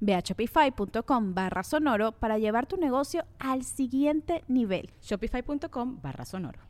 Ve 0.00 0.14
a 0.14 0.20
shopify.com 0.20 1.34
barra 1.34 1.62
sonoro 1.62 2.12
para 2.12 2.38
llevar 2.38 2.66
tu 2.66 2.76
negocio 2.76 3.24
al 3.38 3.62
siguiente 3.64 4.44
nivel. 4.48 4.90
Shopify.com 5.00 6.00
barra 6.00 6.24
sonoro. 6.24 6.60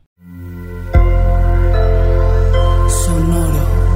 Sonoro. 2.89 3.89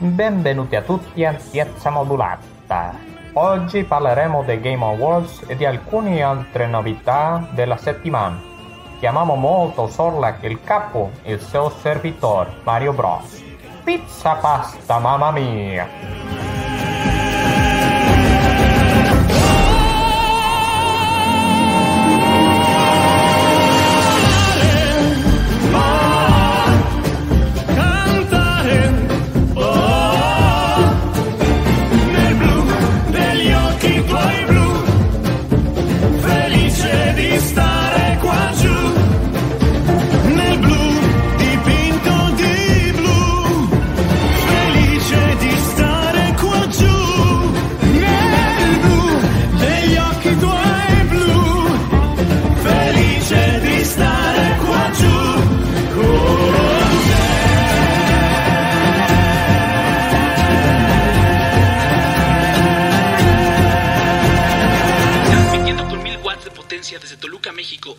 Benvenuti 0.00 0.76
a 0.76 0.82
tutti 0.82 1.24
a 1.24 1.36
Piazza 1.50 1.90
Modulata. 1.90 2.94
Oggi 3.32 3.82
parleremo 3.82 4.44
dei 4.44 4.60
Game 4.60 4.84
Awards 4.84 5.44
e 5.48 5.56
di 5.56 5.64
alcune 5.64 6.22
altre 6.22 6.68
novità 6.68 7.48
della 7.52 7.76
settimana. 7.76 8.57
Chiamiamo 8.98 9.36
molto 9.36 9.86
Sorlac 9.86 10.42
il 10.42 10.58
capo 10.64 11.12
e 11.22 11.34
il 11.34 11.40
suo 11.40 11.70
servitore 11.70 12.50
Mario 12.64 12.92
Bros. 12.92 13.40
Pizza 13.84 14.34
pasta, 14.34 14.98
mamma 14.98 15.30
mia! 15.30 16.57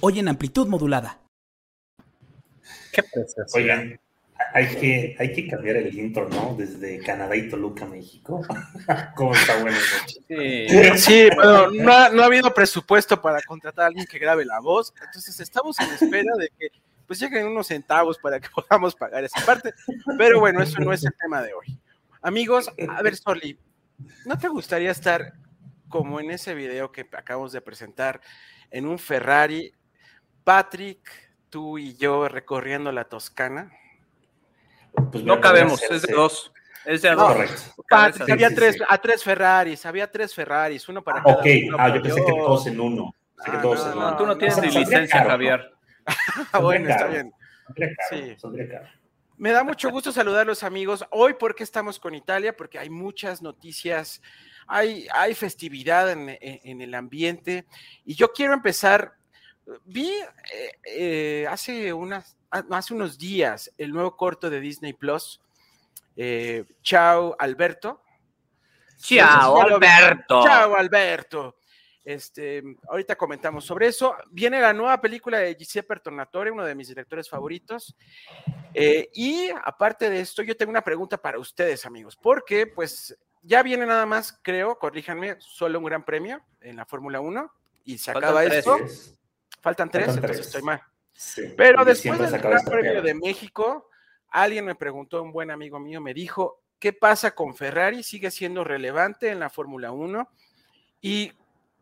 Hoy 0.09 0.17
en 0.17 0.27
amplitud 0.27 0.67
modulada. 0.67 1.19
Qué 2.91 3.03
precioso. 3.03 3.55
Oigan, 3.55 3.99
hay 4.55 4.75
que, 4.75 5.15
hay 5.19 5.33
que 5.33 5.47
cambiar 5.47 5.75
el 5.75 5.95
intro, 5.95 6.27
¿no? 6.27 6.55
Desde 6.57 6.97
Canadá 6.97 7.35
y 7.35 7.47
Toluca, 7.47 7.85
México. 7.85 8.41
¿Cómo 9.15 9.35
está 9.35 9.61
buena 9.61 9.77
noche? 9.77 10.19
Sí, 10.27 10.97
sí, 10.97 11.29
bueno, 11.35 11.69
no 11.69 11.93
ha, 11.93 12.09
no 12.09 12.23
ha 12.23 12.25
habido 12.25 12.51
presupuesto 12.51 13.21
para 13.21 13.39
contratar 13.43 13.83
a 13.83 13.87
alguien 13.89 14.07
que 14.07 14.17
grabe 14.17 14.45
la 14.45 14.59
voz, 14.59 14.91
entonces 14.99 15.39
estamos 15.39 15.79
en 15.79 15.91
espera 15.91 16.35
de 16.39 16.49
que 16.57 16.71
pues 17.05 17.19
lleguen 17.19 17.45
unos 17.45 17.67
centavos 17.67 18.17
para 18.17 18.39
que 18.39 18.49
podamos 18.67 18.95
pagar 18.95 19.23
esa 19.23 19.45
parte, 19.45 19.75
pero 20.17 20.39
bueno, 20.39 20.63
eso 20.63 20.79
no 20.79 20.91
es 20.91 21.05
el 21.05 21.13
tema 21.21 21.43
de 21.43 21.53
hoy. 21.53 21.77
Amigos, 22.23 22.71
a 22.89 23.01
ver, 23.03 23.15
Sorli, 23.15 23.59
¿no 24.25 24.39
te 24.39 24.47
gustaría 24.47 24.89
estar 24.89 25.33
como 25.87 26.19
en 26.19 26.31
ese 26.31 26.55
video 26.55 26.91
que 26.91 27.07
acabamos 27.15 27.51
de 27.51 27.61
presentar 27.61 28.21
en 28.71 28.87
un 28.87 28.97
Ferrari, 28.97 29.71
Patrick, 30.53 31.07
tú 31.51 31.77
y 31.77 31.95
yo 31.95 32.27
recorriendo 32.27 32.91
la 32.91 33.03
Toscana? 33.03 33.71
Pues 35.11 35.23
No 35.23 35.39
cabemos, 35.39 35.79
es 35.83 36.01
de 36.01 36.11
dos. 36.11 36.51
Es 36.85 37.03
de 37.03 37.11
No, 37.11 37.17
dos. 37.17 37.33
correcto. 37.33 37.61
Patrick, 37.87 38.25
Sí, 38.25 38.31
había 38.31 38.49
sí, 38.49 38.55
tres, 38.55 38.75
sí. 38.77 38.81
a 38.89 38.97
tres 38.97 39.23
Ferraris, 39.23 39.85
había 39.85 40.11
tres 40.11 40.33
Ferraris, 40.33 40.89
uno 40.89 41.03
para 41.03 41.19
Ah, 41.19 41.23
cada 41.23 41.35
ok, 41.37 41.45
uno. 41.67 41.77
ah, 41.79 41.87
yo 41.89 41.93
por 41.93 42.01
pensé 42.01 42.25
que 42.25 42.31
todos 42.31 42.65
en 42.65 42.79
uno. 42.79 43.13
Pensé 43.35 43.51
que 43.51 43.57
Ah, 43.57 43.61
todos 43.61 43.85
no, 43.85 43.91
en 43.91 43.99
no, 43.99 44.07
uno. 44.07 44.17
Tú 44.17 44.25
no 44.25 44.37
tienes 44.39 44.57
ni 44.59 44.71
licencia, 44.71 45.17
caro. 45.19 45.29
Javier. 45.29 45.71
Ah, 46.51 46.57
bueno, 46.57 46.89
está 46.89 47.05
bien. 47.05 47.31
caro, 47.75 48.55
caro. 48.71 48.87
Me 49.37 49.51
da 49.51 49.63
mucho 49.63 49.91
gusto 49.91 50.11
saludarlos 50.11 50.63
amigos. 50.63 51.05
Hoy 51.11 51.35
porque 51.39 51.63
estamos 51.63 51.99
con 51.99 52.15
Italia, 52.15 52.57
porque 52.57 52.79
hay 52.79 52.89
muchas 52.89 53.43
noticias, 53.43 54.19
hay, 54.65 55.07
hay 55.13 55.35
festividad 55.35 56.09
en, 56.11 56.27
en- 56.29 56.39
en 56.63 56.81
el 56.81 56.95
ambiente 56.95 57.67
y 58.03 58.15
yo 58.15 58.33
quiero 58.33 58.55
empezar. 58.55 59.13
Vi 59.85 60.09
eh, 60.09 60.71
eh, 60.83 61.47
hace, 61.49 61.93
unas, 61.93 62.37
ah, 62.51 62.63
hace 62.71 62.93
unos 62.93 63.17
días 63.17 63.71
el 63.77 63.91
nuevo 63.91 64.15
corto 64.15 64.49
de 64.49 64.59
Disney 64.59 64.93
Plus, 64.93 65.41
eh, 66.15 66.65
Chao 66.81 67.35
Alberto. 67.39 68.01
Chao, 68.99 69.55
vi. 69.55 69.73
Alberto. 69.73 70.43
Chao 70.43 70.75
Alberto. 70.75 71.55
Este, 72.03 72.63
ahorita 72.87 73.15
comentamos 73.15 73.65
sobre 73.65 73.87
eso. 73.87 74.15
Viene 74.31 74.59
la 74.59 74.73
nueva 74.73 74.99
película 74.99 75.37
de 75.39 75.55
Giuseppe 75.55 75.95
Tornatore, 75.97 76.49
uno 76.51 76.65
de 76.65 76.73
mis 76.73 76.87
directores 76.87 77.29
favoritos. 77.29 77.95
Eh, 78.73 79.09
y 79.13 79.49
aparte 79.63 80.09
de 80.09 80.19
esto, 80.19 80.41
yo 80.41 80.57
tengo 80.57 80.71
una 80.71 80.83
pregunta 80.83 81.17
para 81.17 81.37
ustedes, 81.37 81.85
amigos, 81.85 82.17
porque 82.19 82.65
pues 82.67 83.15
ya 83.43 83.61
viene 83.63 83.85
nada 83.85 84.05
más, 84.05 84.37
creo, 84.41 84.79
corríjanme, 84.79 85.35
solo 85.39 85.79
un 85.79 85.85
gran 85.85 86.03
premio 86.03 86.41
en 86.61 86.77
la 86.77 86.85
Fórmula 86.85 87.21
1 87.21 87.53
y 87.85 87.97
se 87.97 88.11
Faltan 88.11 88.29
acaba 88.31 88.45
tres. 88.45 88.67
esto. 88.67 89.18
Faltan 89.61 89.89
tres, 89.89 90.05
Faltan 90.07 90.23
entonces 90.23 90.37
tres. 90.37 90.47
estoy 90.47 90.61
mal. 90.63 90.81
Sí. 91.11 91.53
Pero 91.57 91.83
después 91.83 92.19
del 92.19 92.41
Gran 92.41 92.63
Premio 92.63 93.01
de 93.01 93.13
México, 93.13 93.89
alguien 94.29 94.65
me 94.65 94.75
preguntó, 94.75 95.21
un 95.21 95.31
buen 95.31 95.51
amigo 95.51 95.79
mío 95.79 96.01
me 96.01 96.13
dijo, 96.13 96.63
¿qué 96.79 96.93
pasa 96.93 97.35
con 97.35 97.55
Ferrari? 97.55 98.03
¿Sigue 98.03 98.31
siendo 98.31 98.63
relevante 98.63 99.29
en 99.29 99.39
la 99.39 99.49
Fórmula 99.49 99.91
1? 99.91 100.29
Y 101.01 101.33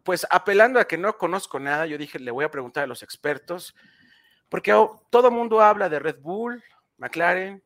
pues 0.03 0.25
apelando 0.29 0.79
a 0.79 0.87
que 0.87 0.97
no 0.97 1.17
conozco 1.17 1.59
nada, 1.59 1.85
yo 1.85 1.97
dije, 1.97 2.19
le 2.19 2.31
voy 2.31 2.45
a 2.45 2.51
preguntar 2.51 2.83
a 2.83 2.87
los 2.87 3.03
expertos, 3.03 3.75
porque 4.49 4.73
oh, 4.73 5.05
todo 5.09 5.31
mundo 5.31 5.61
habla 5.61 5.89
de 5.89 5.99
Red 5.99 6.19
Bull, 6.21 6.63
McLaren, 6.97 7.61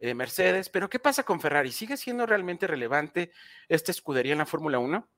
eh, 0.00 0.14
Mercedes, 0.14 0.68
pero 0.68 0.88
¿qué 0.88 1.00
pasa 1.00 1.24
con 1.24 1.40
Ferrari? 1.40 1.72
¿Sigue 1.72 1.96
siendo 1.96 2.24
realmente 2.26 2.68
relevante 2.68 3.32
esta 3.68 3.90
escudería 3.90 4.32
en 4.32 4.38
la 4.38 4.46
Fórmula 4.46 4.78
1? 4.78 5.08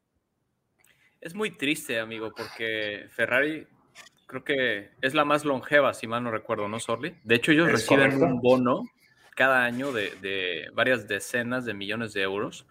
Es 1.20 1.34
muy 1.34 1.50
triste, 1.56 2.00
amigo, 2.00 2.32
porque 2.34 3.06
Ferrari 3.10 3.66
creo 4.30 4.44
que 4.44 4.90
es 5.02 5.12
la 5.14 5.24
más 5.24 5.44
longeva, 5.44 5.92
si 5.92 6.06
mal 6.06 6.22
no 6.22 6.30
recuerdo, 6.30 6.68
¿no, 6.68 6.78
Sorli? 6.78 7.16
De 7.24 7.34
hecho, 7.34 7.50
ellos 7.50 7.70
reciben 7.70 8.12
correcto. 8.12 8.24
un 8.26 8.40
bono 8.40 8.84
cada 9.34 9.64
año 9.64 9.90
de, 9.92 10.12
de 10.22 10.68
varias 10.72 11.08
decenas 11.08 11.64
de 11.64 11.74
millones 11.74 12.12
de 12.12 12.22
euros 12.22 12.66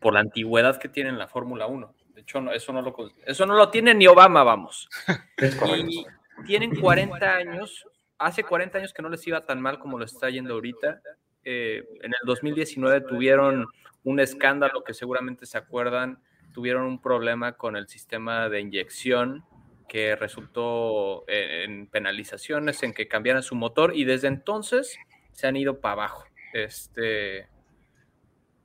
por 0.00 0.14
la 0.14 0.20
antigüedad 0.20 0.78
que 0.80 0.88
tienen 0.88 1.18
la 1.18 1.28
Fórmula 1.28 1.66
1. 1.66 1.94
De 2.14 2.22
hecho, 2.22 2.40
no- 2.40 2.52
eso, 2.52 2.72
no 2.72 2.80
lo, 2.80 2.94
eso 3.26 3.44
no 3.46 3.54
lo 3.54 3.68
tiene 3.68 3.94
ni 3.94 4.06
Obama, 4.06 4.42
vamos. 4.42 4.88
Es. 5.36 5.56
Y 5.88 6.04
tienen 6.46 6.74
40 6.80 7.34
años, 7.36 7.86
hace 8.18 8.42
40 8.42 8.78
años 8.78 8.92
que 8.94 9.02
no 9.02 9.08
les 9.10 9.26
iba 9.26 9.44
tan 9.44 9.60
mal 9.60 9.78
como 9.78 9.98
lo 9.98 10.04
está 10.06 10.30
yendo 10.30 10.54
ahorita. 10.54 11.00
Eh, 11.44 11.84
en 12.02 12.12
el 12.12 12.20
2019 12.24 13.02
tuvieron 13.02 13.66
un 14.04 14.18
escándalo 14.20 14.82
que 14.82 14.94
seguramente 14.94 15.44
se 15.44 15.58
acuerdan, 15.58 16.22
tuvieron 16.52 16.84
un 16.84 17.00
problema 17.02 17.52
con 17.52 17.76
el 17.76 17.88
sistema 17.88 18.48
de 18.48 18.60
inyección 18.60 19.44
que 19.92 20.16
resultó 20.16 21.28
en, 21.28 21.70
en 21.70 21.86
penalizaciones, 21.86 22.82
en 22.82 22.94
que 22.94 23.08
cambiaran 23.08 23.42
su 23.42 23.54
motor 23.54 23.94
y 23.94 24.06
desde 24.06 24.26
entonces 24.26 24.96
se 25.32 25.46
han 25.46 25.54
ido 25.54 25.80
para 25.80 25.92
abajo. 25.92 26.24
Este, 26.54 27.46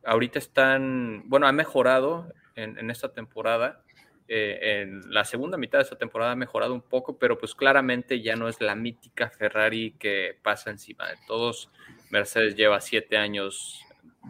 ahorita 0.05 0.39
están, 0.39 1.23
bueno, 1.25 1.45
ha 1.45 1.51
mejorado 1.51 2.31
en, 2.55 2.79
en 2.79 2.89
esta 2.89 3.11
temporada. 3.11 3.83
Eh, 4.29 4.81
en 4.81 5.01
la 5.13 5.25
segunda 5.25 5.57
mitad 5.57 5.79
de 5.79 5.83
esta 5.83 5.97
temporada 5.97 6.31
ha 6.31 6.37
mejorado 6.37 6.73
un 6.73 6.81
poco, 6.81 7.17
pero 7.19 7.37
pues 7.37 7.53
claramente 7.55 8.21
ya 8.21 8.37
no 8.37 8.47
es 8.47 8.61
la 8.61 8.75
mítica 8.75 9.29
Ferrari 9.29 9.95
que 9.99 10.39
pasa 10.41 10.69
encima 10.69 11.09
de 11.09 11.17
todos. 11.27 11.69
Mercedes 12.09 12.55
lleva 12.55 12.79
siete 12.79 13.17
años 13.17 13.81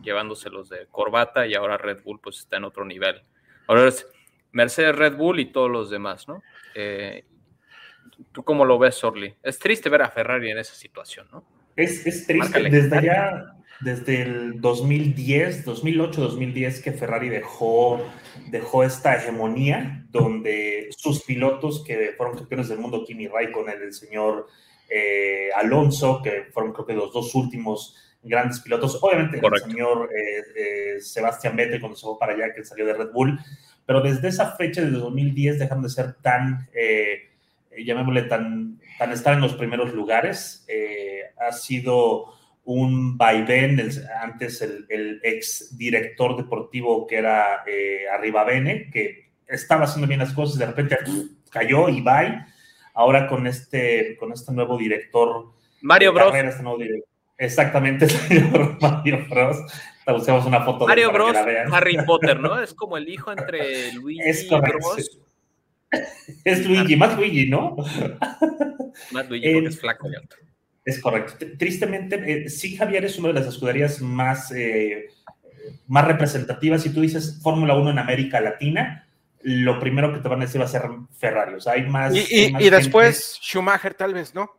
llevándoselos 0.02 0.68
de 0.70 0.88
corbata 0.88 1.46
y 1.46 1.54
ahora 1.54 1.78
Red 1.78 2.02
Bull 2.04 2.20
pues 2.20 2.40
está 2.40 2.58
en 2.58 2.64
otro 2.64 2.86
nivel. 2.86 3.22
Ahora 3.68 3.88
es 3.88 4.08
Mercedes, 4.52 4.96
Red 4.96 5.16
Bull 5.16 5.40
y 5.40 5.52
todos 5.52 5.70
los 5.70 5.92
demás, 5.92 6.28
¿no? 6.28 6.42
Eh, 6.79 7.25
¿Tú 8.31 8.44
cómo 8.44 8.65
lo 8.65 8.77
ves, 8.77 8.95
Sorli? 8.95 9.33
Es 9.41 9.57
triste 9.57 9.89
ver 9.89 10.03
a 10.03 10.09
Ferrari 10.09 10.51
en 10.51 10.59
esa 10.59 10.75
situación, 10.75 11.27
¿no? 11.31 11.44
Es, 11.75 12.06
es 12.06 12.27
triste. 12.27 12.69
Desde 12.69 13.03
ya, 13.03 13.56
desde 13.81 14.21
el 14.21 14.62
2010, 14.62 15.65
2008, 15.65 16.21
2010, 16.21 16.81
que 16.81 16.91
Ferrari 16.91 17.29
dejó, 17.29 18.00
dejó 18.51 18.83
esta 18.83 19.15
hegemonía 19.15 20.06
donde 20.12 20.89
sus 20.95 21.24
pilotos 21.24 21.83
que 21.83 22.13
fueron 22.15 22.38
campeones 22.38 22.69
del 22.69 22.79
mundo, 22.79 23.03
Kimi 23.06 23.27
Raikkonen, 23.27 23.81
el 23.81 23.94
señor 23.94 24.47
eh, 24.89 25.50
Alonso, 25.56 26.21
que 26.24 26.45
fueron 26.51 26.74
creo 26.74 26.85
que 26.85 26.94
los 26.94 27.12
dos 27.12 27.33
últimos 27.33 27.95
grandes 28.24 28.59
pilotos, 28.59 29.00
obviamente 29.01 29.39
Correcto. 29.39 29.65
el 29.65 29.71
señor 29.71 30.09
eh, 30.13 30.44
eh, 30.56 31.01
Sebastián 31.01 31.56
Vettel 31.56 31.79
cuando 31.79 31.97
se 31.97 32.06
fue 32.06 32.19
para 32.19 32.33
allá, 32.33 32.53
que 32.53 32.63
salió 32.63 32.85
de 32.85 32.94
Red 32.94 33.12
Bull, 33.12 33.39
pero 33.88 34.01
desde 34.01 34.28
esa 34.28 34.51
fecha, 34.56 34.81
desde 34.81 34.98
2010, 34.98 35.57
dejan 35.57 35.81
de 35.81 35.89
ser 35.89 36.13
tan, 36.22 36.69
eh, 36.75 37.30
llamémosle 37.84 38.24
tan, 38.24 38.80
tan 39.00 39.12
estar 39.12 39.34
en 39.34 39.42
los 39.42 39.54
primeros 39.56 39.94
lugares. 39.94 40.63
Eh, 40.68 41.22
ha 41.39 41.51
sido 41.54 42.25
un 42.66 43.18
vaivén, 43.18 43.80
el- 43.80 43.92
antes 44.22 44.62
el, 44.62 44.86
el 44.89 45.19
ex 45.24 45.78
director 45.78 46.36
deportivo 46.38 47.07
que 47.07 47.16
era 47.16 47.63
eh, 47.66 48.01
Arribavene, 48.13 48.89
que 48.92 49.30
estaba 49.48 49.86
haciendo 49.86 50.06
bien 50.07 50.19
las 50.19 50.34
cosas, 50.34 50.60
de 50.60 50.66
repente 50.66 50.98
cayó 51.50 51.88
y 51.89 52.01
bye. 52.01 52.44
Ahora 52.94 53.28
con 53.28 53.48
este, 53.48 54.18
con 54.18 54.34
este 54.34 54.51
nuevo 54.51 54.78
director 54.78 55.54
Mario 55.81 56.12
Bros. 56.12 56.28
carrera, 56.31 56.50
este 56.50 56.63
nuevo 56.63 56.78
director- 56.80 57.07
Exactamente, 57.38 58.10
señor 58.10 58.78
Mario 58.81 59.25
Bros. 59.30 59.57
Buscamos 60.13 60.45
una 60.45 60.62
foto 60.63 60.86
de 60.86 60.88
Mario 60.88 61.12
Bros, 61.12 61.33
la 61.33 61.44
vean. 61.44 61.74
Harry 61.74 61.98
Potter, 62.06 62.39
¿no? 62.39 62.59
Es 62.59 62.74
como 62.74 62.98
el 62.98 63.07
hijo 63.09 63.31
entre 63.31 63.92
Luigi 63.94 64.21
Es. 64.21 64.48
Bros. 64.50 65.19
Es 66.44 66.65
Luigi, 66.68 66.95
más 66.95 67.15
Luigi, 67.18 67.48
¿no? 67.50 67.75
Más 69.12 69.30
Luigi 69.30 69.54
porque 69.54 69.65
Eh, 69.65 69.69
es 69.69 69.80
flaco 69.80 70.09
y 70.12 70.15
alto. 70.15 70.36
Es 70.83 71.00
correcto. 71.01 71.33
Tristemente, 71.59 72.45
eh, 72.45 72.50
sí, 72.50 72.75
Javier 72.75 73.06
es 73.06 73.18
una 73.19 73.27
de 73.30 73.33
las 73.36 73.45
escuderías 73.48 74.01
más, 74.01 74.51
eh, 74.51 75.07
más 75.88 76.06
representativas. 76.07 76.81
Si 76.81 76.94
tú 76.94 77.01
dices 77.01 77.39
Fórmula 77.44 77.75
1 77.75 77.92
en 77.92 78.00
América 78.00 78.42
Latina, 78.42 79.07
lo 79.42 79.80
primero 79.80 80.13
que 80.13 80.19
te 80.19 80.27
van 80.30 80.42
a 80.42 80.45
decir 80.45 80.60
va 80.60 80.65
a 80.65 80.69
ser 80.69 80.83
Ferrari. 81.18 81.56
O 81.56 81.60
sea, 81.62 81.74
hay 81.74 81.83
más. 81.86 82.13
Y, 82.15 82.19
hay 82.19 82.25
y- 82.48 82.51
más 82.53 82.62
y 82.62 82.63
gente- 82.65 82.77
después 82.77 83.39
Schumacher, 83.42 83.94
tal 83.94 84.13
vez, 84.13 84.33
¿no? 84.33 84.50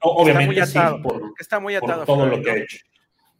O- 0.00 0.22
obviamente, 0.22 0.58
está 0.60 0.64
muy 0.64 0.66
sí, 0.66 0.78
atado, 0.78 1.02
por, 1.02 1.32
Está 1.38 1.60
muy 1.60 1.74
por 1.78 1.90
atado. 1.90 2.02
a 2.02 2.06
todo 2.06 2.16
Ferrari, 2.24 2.36
lo 2.38 2.42
que 2.42 2.50
¿no? 2.50 2.56
ha 2.56 2.58
hecho. 2.60 2.76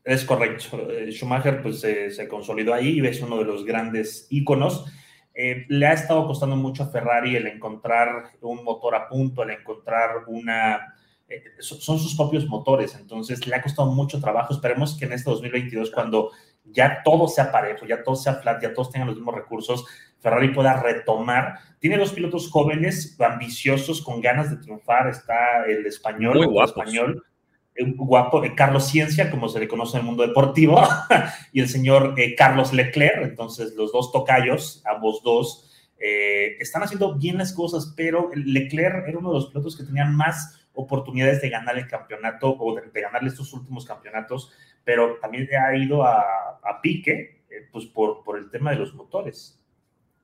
Es 0.06 0.24
correcto. 0.24 0.88
Eh, 0.90 1.10
Schumacher 1.12 1.60
pues 1.60 1.80
se- 1.80 2.10
se 2.10 2.28
consolidó 2.28 2.72
ahí 2.72 3.00
y 3.00 3.06
es 3.06 3.20
uno 3.20 3.38
de 3.38 3.44
los 3.44 3.64
grandes 3.64 4.26
íconos. 4.30 4.84
Eh, 5.34 5.66
le 5.68 5.86
ha 5.86 5.92
estado 5.92 6.26
costando 6.26 6.56
mucho 6.56 6.84
a 6.84 6.88
Ferrari 6.90 7.34
el 7.36 7.46
encontrar 7.48 8.30
un 8.40 8.62
motor 8.64 8.94
a 8.94 9.08
punto, 9.08 9.42
el 9.42 9.50
encontrar 9.50 10.22
una... 10.28 10.94
eh, 11.28 11.42
so- 11.58 11.74
son 11.74 11.98
sus 11.98 12.14
propios 12.14 12.46
motores, 12.46 12.94
entonces 12.94 13.46
le 13.48 13.56
ha 13.56 13.60
costado 13.62 13.90
mucho 13.90 14.20
trabajo. 14.20 14.54
Esperemos 14.54 14.96
que 14.96 15.06
en 15.06 15.12
este 15.12 15.28
2022, 15.28 15.90
cuando 15.90 16.30
ya 16.64 17.02
todo 17.04 17.26
sea 17.28 17.50
parejo, 17.50 17.84
ya 17.84 18.02
todo 18.04 18.14
sea 18.16 18.34
flat, 18.34 18.62
ya 18.62 18.72
todos 18.72 18.90
tengan 18.92 19.08
los 19.08 19.16
mismos 19.16 19.34
recursos, 19.34 19.84
Ferrari 20.20 20.54
pueda 20.54 20.80
retomar. 20.80 21.58
Tiene 21.80 21.98
dos 21.98 22.12
pilotos 22.12 22.48
jóvenes, 22.50 23.16
ambiciosos, 23.20 24.00
con 24.02 24.20
ganas 24.20 24.50
de 24.50 24.56
triunfar. 24.58 25.08
Está 25.08 25.64
el 25.66 25.84
español, 25.84 26.36
Muy 26.38 26.46
guapos. 26.46 26.70
español, 26.70 27.24
guapo, 27.96 28.44
eh, 28.44 28.54
Carlos 28.54 28.88
Ciencia, 28.88 29.30
como 29.30 29.48
se 29.48 29.60
le 29.60 29.68
conoce 29.68 29.96
en 29.96 30.00
el 30.00 30.06
mundo 30.06 30.26
deportivo, 30.26 30.80
y 31.52 31.60
el 31.60 31.68
señor 31.68 32.14
eh, 32.16 32.34
Carlos 32.34 32.72
Leclerc. 32.72 33.22
Entonces, 33.22 33.74
los 33.74 33.92
dos 33.92 34.12
tocayos, 34.12 34.82
ambos 34.86 35.22
dos, 35.22 35.70
eh, 35.98 36.56
están 36.60 36.82
haciendo 36.82 37.14
bien 37.14 37.38
las 37.38 37.52
cosas, 37.52 37.94
pero 37.96 38.30
Leclerc 38.34 39.08
era 39.08 39.18
uno 39.18 39.30
de 39.30 39.36
los 39.36 39.48
pilotos 39.48 39.76
que 39.76 39.84
tenían 39.84 40.14
más 40.14 40.68
oportunidades 40.74 41.40
de 41.40 41.48
ganar 41.48 41.78
el 41.78 41.88
campeonato 41.88 42.54
o 42.58 42.74
de, 42.74 42.82
de 42.90 43.00
ganarle 43.00 43.30
estos 43.30 43.52
últimos 43.52 43.86
campeonatos, 43.86 44.52
pero 44.84 45.18
también 45.20 45.48
ha 45.54 45.74
ido 45.76 46.04
a, 46.04 46.20
a 46.62 46.80
pique, 46.82 47.42
eh, 47.50 47.68
pues 47.72 47.86
por, 47.86 48.22
por 48.22 48.38
el 48.38 48.50
tema 48.50 48.70
de 48.70 48.76
los 48.76 48.94
motores. 48.94 49.58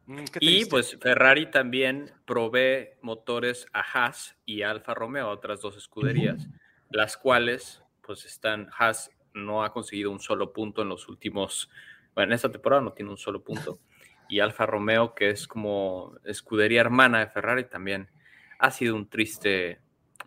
Mm, 0.06 0.25
Y 0.40 0.64
pues 0.66 0.96
Ferrari 1.00 1.50
también 1.50 2.10
provee 2.25 2.90
motores 3.00 3.66
a 3.72 3.81
Haas 3.81 4.37
y 4.44 4.62
Alfa 4.62 4.94
Romeo, 4.94 5.28
a 5.28 5.32
otras 5.32 5.60
dos 5.60 5.76
escuderías, 5.76 6.49
las 6.93 7.17
cuales 7.17 7.83
pues 8.03 8.25
están, 8.25 8.69
Haas 8.77 9.11
no 9.35 9.65
ha 9.65 9.73
conseguido 9.73 10.11
un 10.11 10.21
solo 10.21 10.53
punto 10.53 10.83
en 10.83 10.89
los 10.89 11.09
últimos, 11.09 11.71
bueno, 12.15 12.33
en 12.33 12.35
esta 12.35 12.50
temporada 12.50 12.83
no 12.83 12.93
tiene 12.93 13.11
un 13.11 13.19
solo 13.19 13.43
punto, 13.43 13.81
y 14.29 14.41
Alfa 14.41 14.67
Romeo, 14.67 15.15
que 15.15 15.31
es 15.31 15.47
como 15.47 16.15
escudería 16.25 16.81
hermana 16.81 17.21
de 17.21 17.29
Ferrari, 17.29 17.65
también 17.65 18.11
ha 18.59 18.71
sido 18.71 18.94
un 18.94 19.09
triste, 19.09 19.81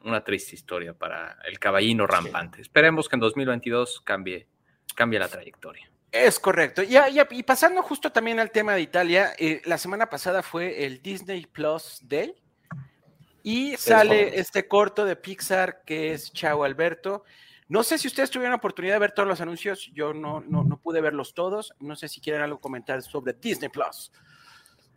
una 0.04 0.24
triste 0.24 0.56
historia 0.56 0.94
para 0.94 1.38
el 1.46 1.58
caballino 1.60 2.06
rampante. 2.06 2.62
Esperemos 2.62 3.08
que 3.08 3.16
en 3.16 3.22
2022 3.22 4.02
cambie, 4.02 4.48
cambie 4.94 5.20
la 5.20 5.28
trayectoria. 5.28 5.90
Es 6.12 6.40
correcto. 6.40 6.84
Ya, 6.84 7.08
y 7.10 7.44
pasando 7.44 7.82
justo 7.82 8.12
también 8.12 8.40
al 8.40 8.52
tema 8.52 8.74
de 8.74 8.82
Italia, 8.82 9.34
eh, 9.38 9.62
la 9.66 9.78
semana 9.78 10.10
pasada 10.10 10.44
fue 10.44 10.86
el 10.86 11.02
Disney 11.02 11.46
Plus 11.46 12.00
Day 12.04 12.36
y 13.46 13.78
sale 13.78 14.40
este 14.40 14.68
corto 14.68 15.06
de 15.06 15.16
Pixar 15.16 15.84
que 15.86 16.14
es 16.14 16.34
Chao 16.34 16.64
Alberto. 16.64 17.24
No 17.68 17.84
sé 17.84 17.98
si 17.98 18.08
ustedes 18.08 18.30
tuvieron 18.32 18.52
la 18.52 18.58
oportunidad 18.58 18.96
de 18.96 19.00
ver 19.00 19.12
todos 19.12 19.28
los 19.30 19.40
anuncios, 19.42 19.92
yo 19.94 20.14
no, 20.14 20.40
no, 20.42 20.64
no 20.64 20.80
pude 20.82 21.00
verlos 21.02 21.34
todos. 21.34 21.74
No 21.80 21.96
sé 21.96 22.08
si 22.08 22.22
quieren 22.22 22.42
algo 22.42 22.60
comentar 22.60 23.02
sobre 23.04 23.34
Disney 23.34 23.70
Plus. 23.70 24.12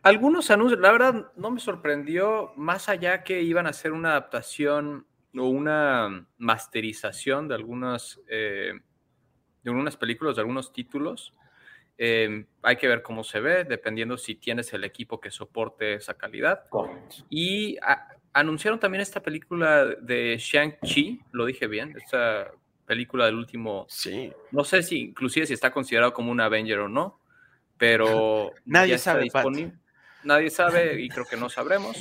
Algunos 0.03 0.50
anuncios, 0.50 0.81
la 0.81 0.93
verdad, 0.93 1.33
no 1.37 1.50
me 1.50 1.61
sorprendió, 1.61 2.53
más 2.56 2.89
allá 2.89 3.23
que 3.23 3.43
iban 3.43 3.67
a 3.67 3.71
hacer 3.71 3.93
una 3.93 4.11
adaptación 4.11 5.06
o 5.37 5.43
una 5.49 6.27
masterización 6.39 7.49
de 7.49 7.55
algunas, 7.55 8.21
eh, 8.29 8.73
de 9.62 9.71
algunas 9.71 9.97
películas, 9.97 10.37
de 10.37 10.41
algunos 10.43 10.73
títulos. 10.73 11.35
Eh, 11.99 12.47
hay 12.62 12.77
que 12.77 12.87
ver 12.87 13.03
cómo 13.03 13.25
se 13.25 13.41
ve, 13.41 13.65
dependiendo 13.65 14.17
si 14.17 14.37
tienes 14.37 14.73
el 14.73 14.85
equipo 14.85 15.21
que 15.21 15.31
soporte 15.31 15.95
esa 15.95 16.15
calidad. 16.15 16.65
Y 17.28 17.76
a- 17.78 18.14
anunciaron 18.32 18.78
también 18.78 19.02
esta 19.02 19.20
película 19.20 19.85
de 19.85 20.37
Shang-Chi, 20.38 21.20
lo 21.32 21.47
dije 21.47 21.66
bien, 21.66 21.94
esta 21.97 22.50
película 22.87 23.26
del 23.26 23.35
último, 23.35 23.87
Sí. 23.88 24.32
no 24.50 24.64
sé 24.64 24.82
si 24.82 25.00
inclusive 25.00 25.47
si 25.47 25.52
está 25.54 25.70
considerado 25.70 26.12
como 26.12 26.30
un 26.32 26.40
Avenger 26.40 26.80
o 26.80 26.88
no, 26.88 27.20
pero 27.76 28.52
Nadie 28.64 28.92
ya 28.92 28.99
sabe, 28.99 29.25
disponible. 29.25 29.75
Nadie 30.25 30.50
sabe 30.50 31.00
y 31.00 31.08
creo 31.08 31.26
que 31.26 31.37
no 31.37 31.49
sabremos. 31.49 31.97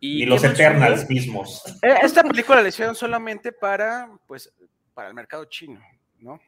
Y, 0.00 0.26
los 0.26 0.40
¿qué 0.42 0.48
más 0.48 0.58
Eternals 0.60 1.08
mismos. 1.08 1.62
Eh, 1.82 1.94
Esta 2.02 2.22
película 2.22 2.62
la 2.62 2.68
hicieron 2.68 2.94
solamente 2.94 3.50
para, 3.52 4.08
pues, 4.26 4.52
para 4.94 5.08
el 5.08 5.14
mercado 5.14 5.44
chino, 5.46 5.80
¿no? 6.20 6.40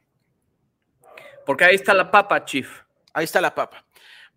Porque 1.45 1.65
ahí 1.65 1.75
está 1.75 1.93
la 1.93 2.09
papa, 2.09 2.45
Chief. 2.45 2.69
Ahí 3.13 3.25
está 3.25 3.41
la 3.41 3.53
papa. 3.53 3.85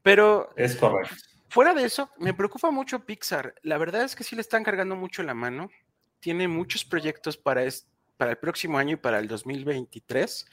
Pero 0.02 0.50
Es 0.56 0.75
correcto. 0.76 1.14
Fuera 1.54 1.73
de 1.73 1.84
eso, 1.84 2.11
me 2.18 2.34
preocupa 2.34 2.73
mucho 2.73 3.04
Pixar. 3.06 3.54
La 3.62 3.78
verdad 3.78 4.02
es 4.02 4.16
que 4.16 4.25
sí 4.25 4.34
le 4.34 4.40
están 4.40 4.64
cargando 4.64 4.96
mucho 4.96 5.23
la 5.23 5.34
mano. 5.34 5.70
Tiene 6.18 6.49
muchos 6.49 6.84
proyectos 6.84 7.37
para, 7.37 7.62
es- 7.62 7.87
para 8.16 8.32
el 8.32 8.38
próximo 8.38 8.76
año 8.76 8.94
y 8.94 8.96
para 8.96 9.20
el 9.20 9.28
2023. 9.28 10.46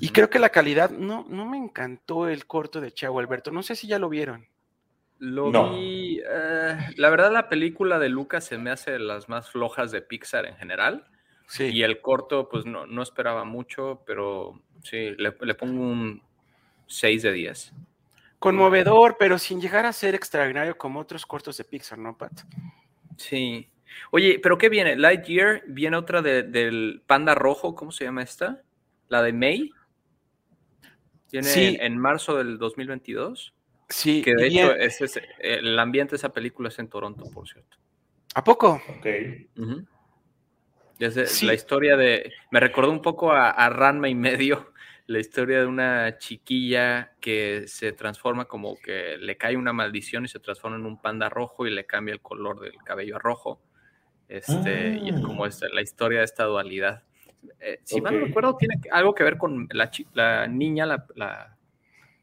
Y 0.00 0.08
creo 0.08 0.30
que 0.30 0.38
la 0.38 0.48
calidad, 0.48 0.88
no, 0.88 1.26
no 1.28 1.44
me 1.44 1.58
encantó 1.58 2.26
el 2.26 2.46
corto 2.46 2.80
de 2.80 2.90
Chavo 2.90 3.18
Alberto. 3.18 3.50
No 3.50 3.62
sé 3.62 3.76
si 3.76 3.86
ya 3.86 3.98
lo 3.98 4.08
vieron. 4.08 4.48
Lo 5.18 5.50
No. 5.50 5.74
vi. 5.76 6.22
eh, 6.26 6.78
la 6.96 7.10
verdad, 7.10 7.30
la 7.30 7.50
película 7.50 7.98
de 7.98 8.08
Lucas 8.08 8.44
se 8.46 8.56
me 8.56 8.70
hace 8.70 8.92
de 8.92 9.00
las 9.00 9.28
más 9.28 9.50
flojas 9.50 9.90
de 9.90 10.00
Pixar 10.00 10.46
en 10.46 10.56
general. 10.56 11.06
Sí. 11.48 11.64
Y 11.64 11.82
el 11.82 12.00
corto, 12.00 12.48
pues 12.48 12.64
no, 12.64 12.86
no 12.86 13.02
esperaba 13.02 13.44
mucho, 13.44 14.02
pero 14.06 14.58
sí, 14.82 15.10
le, 15.18 15.36
le 15.38 15.54
pongo 15.54 15.82
un 15.82 16.22
6 16.86 17.20
de 17.22 17.32
10. 17.32 17.72
Conmovedor, 18.44 19.16
pero 19.18 19.38
sin 19.38 19.60
llegar 19.60 19.86
a 19.86 19.92
ser 19.92 20.14
extraordinario 20.14 20.76
como 20.76 21.00
otros 21.00 21.24
cortos 21.26 21.56
de 21.56 21.64
Pixar, 21.64 21.98
¿no, 21.98 22.16
Pat? 22.16 22.32
Sí. 23.16 23.68
Oye, 24.10 24.38
¿pero 24.42 24.58
qué 24.58 24.68
viene? 24.68 24.96
Lightyear, 24.96 25.62
viene 25.66 25.96
otra 25.96 26.20
de- 26.22 26.42
del 26.42 27.02
Panda 27.06 27.34
Rojo, 27.34 27.74
¿cómo 27.74 27.90
se 27.92 28.04
llama 28.04 28.22
esta? 28.22 28.62
La 29.08 29.22
de 29.22 29.32
May. 29.32 29.70
Viene 31.32 31.48
Sí. 31.48 31.76
en 31.80 31.98
marzo 31.98 32.36
del 32.36 32.58
2022. 32.58 33.54
Sí. 33.88 34.22
Que 34.22 34.34
de 34.34 34.46
hecho, 34.46 34.68
bien- 34.74 34.80
ese 34.80 35.04
es- 35.04 35.20
el 35.38 35.78
ambiente 35.78 36.12
de 36.12 36.16
esa 36.16 36.32
película 36.32 36.68
es 36.68 36.78
en 36.78 36.88
Toronto, 36.88 37.24
por 37.30 37.48
cierto. 37.48 37.76
¿A 38.34 38.42
poco? 38.42 38.80
Ok. 38.98 39.06
Desde 40.98 41.26
Sí. 41.26 41.46
la 41.46 41.54
historia 41.54 41.96
de. 41.96 42.32
Me 42.50 42.60
recordó 42.60 42.90
un 42.90 43.02
poco 43.02 43.32
a, 43.32 43.50
a 43.50 43.68
Ranma 43.68 44.08
y 44.08 44.14
medio, 44.14 44.72
la 45.06 45.18
historia 45.18 45.60
de 45.60 45.66
una 45.66 46.16
chiquilla 46.18 47.12
que 47.20 47.64
se 47.66 47.92
transforma 47.92 48.46
como 48.46 48.76
que 48.78 49.16
le 49.18 49.36
cae 49.36 49.56
una 49.56 49.72
maldición 49.72 50.24
y 50.24 50.28
se 50.28 50.40
transforma 50.40 50.76
en 50.78 50.86
un 50.86 51.00
panda 51.00 51.28
rojo 51.28 51.66
y 51.66 51.70
le 51.70 51.84
cambia 51.84 52.12
el 52.14 52.20
color 52.20 52.60
del 52.60 52.74
cabello 52.84 53.16
a 53.16 53.18
rojo. 53.18 53.60
Este, 54.28 54.98
Y 55.02 55.10
es 55.10 55.20
como 55.20 55.44
Ah. 55.44 55.48
esta- 55.48 55.68
la 55.68 55.82
historia 55.82 56.20
de 56.20 56.24
esta 56.24 56.44
dualidad. 56.44 57.02
Eh, 57.60 57.80
si 57.84 58.00
mal 58.00 58.18
no 58.18 58.24
recuerdo, 58.26 58.56
tiene 58.56 58.76
algo 58.90 59.14
que 59.14 59.22
ver 59.24 59.36
con 59.36 59.68
la, 59.70 59.90
la 60.14 60.46
niña, 60.46 60.86
la, 60.86 61.06
la- 61.14 61.56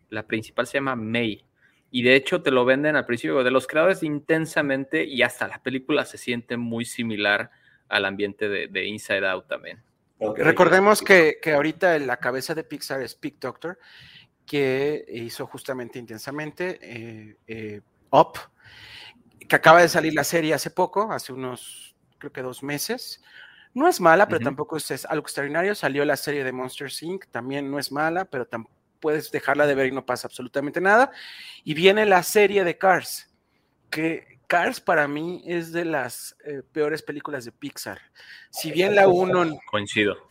la 0.09 0.23
principal 0.25 0.65
se 0.65 0.73
llama 0.79 0.95
May. 0.95 1.45
Y 1.91 2.01
de 2.01 2.15
hecho 2.15 2.41
te 2.41 2.49
lo 2.51 2.65
venden 2.65 2.95
al 2.95 3.05
principio 3.05 3.43
de 3.43 3.51
los 3.51 3.67
creadores 3.67 4.01
intensamente 4.01 5.03
y 5.03 5.21
hasta 5.21 5.47
la 5.47 5.61
película 5.61 6.05
se 6.05 6.17
siente 6.17 6.57
muy 6.57 6.85
similar 6.85 7.51
al 7.89 8.05
ambiente 8.05 8.49
de, 8.49 8.67
de 8.67 8.85
Inside 8.85 9.27
Out 9.27 9.47
también. 9.47 9.83
Recordemos 10.35 11.01
que, 11.01 11.39
que 11.41 11.53
ahorita 11.53 11.97
la 11.99 12.17
cabeza 12.17 12.53
de 12.53 12.63
Pixar 12.63 13.01
es 13.01 13.15
Pig 13.15 13.39
Doctor, 13.39 13.79
que 14.45 15.05
hizo 15.07 15.47
justamente 15.47 15.97
intensamente 15.97 16.79
eh, 16.81 17.37
eh, 17.47 17.81
Up, 18.11 18.33
que 19.47 19.55
acaba 19.55 19.81
de 19.81 19.89
salir 19.89 20.13
la 20.13 20.23
serie 20.23 20.53
hace 20.53 20.69
poco, 20.69 21.11
hace 21.11 21.33
unos, 21.33 21.95
creo 22.17 22.31
que 22.31 22.41
dos 22.41 22.61
meses. 22.61 23.21
No 23.73 23.87
es 23.87 24.01
mala, 24.01 24.27
pero 24.27 24.41
tampoco 24.41 24.75
es, 24.75 24.91
es 24.91 25.05
algo 25.05 25.23
extraordinario. 25.23 25.73
Salió 25.73 26.03
la 26.03 26.17
serie 26.17 26.43
de 26.43 26.51
Monsters 26.51 27.01
Inc., 27.03 27.27
también 27.31 27.71
no 27.71 27.79
es 27.79 27.91
mala, 27.91 28.25
pero 28.25 28.47
puedes 28.99 29.31
dejarla 29.31 29.65
de 29.65 29.75
ver 29.75 29.87
y 29.87 29.91
no 29.91 30.05
pasa 30.05 30.27
absolutamente 30.27 30.81
nada. 30.81 31.11
Y 31.63 31.73
viene 31.73 32.05
la 32.05 32.21
serie 32.21 32.65
de 32.65 32.77
Cars, 32.77 33.33
que 33.89 34.39
Cars 34.51 34.81
para 34.81 35.07
mí 35.07 35.41
es 35.45 35.71
de 35.71 35.85
las 35.85 36.35
eh, 36.43 36.61
peores 36.73 37.01
películas 37.01 37.45
de 37.45 37.53
Pixar. 37.53 38.01
Si 38.49 38.69
bien 38.69 38.95
la 38.95 39.07
1 39.07 39.57
Coincido. 39.65 40.27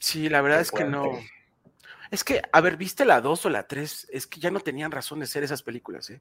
Sí, 0.00 0.28
la 0.28 0.40
verdad 0.40 0.56
Qué 0.56 0.62
es 0.62 0.72
que 0.72 0.82
no. 0.82 1.20
Es 2.10 2.24
que, 2.24 2.42
a 2.50 2.60
ver, 2.60 2.76
¿viste 2.76 3.04
la 3.04 3.20
2 3.20 3.46
o 3.46 3.50
la 3.50 3.68
3? 3.68 4.08
Es 4.10 4.26
que 4.26 4.40
ya 4.40 4.50
no 4.50 4.58
tenían 4.58 4.90
razón 4.90 5.20
de 5.20 5.28
ser 5.28 5.44
esas 5.44 5.62
películas, 5.62 6.10
¿eh? 6.10 6.20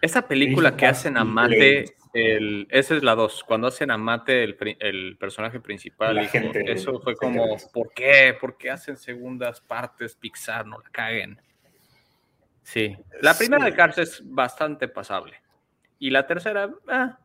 Esa 0.00 0.28
película 0.28 0.76
que 0.76 0.86
hacen 0.86 1.16
a 1.16 1.24
Mate, 1.24 1.96
el, 2.14 2.68
esa 2.70 2.94
es 2.94 3.02
la 3.02 3.16
2, 3.16 3.42
cuando 3.42 3.66
hacen 3.66 3.90
a 3.90 3.98
Mate 3.98 4.44
el, 4.44 5.16
personaje 5.18 5.58
principal, 5.58 6.14
La 6.14 6.28
gente 6.28 6.70
eso 6.70 7.00
fue 7.00 7.16
como. 7.16 7.56
¿por 7.72 7.92
qué? 7.92 8.36
¿Por 8.40 8.56
qué 8.56 8.70
hacen 8.70 8.96
segundas 8.96 9.60
partes 9.60 10.14
Pixar? 10.14 10.66
No 10.66 10.78
la 10.78 10.88
caguen. 10.90 11.40
Sí, 12.62 12.96
la 13.20 13.36
primera 13.36 13.64
Sí. 13.64 13.70
de 13.72 13.76
Cars 13.76 13.98
es 13.98 14.22
bastante 14.24 14.86
pasable. 14.86 15.42
Y 16.02 16.10
la 16.10 16.26
tercera, 16.26 16.68
ah, 16.88 17.16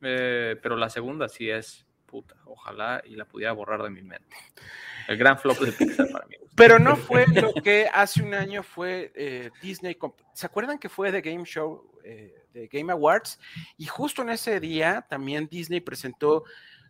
eh, 0.00 0.58
pero 0.62 0.74
la 0.74 0.88
segunda 0.88 1.28
sí 1.28 1.50
es 1.50 1.86
puta. 2.06 2.34
Ojalá 2.46 3.02
y 3.04 3.14
la 3.14 3.26
pudiera 3.26 3.52
borrar 3.52 3.82
de 3.82 3.90
mi 3.90 4.00
mente. 4.00 4.34
El 5.06 5.18
gran 5.18 5.38
flop 5.38 5.58
de 5.58 5.70
Pixar 5.70 6.08
para 6.10 6.24
mí. 6.26 6.36
Pero 6.56 6.78
no 6.78 6.96
fue 6.96 7.26
lo 7.26 7.52
que 7.52 7.90
hace 7.92 8.22
un 8.22 8.32
año 8.32 8.62
fue 8.62 9.12
eh, 9.14 9.50
Disney. 9.60 9.98
¿Se 10.32 10.46
acuerdan 10.46 10.78
que 10.78 10.88
fue 10.88 11.12
The 11.12 11.20
Game 11.20 11.44
Show, 11.44 12.00
eh, 12.02 12.46
de 12.54 12.68
Game 12.68 12.90
Awards? 12.90 13.38
Y 13.76 13.84
justo 13.84 14.22
en 14.22 14.30
ese 14.30 14.60
día 14.60 15.04
también 15.06 15.46
Disney 15.46 15.80
presentó 15.80 16.44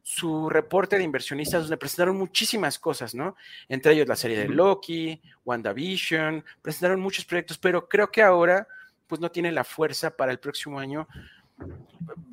su 0.05 0.49
reporte 0.49 0.97
de 0.97 1.03
inversionistas 1.03 1.63
donde 1.63 1.77
presentaron 1.77 2.17
muchísimas 2.17 2.79
cosas, 2.79 3.17
¿no? 3.17 3.35
Entre 3.69 3.95
ellos 3.95 4.07
la 4.07 4.15
serie 4.15 4.39
de 4.39 4.49
Loki, 4.49 5.21
WandaVision, 5.45 6.45
presentaron 6.63 7.01
muchos 7.01 7.25
proyectos, 7.25 7.59
pero 7.59 7.89
creo 7.89 8.13
que 8.13 8.23
ahora 8.23 8.69
pues 9.11 9.21
no 9.21 9.31
tiene 9.31 9.53
la 9.53 9.65
fuerza 9.65 10.17
para 10.17 10.33
el 10.33 10.39
próximo 10.39 10.79
año. 10.79 11.07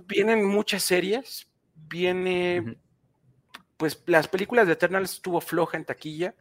Vienen 0.07 0.46
muchas 0.46 0.84
series, 0.84 1.50
viene 1.89 2.77
pues 3.75 4.01
las 4.07 4.27
películas 4.27 4.65
de 4.67 4.74
Eternals 4.74 5.12
estuvo 5.13 5.41
floja 5.41 5.77
en 5.77 5.86
taquilla, 5.86 6.34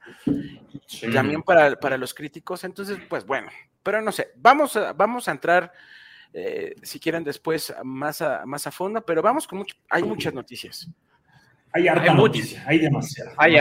Sí. 0.86 1.10
también 1.12 1.42
para, 1.42 1.78
para 1.78 1.98
los 1.98 2.14
críticos, 2.14 2.62
entonces 2.64 2.98
pues 3.08 3.26
bueno, 3.26 3.48
pero 3.82 4.00
no 4.00 4.12
sé, 4.12 4.28
vamos 4.36 4.76
a, 4.76 4.92
vamos 4.92 5.26
a 5.28 5.32
entrar 5.32 5.72
eh, 6.32 6.74
si 6.82 6.98
quieren 7.00 7.24
después 7.24 7.74
más 7.82 8.22
a, 8.22 8.46
más 8.46 8.66
a 8.66 8.70
fondo, 8.70 9.04
pero 9.04 9.20
vamos 9.20 9.46
con 9.46 9.58
mucho, 9.58 9.74
hay 9.90 10.02
muchas 10.04 10.32
noticias. 10.32 10.88
Hay 11.72 11.88
harta 11.88 12.04
Hay 12.04 12.10
muchas. 12.10 12.16
noticia, 12.16 12.64
hay 12.66 12.78
demasiado. 12.78 13.32
Hay. 13.36 13.56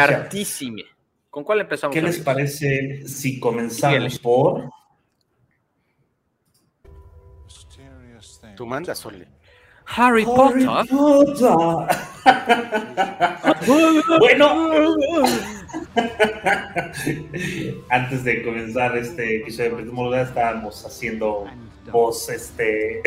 ¿Con 1.30 1.44
cuál 1.44 1.60
empezamos? 1.62 1.94
¿Qué 1.94 2.02
les 2.02 2.20
parece 2.20 3.06
si 3.08 3.40
comenzamos 3.42 3.96
Síguele. 3.98 4.20
por 4.22 4.70
Tú 8.56 8.66
mandas, 8.66 9.06
Orly. 9.06 9.26
Harry 9.88 10.26
Potter. 10.26 10.66
bueno, 14.20 14.96
antes 17.90 18.24
de 18.24 18.44
comenzar 18.44 18.98
este 18.98 19.38
episodio 19.38 19.78
de 19.78 19.84
estábamos 20.24 20.86
haciendo 20.86 21.46
voz, 21.92 22.30
este, 22.30 23.02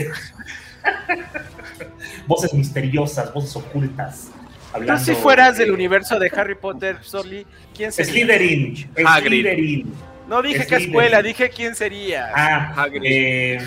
voces 2.27 2.53
misteriosas, 2.55 3.33
voces 3.33 3.57
ocultas. 3.57 4.29
Tú 4.31 4.77
Hablando 4.77 5.03
si 5.05 5.15
fueras 5.15 5.57
de- 5.59 5.65
del 5.65 5.73
universo 5.73 6.19
de 6.19 6.31
Harry 6.37 6.55
Potter, 6.55 6.99
Sorly, 7.03 7.47
¿quién 7.75 7.91
sería? 7.91 8.13
Slytherin, 8.13 8.91
Hagrid. 9.07 9.41
Slytherin. 9.43 9.95
No 10.29 10.43
dije 10.43 10.67
qué 10.67 10.77
escuela, 10.77 11.23
dije 11.23 11.49
quién 11.49 11.75
sería. 11.75 12.31
Ah, 12.35 12.75
Hagrid. 12.77 13.03
eh, 13.05 13.59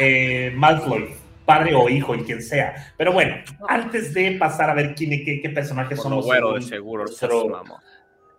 eh, 0.00 0.52
Malfoy, 0.54 1.14
padre 1.44 1.74
o 1.74 1.88
hijo, 1.88 2.14
y 2.14 2.24
quien 2.24 2.42
sea. 2.42 2.92
Pero 2.96 3.12
bueno, 3.12 3.36
antes 3.68 4.14
de 4.14 4.32
pasar 4.32 4.70
a 4.70 4.74
ver 4.74 4.94
quién, 4.94 5.10
qué, 5.24 5.40
qué 5.40 5.50
personajes 5.50 6.00
son 6.00 6.10
lo 6.10 6.16
los 6.18 6.26
güero 6.26 6.54
de 6.54 6.62
seguro. 6.62 7.04
nuestro, 7.04 7.62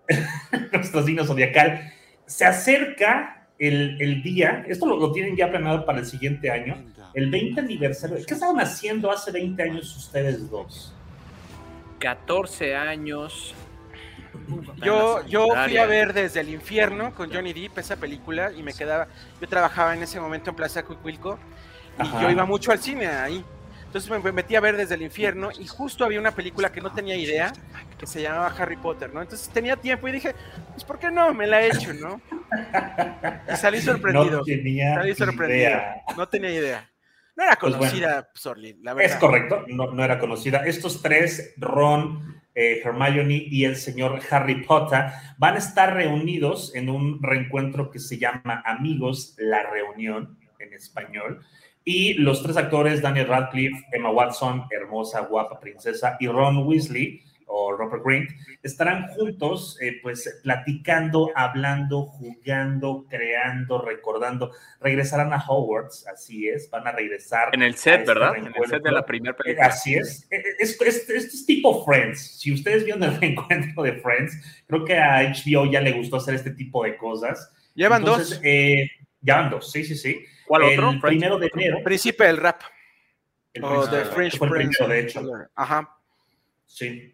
nuestro 0.73 1.03
signo 1.03 1.25
zodiacal, 1.25 1.91
se 2.25 2.45
acerca 2.45 3.47
el, 3.59 4.01
el 4.01 4.21
día, 4.21 4.65
esto 4.67 4.85
lo, 4.85 4.97
lo 4.97 5.11
tienen 5.11 5.35
ya 5.35 5.49
planeado 5.49 5.85
para 5.85 5.99
el 5.99 6.05
siguiente 6.05 6.49
año, 6.49 6.75
el 7.13 7.29
20 7.29 7.61
aniversario. 7.61 8.17
¿Qué 8.25 8.33
estaban 8.33 8.59
haciendo 8.59 9.11
hace 9.11 9.31
20 9.31 9.63
años 9.63 9.95
ustedes 9.95 10.49
dos? 10.49 10.93
14 11.99 12.75
años. 12.75 13.55
Yo, 14.77 15.25
yo 15.27 15.47
fui 15.65 15.77
a 15.77 15.85
ver 15.85 16.13
desde 16.13 16.39
el 16.41 16.49
infierno 16.49 17.13
con 17.13 17.31
Johnny 17.33 17.53
Depp 17.53 17.77
esa 17.77 17.95
película 17.95 18.51
y 18.51 18.63
me 18.63 18.73
quedaba, 18.73 19.07
yo 19.41 19.47
trabajaba 19.47 19.93
en 19.95 20.03
ese 20.03 20.19
momento 20.19 20.49
en 20.49 20.55
Plaza 20.55 20.83
Cuicuilco 20.83 21.39
y 21.97 22.01
Ajá. 22.01 22.21
yo 22.21 22.29
iba 22.29 22.45
mucho 22.45 22.71
al 22.71 22.79
cine 22.79 23.07
ahí. 23.07 23.43
Entonces 23.85 24.11
me 24.23 24.31
metí 24.33 24.57
a 24.57 24.59
ver 24.59 24.75
desde 24.75 24.95
el 24.95 25.03
infierno 25.03 25.49
y 25.57 25.67
justo 25.67 26.03
había 26.03 26.19
una 26.19 26.31
película 26.31 26.69
que 26.69 26.81
no 26.81 26.91
tenía 26.91 27.15
idea 27.15 27.53
que 27.97 28.05
se 28.05 28.21
llamaba 28.21 28.47
Harry 28.57 28.75
Potter, 28.75 29.13
¿no? 29.13 29.21
Entonces 29.21 29.47
tenía 29.47 29.77
tiempo 29.77 30.07
y 30.09 30.11
dije, 30.11 30.35
pues 30.73 30.83
¿por 30.83 30.99
qué 30.99 31.09
no? 31.09 31.33
Me 31.33 31.47
la 31.47 31.61
he 31.61 31.67
hecho, 31.67 31.93
¿no? 31.93 32.19
Y 33.53 33.55
salí 33.55 33.79
sorprendido. 33.81 34.39
No 34.39 34.43
tenía 34.43 34.95
salí 34.95 35.15
sorprendido. 35.15 35.59
idea. 35.59 35.95
No 36.17 36.27
tenía 36.27 36.51
idea. 36.51 36.89
No 37.37 37.43
era 37.43 37.55
Pues 37.57 37.75
conocida, 37.75 38.29
Sorly, 38.33 38.77
la 38.81 38.93
verdad. 38.93 39.11
Es 39.13 39.19
correcto, 39.19 39.63
no, 39.67 39.91
no 39.91 40.03
era 40.03 40.19
conocida. 40.19 40.65
Estos 40.65 41.01
tres, 41.01 41.53
Ron, 41.57 42.41
eh, 42.55 42.81
Hermione 42.83 43.45
y 43.47 43.65
el 43.65 43.75
señor 43.75 44.19
Harry 44.31 44.63
Potter, 44.63 45.05
van 45.37 45.55
a 45.55 45.59
estar 45.59 45.93
reunidos 45.93 46.73
en 46.73 46.89
un 46.89 47.21
reencuentro 47.21 47.91
que 47.91 47.99
se 47.99 48.17
llama 48.17 48.63
Amigos, 48.65 49.35
la 49.37 49.69
reunión 49.69 50.37
en 50.59 50.73
español. 50.73 51.41
Y 51.83 52.15
los 52.15 52.41
tres 52.41 52.57
actores, 52.57 53.01
Daniel 53.01 53.27
Radcliffe, 53.27 53.85
Emma 53.91 54.09
Watson, 54.09 54.65
hermosa, 54.71 55.21
guapa 55.21 55.59
princesa, 55.59 56.17
y 56.19 56.27
Ron 56.27 56.65
Weasley, 56.65 57.21
o 57.47 57.71
Robert 57.75 58.03
Grint, 58.03 58.29
estarán 58.63 59.07
juntos, 59.09 59.77
eh, 59.81 59.99
pues 60.01 60.39
platicando, 60.43 61.31
hablando, 61.35 62.03
jugando, 62.03 63.05
creando, 63.09 63.81
recordando. 63.81 64.51
Regresarán 64.81 65.31
a 65.31 65.37
Hogwarts, 65.47 66.07
así 66.07 66.47
es, 66.49 66.69
van 66.69 66.87
a 66.87 66.91
regresar. 66.91 67.49
En 67.53 67.61
el 67.61 67.75
set, 67.75 68.01
este 68.01 68.13
¿verdad? 68.13 68.35
En 68.37 68.47
el 68.47 68.53
set 68.67 68.83
de 68.83 68.91
la 68.91 69.05
primera 69.05 69.33
Eh, 69.33 69.37
película. 69.43 69.67
Así 69.67 69.95
es. 69.95 70.27
Eh, 70.31 70.41
es- 70.59 70.79
es- 70.81 71.09
Esto 71.09 71.13
es 71.13 71.45
tipo 71.45 71.85
Friends. 71.85 72.39
Si 72.39 72.51
ustedes 72.53 72.83
vieron 72.83 73.03
el 73.03 73.15
reencuentro 73.21 73.83
de 73.83 73.93
Friends, 73.93 74.63
creo 74.67 74.83
que 74.83 74.97
a 74.97 75.21
HBO 75.21 75.69
ya 75.71 75.81
le 75.81 75.91
gustó 75.93 76.17
hacer 76.17 76.35
este 76.35 76.51
tipo 76.51 76.83
de 76.83 76.97
cosas. 76.97 77.51
Llevan 77.75 78.01
Entonces, 78.01 78.29
dos. 78.31 78.39
eh, 78.43 78.89
ya 79.21 79.37
van 79.41 79.49
dos, 79.51 79.71
sí, 79.71 79.83
sí, 79.83 79.95
sí. 79.95 80.25
¿Cuál 80.47 80.63
el 80.63 80.79
otro? 80.79 80.99
Primero 81.01 81.37
de 81.39 81.49
enero. 81.53 81.79
Príncipe 81.83 82.23
del 82.25 82.37
rap. 82.37 82.61
el 83.53 83.63
O 83.63 83.69
príncipe 83.69 83.91
The 83.95 84.03
del- 84.03 84.13
French 84.13 84.37
fue 84.37 84.47
el 84.47 84.53
Prince. 84.53 84.77
primero, 84.77 84.93
de 84.93 84.99
hecho. 85.07 85.21
Ajá. 85.55 85.97
Sí. 86.65 87.11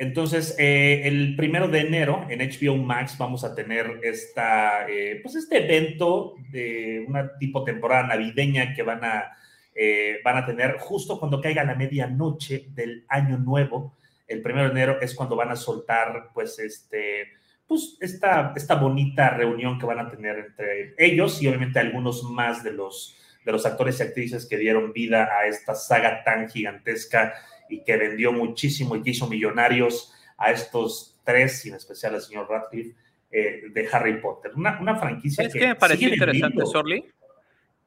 Entonces, 0.00 0.54
eh, 0.58 1.02
el 1.06 1.34
primero 1.34 1.66
de 1.66 1.80
enero 1.80 2.24
en 2.30 2.38
HBO 2.38 2.76
Max 2.76 3.18
vamos 3.18 3.42
a 3.42 3.52
tener 3.52 3.98
esta, 4.04 4.88
eh, 4.88 5.18
pues 5.20 5.34
este 5.34 5.64
evento 5.64 6.36
de 6.52 7.04
una 7.06 7.36
tipo 7.36 7.64
temporada 7.64 8.06
navideña 8.06 8.74
que 8.74 8.84
van 8.84 9.02
a, 9.02 9.36
eh, 9.74 10.20
van 10.24 10.36
a 10.36 10.46
tener 10.46 10.76
justo 10.78 11.18
cuando 11.18 11.40
caiga 11.40 11.64
la 11.64 11.74
medianoche 11.74 12.66
del 12.70 13.04
año 13.08 13.38
nuevo. 13.38 13.96
El 14.28 14.40
primero 14.40 14.66
de 14.66 14.70
enero 14.70 15.00
es 15.00 15.16
cuando 15.16 15.34
van 15.34 15.50
a 15.50 15.56
soltar, 15.56 16.30
pues, 16.32 16.60
este, 16.60 17.32
pues, 17.66 17.96
esta, 18.00 18.52
esta 18.54 18.76
bonita 18.76 19.30
reunión 19.30 19.80
que 19.80 19.86
van 19.86 19.98
a 19.98 20.08
tener 20.08 20.38
entre 20.38 20.94
ellos 20.96 21.42
y 21.42 21.48
obviamente 21.48 21.80
algunos 21.80 22.22
más 22.22 22.62
de 22.62 22.72
los, 22.72 23.16
de 23.44 23.50
los 23.50 23.66
actores 23.66 23.98
y 23.98 24.04
actrices 24.04 24.46
que 24.46 24.58
dieron 24.58 24.92
vida 24.92 25.28
a 25.40 25.46
esta 25.48 25.74
saga 25.74 26.22
tan 26.22 26.48
gigantesca 26.48 27.34
y 27.68 27.82
que 27.84 27.96
vendió 27.96 28.32
muchísimo 28.32 28.96
y 28.96 29.02
que 29.02 29.10
hizo 29.10 29.26
millonarios 29.28 30.12
a 30.36 30.50
estos 30.50 31.18
tres, 31.24 31.64
y 31.66 31.68
en 31.70 31.74
especial 31.76 32.14
al 32.14 32.22
señor 32.22 32.48
Radcliffe, 32.48 32.94
eh, 33.30 33.64
de 33.70 33.88
Harry 33.92 34.20
Potter. 34.20 34.52
Una, 34.54 34.78
una 34.80 34.96
franquicia 34.96 35.44
¿Sabes 35.44 35.52
que 35.54 35.66
me 35.68 35.74
pareció 35.74 36.08
interesante. 36.08 36.64
Sorly? 36.66 37.04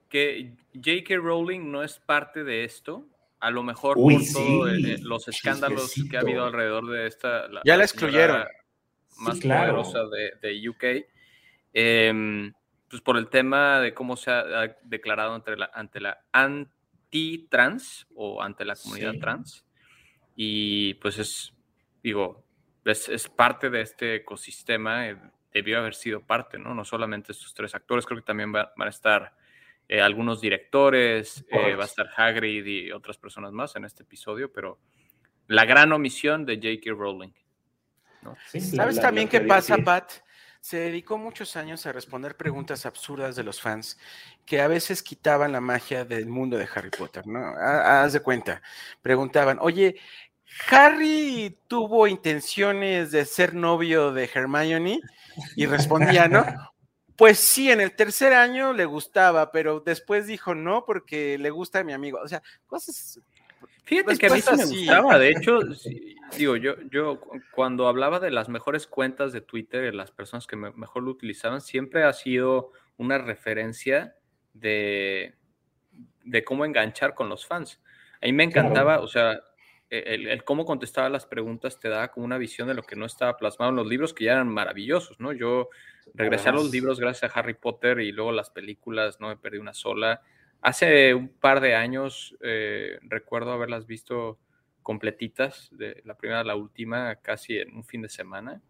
Que 0.10 0.52
J.K. 0.76 1.16
Rowling 1.18 1.72
no 1.72 1.84
es 1.84 1.98
parte 2.00 2.44
de 2.44 2.64
esto. 2.64 3.06
A 3.40 3.50
lo 3.50 3.64
mejor 3.64 3.98
Uy, 3.98 4.16
por 4.18 4.24
todos 4.34 4.72
sí, 4.76 4.98
los 5.02 5.28
escándalos 5.28 5.94
que 6.10 6.18
ha 6.18 6.20
habido 6.20 6.46
alrededor 6.46 6.88
de 6.92 7.08
esta. 7.08 7.48
Ya 7.66 7.76
la 7.78 7.84
excluyeron. 7.86 8.44
Más 9.18 9.36
Sí, 9.38 9.42
claro. 9.42 9.82
poderosa 9.84 10.00
de, 10.16 10.34
de 10.48 10.70
UK. 10.70 10.84
em, 11.74 12.54
pues 12.90 13.02
por 13.02 13.18
el 13.18 13.30
tema 13.30 13.80
de 13.80 13.94
cómo 13.94 14.18
se 14.18 14.30
ha, 14.30 14.40
ha 14.42 14.76
declarado 14.84 15.34
ante 15.34 15.56
la, 15.56 15.72
ante 15.74 16.02
la 16.02 16.20
anti-trans 16.34 18.06
o 18.16 18.42
ante 18.44 18.66
la 18.66 18.76
comunidad 18.76 19.14
Sí. 19.14 19.20
trans. 19.20 19.66
Y 20.44 20.96
pues 20.96 21.20
es, 21.20 21.54
digo, 22.02 22.44
es, 22.84 23.08
es 23.10 23.28
parte 23.30 23.70
de 23.70 23.82
este 23.82 24.16
ecosistema, 24.16 25.08
eh, 25.08 25.16
debió 25.54 25.78
haber 25.78 25.94
sido 25.94 26.22
parte, 26.26 26.58
¿no? 26.58 26.74
No 26.74 26.84
solamente 26.84 27.32
estos 27.32 27.54
tres 27.54 27.76
actores, 27.76 28.08
creo 28.08 28.18
que 28.20 28.26
también 28.26 28.52
va- 28.52 28.74
van 28.76 28.88
a 28.88 28.90
estar 28.90 29.36
eh, 29.88 30.02
algunos 30.02 30.42
directores, 30.42 31.46
eh, 31.52 31.76
va 31.76 31.84
a 31.84 31.86
estar 31.86 32.10
Hagrid 32.18 32.66
y 32.66 32.92
otras 32.92 33.20
personas 33.20 33.52
más 33.52 33.76
en 33.76 33.86
este 33.86 34.02
episodio, 34.02 34.52
pero 34.52 34.80
la 35.46 35.66
gran 35.66 35.92
omisión 35.94 36.44
de 36.44 36.56
J.K. 36.56 36.92
Rowling. 36.98 37.34
¿no? 38.24 38.36
Sí, 38.48 38.60
la- 38.62 38.66
¿Sabes 38.84 38.96
la- 38.96 39.02
también 39.04 39.26
la 39.28 39.32
qué 39.32 39.42
pasa, 39.42 39.76
sí. 39.76 39.82
Pat? 39.84 40.12
Se 40.60 40.78
dedicó 40.78 41.18
muchos 41.18 41.56
años 41.56 41.86
a 41.88 41.92
responder 41.92 42.38
preguntas 42.38 42.86
absurdas 42.86 43.36
de 43.36 43.44
los 43.44 43.60
fans 43.60 44.00
que 44.46 44.62
a 44.62 44.68
veces 44.68 45.02
quitaban 45.04 45.52
la 45.52 45.60
magia 45.62 46.06
del 46.06 46.28
mundo 46.28 46.56
de 46.58 46.68
Harry 46.74 46.92
Potter, 46.92 47.26
¿no? 47.28 47.40
Ha- 47.40 48.04
Haz 48.04 48.14
de 48.14 48.22
cuenta. 48.22 48.62
Preguntaban, 49.02 49.58
oye, 49.60 49.96
¿Harry 50.70 51.58
tuvo 51.68 52.08
intenciones 52.08 53.12
de 53.12 53.26
ser 53.26 53.54
novio 53.54 54.12
de 54.12 54.30
Hermione? 54.34 55.00
Y 55.56 55.66
respondía, 55.66 56.28
¿no? 56.28 56.46
Pues 57.16 57.40
sí, 57.40 57.72
en 57.72 57.82
el 57.82 57.96
tercer 57.96 58.34
año 58.34 58.74
le 58.74 58.86
gustaba, 58.86 59.52
pero 59.52 59.80
después 59.80 60.28
dijo 60.28 60.56
no 60.56 60.86
porque 60.86 61.38
le 61.38 61.50
gusta 61.50 61.80
a 61.80 61.84
mi 61.84 61.94
amigo. 61.94 62.20
O 62.24 62.28
sea, 62.28 62.42
cosas 62.68 63.20
Fíjate 63.84 64.18
que 64.18 64.26
a 64.28 64.30
mí 64.30 64.42
sí 64.42 64.50
me 64.52 64.64
gustaba, 64.80 65.20
de 65.20 65.30
hecho, 65.30 65.74
sí, 65.76 66.16
digo, 66.38 66.56
yo, 66.56 66.76
yo 66.92 67.20
cu- 67.20 67.42
cuando 67.52 67.88
hablaba 67.88 68.20
de 68.20 68.32
las 68.32 68.48
mejores 68.48 68.88
cuentas 68.88 69.34
de 69.34 69.42
Twitter, 69.42 69.82
de 69.82 69.92
las 69.92 70.12
personas 70.12 70.48
que 70.48 70.56
me- 70.56 70.72
mejor 70.72 71.04
lo 71.04 71.12
utilizaban, 71.12 71.62
siempre 71.62 72.04
ha 72.04 72.14
sido 72.14 72.72
una 72.98 73.18
referencia 73.18 74.16
de, 74.54 75.36
de 76.24 76.44
cómo 76.44 76.64
enganchar 76.64 77.16
con 77.16 77.28
los 77.28 77.46
fans. 77.46 77.82
A 78.22 78.26
mí 78.28 78.34
me 78.34 78.44
encantaba, 78.46 79.00
o 79.02 79.08
sea, 79.08 79.40
el, 79.92 80.28
el 80.28 80.44
cómo 80.44 80.66
contestaba 80.66 81.10
las 81.10 81.26
preguntas 81.26 81.80
te 81.80 81.90
daba 81.90 82.12
como 82.12 82.26
una 82.26 82.38
visión 82.38 82.68
de 82.68 82.74
lo 82.74 82.84
que 82.84 82.96
no 82.96 83.06
estaba 83.06 83.38
plasmado 83.38 83.72
en 83.72 83.76
los 83.76 83.88
libros, 83.88 84.14
que 84.14 84.24
ya 84.26 84.34
eran 84.34 84.48
maravillosos, 84.48 85.20
¿no? 85.20 85.34
Yo 85.34 85.70
regresé 86.14 86.50
a 86.50 86.54
los 86.54 86.72
libros 86.72 87.00
gracias 87.00 87.30
a 87.30 87.40
Harry 87.40 87.54
Potter 87.54 88.00
y 88.00 88.12
luego 88.12 88.32
las 88.32 88.50
películas, 88.50 89.20
no 89.20 89.28
me 89.28 89.38
perdí 89.38 89.58
una 89.58 89.74
sola. 89.74 90.22
Hace 90.62 91.14
un 91.14 91.28
par 91.28 91.60
de 91.60 91.76
años 91.76 92.38
eh, 92.42 93.00
recuerdo 93.04 93.52
haberlas 93.52 93.86
visto 93.86 94.40
completitas, 94.82 95.70
de 95.72 96.02
la 96.06 96.16
primera 96.16 96.40
a 96.40 96.44
la 96.44 96.56
última, 96.56 97.16
casi 97.18 97.58
en 97.58 97.76
un 97.76 97.84
fin 97.84 98.02
de 98.02 98.10
semana. 98.10 98.62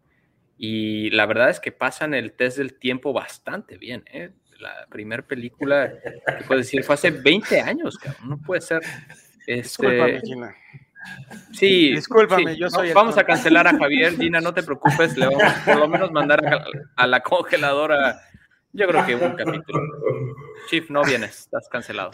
Y 0.58 1.10
la 1.10 1.26
verdad 1.26 1.50
es 1.50 1.60
que 1.60 1.72
pasan 1.72 2.14
el 2.14 2.32
test 2.32 2.58
del 2.58 2.78
tiempo 2.78 3.12
bastante 3.12 3.78
bien. 3.78 4.04
¿eh? 4.12 4.30
La 4.58 4.86
primera 4.90 5.22
película, 5.22 5.92
que 6.02 6.44
puedo 6.46 6.58
decir, 6.58 6.82
fue 6.84 6.94
hace 6.94 7.10
20 7.10 7.60
años, 7.60 7.96
cabrón. 7.98 8.28
No 8.28 8.38
puede 8.38 8.60
ser. 8.60 8.82
Este. 9.46 10.20
Sí, 11.52 11.92
Discúlpame, 11.94 12.54
sí, 12.54 12.58
yo 12.60 12.66
no, 12.66 12.70
soy 12.70 12.88
el 12.88 12.94
Vamos 12.94 13.16
a 13.18 13.24
cancelar 13.24 13.66
a 13.66 13.76
Javier, 13.78 14.16
Gina, 14.16 14.40
no 14.40 14.52
te 14.54 14.62
preocupes, 14.62 15.16
le 15.16 15.26
vamos 15.26 15.52
por 15.64 15.76
lo 15.76 15.88
menos 15.88 16.10
mandar 16.12 16.44
a, 16.46 16.64
a 16.96 17.06
la 17.06 17.20
congeladora. 17.20 18.20
Yo 18.74 18.86
creo 18.88 19.04
que 19.04 19.14
un 19.16 19.32
capítulo. 19.34 19.80
Chief, 20.70 20.88
no 20.88 21.02
vienes, 21.04 21.40
estás 21.40 21.68
cancelado. 21.70 22.10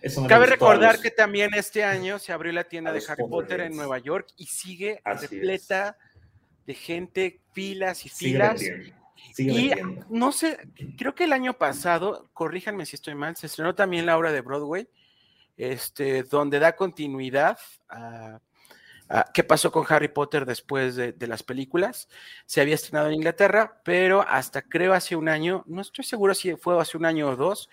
Eso 0.00 0.20
no 0.20 0.26
le 0.26 0.28
Cabe 0.28 0.46
recordar 0.46 0.94
los- 0.94 1.02
que 1.02 1.10
también 1.10 1.50
este 1.54 1.84
año 1.84 2.18
se 2.18 2.32
abrió 2.32 2.52
la 2.52 2.64
tienda 2.64 2.92
de 2.92 3.02
Harry 3.08 3.24
Potter 3.28 3.60
en. 3.60 3.76
Nueva 3.76 3.98
York 3.98 4.28
y 4.36 4.46
sigue 4.46 5.00
Así 5.04 5.26
repleta 5.26 5.96
de 6.66 6.74
gente, 6.74 7.40
filas 7.52 8.04
y 8.06 8.08
filas. 8.08 8.60
sigue 8.60 9.52
Y 9.52 9.68
vendiendo. 9.70 10.06
no 10.10 10.32
sé, 10.32 10.58
creo 10.96 11.14
que 11.14 11.24
el 11.24 11.32
año 11.32 11.54
pasado, 11.54 12.28
corríjanme 12.32 12.86
si 12.86 12.96
estoy 12.96 13.14
mal, 13.14 13.36
se 13.36 13.46
estrenó 13.46 13.74
también 13.74 14.06
la 14.06 14.16
obra 14.16 14.30
de 14.32 14.40
Broadway, 14.40 14.88
este, 15.58 16.22
donde 16.22 16.58
da 16.58 16.74
continuidad 16.76 17.58
a, 17.90 18.40
a 19.10 19.24
qué 19.34 19.44
pasó 19.44 19.70
con 19.70 19.84
Harry 19.88 20.08
Potter 20.08 20.46
después 20.46 20.96
de, 20.96 21.12
de 21.12 21.26
las 21.26 21.42
películas. 21.42 22.08
Se 22.46 22.60
había 22.62 22.74
estrenado 22.76 23.08
en 23.08 23.14
Inglaterra, 23.14 23.80
pero 23.84 24.22
hasta 24.26 24.62
creo 24.62 24.94
hace 24.94 25.16
un 25.16 25.28
año, 25.28 25.64
no 25.66 25.82
estoy 25.82 26.04
seguro 26.04 26.34
si 26.34 26.54
fue 26.56 26.80
hace 26.80 26.96
un 26.96 27.04
año 27.04 27.28
o 27.28 27.36
dos, 27.36 27.68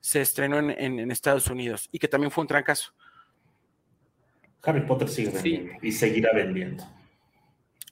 se 0.00 0.20
estrenó 0.20 0.58
en, 0.58 0.70
en- 0.70 0.98
en 1.00 1.10
Estados 1.10 1.48
Unidos 1.48 1.88
y 1.92 1.98
que 1.98 2.08
también 2.08 2.30
fue 2.30 2.42
un 2.42 2.48
trancazo. 2.48 2.92
Harry 4.62 4.80
Potter 4.86 5.08
sigue 5.08 5.30
Sí. 5.32 5.50
vendiendo 5.56 5.78
y 5.82 5.92
seguirá 5.92 6.32
vendiendo. 6.32 6.84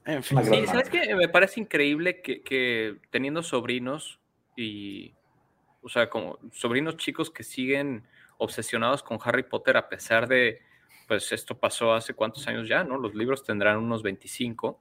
En 0.04 0.22
fin, 0.22 0.38
Sí, 0.38 0.44
¿sabes 0.66 0.66
marca. 0.74 0.90
qué? 0.90 1.14
Me 1.14 1.28
parece 1.28 1.60
increíble 1.60 2.22
que, 2.22 2.42
que 2.42 2.96
teniendo 3.10 3.42
sobrinos 3.42 4.18
y, 4.56 5.14
o 5.82 5.88
sea, 5.88 6.08
como 6.10 6.38
sobrinos 6.52 6.96
chicos 6.96 7.30
que 7.30 7.44
siguen 7.44 8.04
obsesionados 8.42 9.02
con 9.02 9.18
Harry 9.24 9.42
Potter 9.44 9.76
a 9.76 9.88
pesar 9.88 10.26
de, 10.28 10.60
pues 11.08 11.32
esto 11.32 11.56
pasó 11.58 11.94
hace 11.94 12.14
cuántos 12.14 12.46
años 12.48 12.68
ya, 12.68 12.84
¿no? 12.84 12.98
Los 12.98 13.14
libros 13.14 13.44
tendrán 13.44 13.78
unos 13.78 14.02
25, 14.02 14.80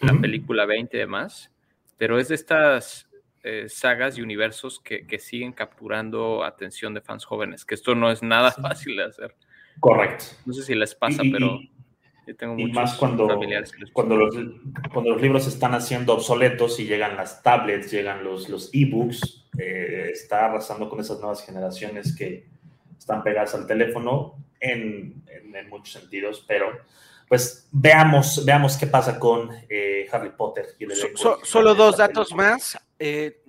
la 0.00 0.12
película 0.20 0.66
20 0.66 0.96
y 0.96 1.00
demás, 1.00 1.50
pero 1.96 2.18
es 2.18 2.28
de 2.28 2.34
estas 2.34 3.08
eh, 3.42 3.66
sagas 3.68 4.18
y 4.18 4.22
universos 4.22 4.80
que, 4.80 5.06
que 5.06 5.18
siguen 5.18 5.52
capturando 5.52 6.42
atención 6.44 6.94
de 6.94 7.00
fans 7.00 7.24
jóvenes, 7.24 7.64
que 7.64 7.74
esto 7.74 7.94
no 7.94 8.10
es 8.10 8.22
nada 8.22 8.52
fácil 8.52 8.96
de 8.96 9.04
hacer. 9.04 9.34
Correcto. 9.80 10.24
No 10.46 10.52
sé 10.52 10.62
si 10.62 10.74
les 10.74 10.94
pasa, 10.94 11.22
Y- 11.24 11.30
pero 11.32 11.58
yo 12.26 12.36
tengo 12.36 12.54
Y 12.58 12.62
muchos 12.62 12.74
más 12.74 12.94
cuando, 12.96 13.28
familiares 13.28 13.70
que 13.72 13.80
les 13.80 13.90
cuando, 13.90 14.16
los, 14.16 14.34
cuando 14.92 15.10
los 15.10 15.20
libros 15.20 15.42
se 15.44 15.50
están 15.50 15.74
haciendo 15.74 16.14
obsoletos 16.14 16.80
y 16.80 16.86
llegan 16.86 17.16
las 17.16 17.42
tablets, 17.42 17.90
llegan 17.92 18.24
los, 18.24 18.48
los 18.48 18.70
ebooks, 18.72 19.46
eh, 19.58 20.08
está 20.12 20.46
arrasando 20.46 20.88
con 20.88 21.00
esas 21.00 21.18
nuevas 21.20 21.44
generaciones 21.44 22.16
que 22.16 22.46
están 22.98 23.22
pegadas 23.22 23.54
al 23.54 23.66
teléfono 23.66 24.36
en, 24.60 25.22
en- 25.26 25.54
en 25.56 25.68
muchos 25.68 25.92
sentidos, 25.92 26.44
pero 26.48 26.66
pues 27.28 27.68
veamos, 27.72 28.44
veamos 28.44 28.76
qué 28.76 28.86
pasa 28.86 29.18
con 29.18 29.50
eh, 29.68 30.06
Harry 30.12 30.30
Potter. 30.30 30.66
y 30.78 30.84
el 30.84 30.92
So- 30.96 31.08
so- 31.16 31.38
solo 31.44 31.74
dos 31.74 31.96
datos 31.96 32.28
película. 32.28 32.50
más. 32.50 32.78
Eh, 32.98 33.40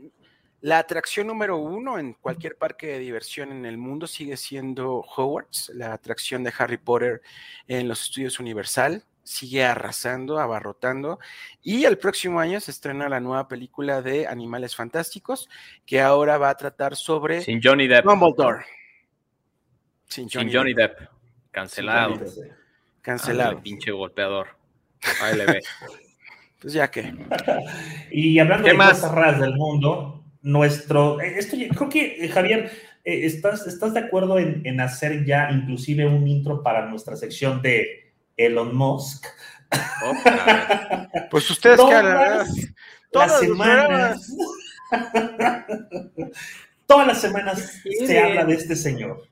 la 0.61 0.79
atracción 0.79 1.27
número 1.27 1.57
uno 1.57 1.99
en 1.99 2.13
cualquier 2.13 2.57
parque 2.57 2.87
de 2.87 2.99
diversión 2.99 3.51
en 3.51 3.65
el 3.65 3.77
mundo 3.77 4.07
sigue 4.07 4.35
siendo 4.37 4.95
Hogwarts, 5.01 5.69
la 5.75 5.93
atracción 5.93 6.43
de 6.43 6.51
Harry 6.57 6.77
Potter 6.77 7.21
en 7.67 7.87
los 7.87 8.01
estudios 8.03 8.39
Universal. 8.39 9.03
Sigue 9.23 9.63
arrasando, 9.63 10.39
abarrotando. 10.39 11.19
Y 11.61 11.85
el 11.85 11.97
próximo 11.97 12.39
año 12.39 12.59
se 12.59 12.71
estrena 12.71 13.09
la 13.09 13.19
nueva 13.19 13.47
película 13.47 14.01
de 14.01 14.25
Animales 14.27 14.75
Fantásticos, 14.75 15.49
que 15.85 15.99
ahora 16.01 16.37
va 16.37 16.49
a 16.49 16.55
tratar 16.57 16.95
sobre 16.95 17.41
Sin 17.41 17.59
Johnny 17.61 17.87
Depp. 17.87 18.05
Dumbledore. 18.05 18.65
Sin 20.07 20.29
Sin 20.29 20.51
Johnny 20.51 20.73
Depp. 20.73 20.99
Cancelado. 21.51 22.19
Cancelado. 23.01 23.61
Pinche 23.61 23.91
golpeador. 23.91 24.47
Ve. 25.21 25.61
Pues 26.61 26.73
ya 26.73 26.89
que. 26.89 27.13
Y 28.09 28.39
hablando 28.39 28.63
¿Qué 28.65 28.71
de 28.71 28.77
más? 28.77 28.93
cosas 28.93 29.11
raras 29.11 29.39
del 29.39 29.53
mundo, 29.53 30.23
nuestro, 30.41 31.21
eh, 31.21 31.35
esto 31.37 31.57
creo 31.75 31.89
que 31.89 32.25
eh, 32.25 32.29
Javier, 32.29 32.71
eh, 33.03 33.25
¿estás, 33.25 33.67
¿estás 33.67 33.93
de 33.93 33.99
acuerdo 33.99 34.39
en, 34.39 34.65
en 34.65 34.79
hacer 34.79 35.25
ya 35.25 35.51
inclusive 35.51 36.07
un 36.07 36.27
intro 36.27 36.63
para 36.63 36.87
nuestra 36.87 37.15
sección 37.17 37.61
de 37.61 38.13
Elon 38.35 38.75
Musk? 38.75 39.25
Pues 41.31 41.49
ustedes 41.49 41.79
que 41.79 41.85
Todas 43.11 43.31
las 43.31 43.39
semanas, 43.39 44.35
todas 46.85 47.07
las 47.07 47.21
semanas 47.21 47.81
se 48.05 48.19
habla 48.19 48.43
de 48.45 48.55
este 48.55 48.75
señor. 48.75 49.27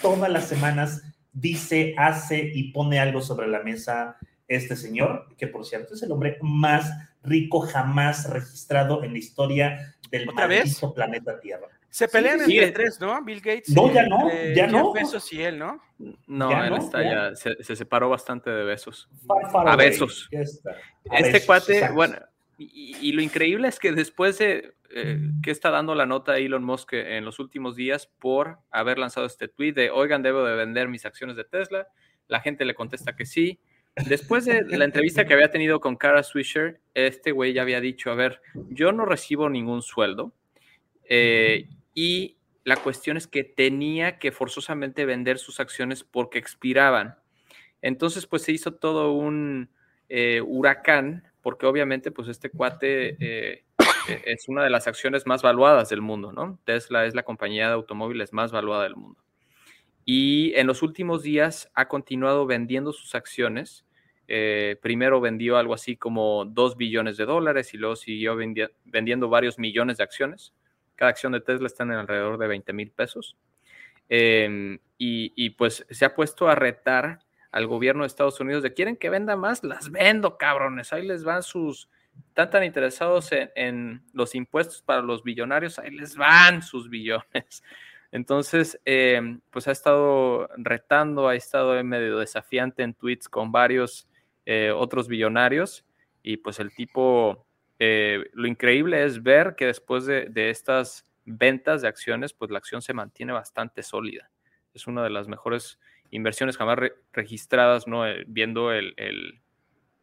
Todas 0.00 0.30
las 0.30 0.48
semanas 0.48 1.02
dice, 1.32 1.94
hace 1.98 2.50
y 2.54 2.72
pone 2.72 2.98
algo 2.98 3.20
sobre 3.20 3.48
la 3.48 3.62
mesa 3.62 4.16
este 4.48 4.76
señor, 4.76 5.26
que 5.36 5.46
por 5.48 5.64
cierto 5.66 5.94
es 5.94 6.02
el 6.02 6.12
hombre 6.12 6.38
más 6.40 6.90
rico 7.22 7.60
jamás 7.60 8.30
registrado 8.30 9.02
en 9.02 9.12
la 9.12 9.18
historia 9.18 9.96
del 10.10 10.26
maldito 10.26 10.94
planeta 10.94 11.40
Tierra. 11.40 11.66
Se 11.90 12.08
pelean 12.08 12.40
sí, 12.44 12.52
entre 12.58 12.66
sí. 12.66 12.72
tres, 12.74 13.00
¿no? 13.00 13.24
Bill 13.24 13.40
Gates. 13.40 13.70
No, 13.70 13.92
ya 13.92 14.06
no, 14.06 14.28
ya 14.54 14.66
no. 14.66 14.92
Bezos 14.92 15.32
y 15.32 15.42
él, 15.42 15.58
¿no? 15.58 15.80
No, 16.26 16.50
Ya 16.50 16.64
él 16.66 16.70
no, 16.70 16.76
está 16.76 17.02
ya. 17.02 17.30
ya, 17.30 17.36
se, 17.36 17.62
se 17.64 17.74
separó 17.74 18.10
bastante 18.10 18.50
de 18.50 18.64
besos. 18.64 19.08
Far, 19.26 19.50
far 19.50 19.68
A 19.68 19.76
besos. 19.76 20.28
Ya 20.30 20.40
está. 20.40 20.70
A 21.10 21.16
Este 21.16 21.32
besos, 21.32 21.46
cuate, 21.46 21.72
exacto. 21.74 21.94
bueno, 21.94 22.16
y, 22.58 22.96
y 23.00 23.12
lo 23.12 23.22
increíble 23.22 23.68
es 23.68 23.78
que 23.78 23.92
después 23.92 24.38
de 24.38 24.74
eh, 24.98 25.20
que 25.42 25.50
está 25.50 25.70
dando 25.70 25.94
la 25.94 26.06
nota 26.06 26.32
a 26.32 26.38
Elon 26.38 26.64
Musk 26.64 26.94
en 26.94 27.26
los 27.26 27.38
últimos 27.38 27.76
días 27.76 28.06
por 28.18 28.60
haber 28.70 28.98
lanzado 28.98 29.26
este 29.26 29.46
tweet 29.46 29.74
de, 29.74 29.90
oigan, 29.90 30.22
debo 30.22 30.42
de 30.42 30.56
vender 30.56 30.88
mis 30.88 31.04
acciones 31.04 31.36
de 31.36 31.44
Tesla, 31.44 31.86
la 32.28 32.40
gente 32.40 32.64
le 32.64 32.74
contesta 32.74 33.14
que 33.14 33.26
sí, 33.26 33.60
después 34.08 34.46
de 34.46 34.62
la 34.62 34.86
entrevista 34.86 35.26
que 35.26 35.34
había 35.34 35.50
tenido 35.50 35.80
con 35.80 35.96
Kara 35.96 36.22
Swisher, 36.22 36.80
este 36.94 37.32
güey 37.32 37.52
ya 37.52 37.60
había 37.60 37.82
dicho, 37.82 38.10
a 38.10 38.14
ver, 38.14 38.40
yo 38.70 38.90
no 38.92 39.04
recibo 39.04 39.50
ningún 39.50 39.82
sueldo 39.82 40.32
eh, 41.04 41.68
y 41.92 42.38
la 42.64 42.76
cuestión 42.76 43.18
es 43.18 43.26
que 43.26 43.44
tenía 43.44 44.18
que 44.18 44.32
forzosamente 44.32 45.04
vender 45.04 45.36
sus 45.36 45.60
acciones 45.60 46.04
porque 46.04 46.38
expiraban. 46.38 47.16
Entonces, 47.82 48.26
pues 48.26 48.44
se 48.44 48.52
hizo 48.52 48.72
todo 48.72 49.12
un 49.12 49.68
eh, 50.08 50.40
huracán, 50.40 51.30
porque 51.42 51.66
obviamente, 51.66 52.10
pues 52.10 52.28
este 52.28 52.48
cuate 52.48 53.62
es 54.24 54.48
una 54.48 54.64
de 54.64 54.70
las 54.70 54.86
acciones 54.86 55.26
más 55.26 55.42
valuadas 55.42 55.88
del 55.88 56.02
mundo, 56.02 56.32
¿no? 56.32 56.58
Tesla 56.64 57.06
es 57.06 57.14
la 57.14 57.22
compañía 57.22 57.68
de 57.68 57.74
automóviles 57.74 58.32
más 58.32 58.52
valuada 58.52 58.84
del 58.84 58.96
mundo. 58.96 59.22
Y 60.04 60.54
en 60.54 60.68
los 60.68 60.82
últimos 60.82 61.22
días 61.22 61.70
ha 61.74 61.88
continuado 61.88 62.46
vendiendo 62.46 62.92
sus 62.92 63.14
acciones. 63.14 63.84
primero 64.80 65.20
vendió 65.20 65.56
algo 65.56 65.74
así 65.74 65.96
como 65.96 66.44
2 66.44 66.76
billones 66.76 67.16
de 67.16 67.26
dólares 67.26 67.74
y 67.74 67.76
luego 67.76 67.96
siguió 67.96 68.36
vendiendo 68.84 69.28
varios 69.28 69.58
millones 69.58 69.98
de 69.98 70.04
acciones. 70.04 70.54
Cada 70.94 71.10
acción 71.10 71.32
de 71.32 71.40
Tesla 71.40 71.66
está 71.66 71.84
en 71.84 71.92
alrededor 71.92 72.38
de 72.38 72.46
20 72.46 72.72
mil 72.72 72.90
pesos. 72.90 73.36
Em, 74.08 74.78
y, 74.98 75.32
y, 75.34 75.50
pues 75.50 75.84
se 75.90 76.04
ha 76.04 76.14
puesto 76.14 76.48
a 76.48 76.54
retar 76.54 77.18
al 77.50 77.66
gobierno 77.66 78.02
de 78.02 78.06
Estados 78.06 78.38
Unidos 78.40 78.62
de 78.62 78.72
quieren 78.74 78.96
que 78.96 79.10
venda 79.10 79.36
más, 79.36 79.64
las 79.64 79.90
vendo, 79.90 80.38
cabrones. 80.38 80.92
Ahí 80.92 81.06
les 81.06 81.24
van 81.24 81.42
sus, 81.42 81.88
están 82.28 82.50
tan 82.50 82.64
interesados 82.64 83.30
en, 83.32 84.02
los 84.12 84.34
impuestos 84.34 84.82
para 84.82 85.02
los 85.02 85.22
billonarios, 85.22 85.78
ahí 85.78 85.90
les 85.90 86.16
van 86.16 86.62
sus 86.62 86.88
billones. 86.88 87.62
Entonces, 88.12 88.80
em, 88.84 89.40
pues 89.50 89.66
ha 89.68 89.72
estado 89.72 90.48
retando, 90.56 91.28
ha 91.28 91.34
estado 91.34 91.82
medio 91.82 92.18
desafiante 92.18 92.82
en 92.82 92.94
tweets 92.94 93.28
con 93.28 93.52
varios 93.52 94.08
eh, 94.44 94.70
otros 94.70 95.08
billonarios 95.08 95.84
y 96.22 96.36
pues 96.36 96.60
el 96.60 96.72
tipo 96.74 97.46
eh, 97.78 98.24
lo 98.32 98.46
increíble 98.46 99.04
es 99.04 99.22
ver 99.22 99.54
que 99.56 99.66
después 99.66 100.06
de, 100.06 100.30
estas 100.50 101.06
ventas 101.24 101.82
de 101.82 101.88
acciones, 101.88 102.32
pues 102.32 102.50
la 102.50 102.58
acción 102.58 102.82
se 102.82 102.94
mantiene 102.94 103.32
bastante 103.32 103.82
sólida. 103.82 104.30
Es 104.72 104.86
una 104.86 105.02
de 105.02 105.10
las 105.10 105.28
mejores 105.28 105.78
inversiones 106.10 106.56
jamás 106.56 106.78
registradas, 107.12 107.86
¿no? 107.86 108.06
Eh, 108.06 108.24
viendo 108.26 108.70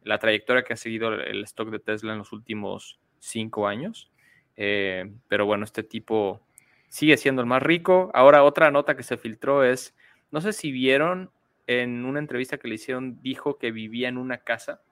la 0.04 0.18
trayectoria 0.18 0.62
que 0.62 0.74
ha 0.74 0.76
seguido 0.76 1.12
el 1.12 1.42
stock 1.44 1.70
de 1.70 1.80
Tesla 1.80 2.12
en 2.12 2.18
los 2.18 2.32
últimos 2.32 3.00
cinco 3.18 3.66
años. 3.66 4.10
Eh, 4.56 5.12
pero 5.28 5.46
bueno, 5.46 5.64
este 5.64 5.82
tipo 5.82 6.46
sigue 6.88 7.16
siendo 7.16 7.42
el 7.42 7.46
más 7.46 7.62
rico. 7.62 8.10
Ahora 8.14 8.44
otra 8.44 8.70
nota 8.70 8.96
que 8.96 9.02
se 9.02 9.16
filtró 9.16 9.64
es, 9.64 9.96
no 10.30 10.40
sé 10.40 10.52
si 10.52 10.70
vieron 10.70 11.30
en 11.66 12.04
una 12.04 12.20
entrevista 12.20 12.58
que 12.58 12.68
le 12.68 12.76
hicieron, 12.76 13.20
dijo 13.22 13.58
que 13.58 13.72
vivía 13.72 14.08
en 14.08 14.18
una 14.18 14.38
casa 14.38 14.82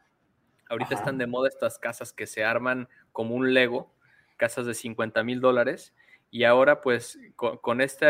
Ahorita 0.72 0.94
están 0.94 1.18
de 1.18 1.26
moda 1.26 1.48
estas 1.48 1.78
casas 1.78 2.14
que 2.14 2.26
se 2.26 2.44
arman 2.44 2.88
como 3.12 3.34
un 3.34 3.52
Lego, 3.52 3.94
casas 4.38 4.64
de 4.64 4.72
50 4.72 5.22
mil 5.22 5.42
dólares. 5.42 5.94
Y 6.30 6.44
ahora, 6.44 6.80
pues, 6.80 7.18
con, 7.36 7.82
este 7.82 8.06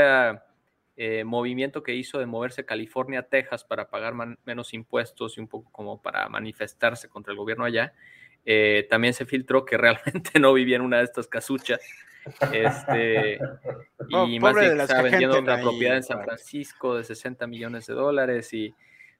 eh, 0.96 1.24
movimiento 1.24 1.82
que 1.82 1.94
hizo 1.94 2.18
de 2.18 2.26
moverse 2.26 2.66
California 2.66 3.20
a 3.20 3.22
Texas 3.22 3.64
para 3.64 3.88
pagar 3.88 4.14
menos 4.44 4.74
impuestos 4.74 5.38
y 5.38 5.40
un 5.40 5.48
poco 5.48 5.70
como 5.72 6.02
para 6.02 6.28
manifestarse 6.28 7.08
contra 7.08 7.32
el 7.32 7.38
gobierno 7.38 7.64
allá, 7.64 7.94
eh, 8.44 8.86
también 8.90 9.14
se 9.14 9.24
filtró 9.24 9.64
que 9.64 9.78
realmente 9.78 10.32
no 10.40 10.52
vivía 10.52 10.76
en 10.76 10.82
una 10.82 10.98
de 10.98 11.04
estas 11.04 11.28
casuchas. 11.28 11.80
Este, 12.52 13.38
y 14.08 14.38
más 14.38 14.54
bien 14.54 14.80
estaba 14.80 15.02
vendiendo 15.02 15.38
una 15.38 15.60
propiedad 15.60 15.96
en 15.96 16.02
San 16.02 16.22
Francisco 16.22 16.96
de 16.96 17.04
60 17.04 17.46
millones 17.46 17.86
de 17.86 17.94
dólares. 17.94 18.52
Y 18.52 18.74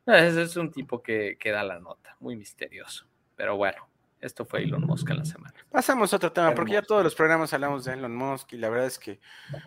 ese 0.06 0.42
es 0.42 0.56
un 0.56 0.70
tipo 0.70 1.02
que, 1.02 1.36
que 1.38 1.50
da 1.50 1.64
la 1.64 1.80
nota, 1.80 2.16
muy 2.20 2.36
misterioso. 2.36 3.06
Pero 3.34 3.56
bueno, 3.56 3.88
esto 4.22 4.44
fue 4.44 4.62
Elon 4.62 4.86
Musk 4.86 5.10
en 5.10 5.18
la 5.18 5.24
semana. 5.24 5.52
Pasamos 5.70 6.12
a 6.12 6.16
otro 6.16 6.32
tema, 6.32 6.54
porque 6.54 6.72
ya 6.72 6.82
todos 6.82 7.02
los 7.02 7.14
programas 7.14 7.52
hablamos 7.52 7.84
de 7.84 7.94
Elon 7.94 8.14
Musk 8.14 8.52
y 8.52 8.56
la 8.56 8.70
verdad 8.70 8.86
es 8.86 8.98
que 8.98 9.18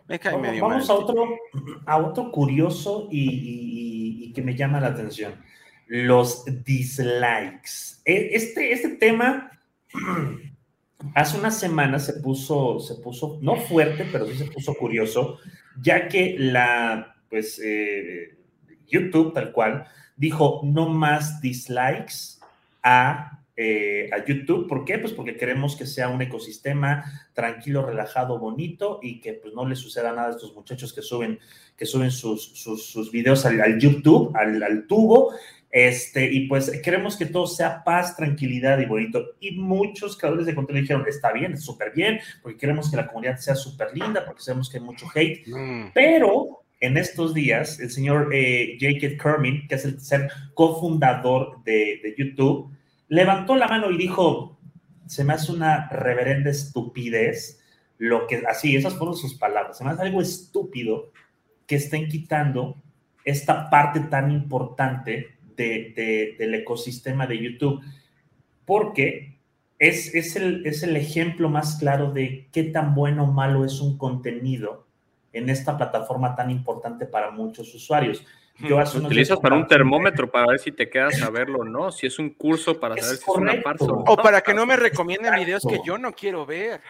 me 0.08 0.18
cae 0.18 0.32
vamos, 0.32 0.48
medio 0.48 0.68
Vamos 0.68 0.90
a 0.90 0.94
otro, 0.94 1.28
a 1.86 1.98
otro 1.98 2.32
curioso 2.32 3.10
y, 3.12 4.32
que 4.34 4.42
me 4.42 4.56
llama 4.56 4.80
la 4.80 4.88
atención. 4.88 5.36
Los 5.88 6.46
dislikes. 6.64 8.02
E, 8.06 8.30
este, 8.34 8.72
este 8.72 8.90
tema 8.96 9.52
hace 11.16 11.38
unas 11.38 11.60
semanas 11.60 12.06
se 12.06 12.14
puso, 12.14 12.80
se 12.80 12.96
puso, 12.96 13.38
no 13.42 13.58
fuerte, 13.58 14.08
pero 14.10 14.26
sí 14.26 14.38
se 14.38 14.46
puso 14.46 14.74
curioso, 14.74 15.38
ya 15.82 16.08
que 16.08 16.38
la, 16.40 17.18
pues, 17.30 17.60
eh, 17.64 18.38
YouTube 18.88 19.34
tal 19.34 19.52
cual, 19.52 19.86
dijo 20.16 20.62
no 20.64 20.88
más 20.88 21.42
dislikes 21.42 22.40
a 22.82 23.45
eh, 23.58 24.10
a 24.12 24.26
YouTube. 24.26 24.68
¿Por 24.68 24.84
qué? 24.84 24.98
Pues 24.98 25.14
porque 25.14 25.38
queremos 25.38 25.78
que 25.78 25.86
sea 25.86 26.10
un 26.10 26.22
ecosistema 26.22 27.06
tranquilo, 27.34 27.86
relajado, 27.86 28.38
bonito 28.38 29.00
y 29.02 29.22
que 29.22 29.32
pues 29.32 29.54
no 29.54 29.66
le 29.66 29.78
suceda 29.78 30.12
nada 30.12 30.28
a 30.28 30.32
estos 30.32 30.54
muchachos 30.54 30.92
que 30.92 31.02
suben, 31.02 31.40
que 31.78 31.86
suben 31.86 32.12
sus, 32.12 32.44
sus, 32.44 33.12
videos 33.12 33.46
al, 33.46 33.80
YouTube, 33.80 34.36
al, 34.36 34.86
tubo. 34.88 35.32
Este, 35.72 36.30
y 36.30 36.48
pues 36.48 36.70
queremos 36.82 37.16
que 37.16 37.28
todo 37.28 37.48
sea 37.48 37.82
paz, 37.86 38.18
tranquilidad 38.18 38.78
y 38.80 38.88
bonito. 38.88 39.24
Y 39.40 39.52
muchos 39.52 40.18
creadores 40.18 40.46
de 40.46 40.56
contenido 40.56 40.82
dijeron, 40.82 41.06
está 41.08 41.32
bien, 41.32 41.54
es 41.54 41.64
súper 41.64 41.94
bien, 41.94 42.20
porque 42.44 42.58
queremos 42.58 42.92
que 42.92 42.98
la 42.98 43.08
comunidad 43.08 43.38
sea 43.38 43.56
súper 43.56 43.96
linda, 43.96 44.26
porque 44.26 44.42
sabemos 44.42 44.70
que 44.70 44.80
hay 44.80 44.84
mucho 44.84 45.06
hate. 45.16 45.48
Mm. 45.48 45.92
Pero 45.94 46.66
en 46.82 46.98
estos 46.98 47.34
días, 47.34 47.80
el 47.80 47.90
señor 47.90 48.32
eh, 48.34 48.78
Jake 48.82 49.18
Kermin, 49.18 49.66
que 49.70 49.76
es 49.76 49.86
el 49.86 50.02
ser 50.02 50.30
cofundador 50.54 51.64
de, 51.64 52.02
de 52.04 52.16
YouTube, 52.18 52.75
levantó 53.08 53.56
la 53.56 53.68
mano 53.68 53.92
y 53.92 53.98
dijo, 53.98 54.58
se 55.06 55.24
me 55.24 55.34
hace 55.34 55.52
una 55.52 55.88
reverenda 55.90 56.50
estupidez 56.50 57.62
lo 57.98 58.28
que, 58.28 58.44
así, 58.48 58.76
esas 58.76 58.96
fueron 58.96 59.16
sus 59.16 59.36
palabras, 59.36 59.78
se 59.78 59.84
me 59.84 59.92
hace 59.92 60.02
algo 60.02 60.22
estúpido 60.22 61.12
que 61.66 61.76
estén 61.76 62.08
quitando 62.10 62.78
esta 63.24 63.70
parte 63.70 64.02
tan 64.02 64.32
importante 64.32 65.38
del 65.56 66.54
ecosistema 66.54 67.26
de 67.26 67.42
YouTube, 67.42 67.82
porque 68.66 69.38
es, 69.80 70.14
es, 70.14 70.36
el, 70.36 70.66
es 70.66 70.84
el 70.84 70.96
ejemplo 70.98 71.50
más 71.50 71.78
claro 71.78 72.12
de 72.12 72.48
qué 72.52 72.64
tan 72.64 72.94
bueno 72.94 73.24
o 73.24 73.32
malo 73.32 73.66
es 73.66 73.80
un 73.80 73.98
contenido 73.98 74.86
en 75.34 75.50
esta 75.50 75.78
plataforma 75.78 76.36
tan 76.36 76.52
importante 76.52 77.06
para 77.06 77.32
muchos 77.32 77.74
usuarios. 77.74 78.26
Yo 78.60 78.78
utilizas 78.78 79.38
para 79.40 79.56
un 79.56 79.68
termómetro 79.68 80.32
para 80.32 80.48
ver 80.48 80.60
si 80.60 80.72
te 80.72 80.90
quedas 80.90 81.22
a 81.24 81.30
verlo 81.30 81.60
o 81.60 81.66
no, 81.66 81.92
si 81.92 82.08
es 82.08 82.20
un 82.20 82.30
curso 82.30 82.80
para 82.80 82.96
saber 82.96 83.18
si 83.18 83.24
es 83.30 83.38
una 83.38 83.62
farsa 83.62 83.86
o, 83.86 84.18
para 84.18 84.42
que 84.42 84.54
no 84.54 84.66
me 84.66 84.78
recomienden 84.78 85.36
videos 85.36 85.64
que 85.68 85.80
yo 85.86 85.98
no 85.98 86.14
quiero 86.14 86.46
ver. 86.46 86.82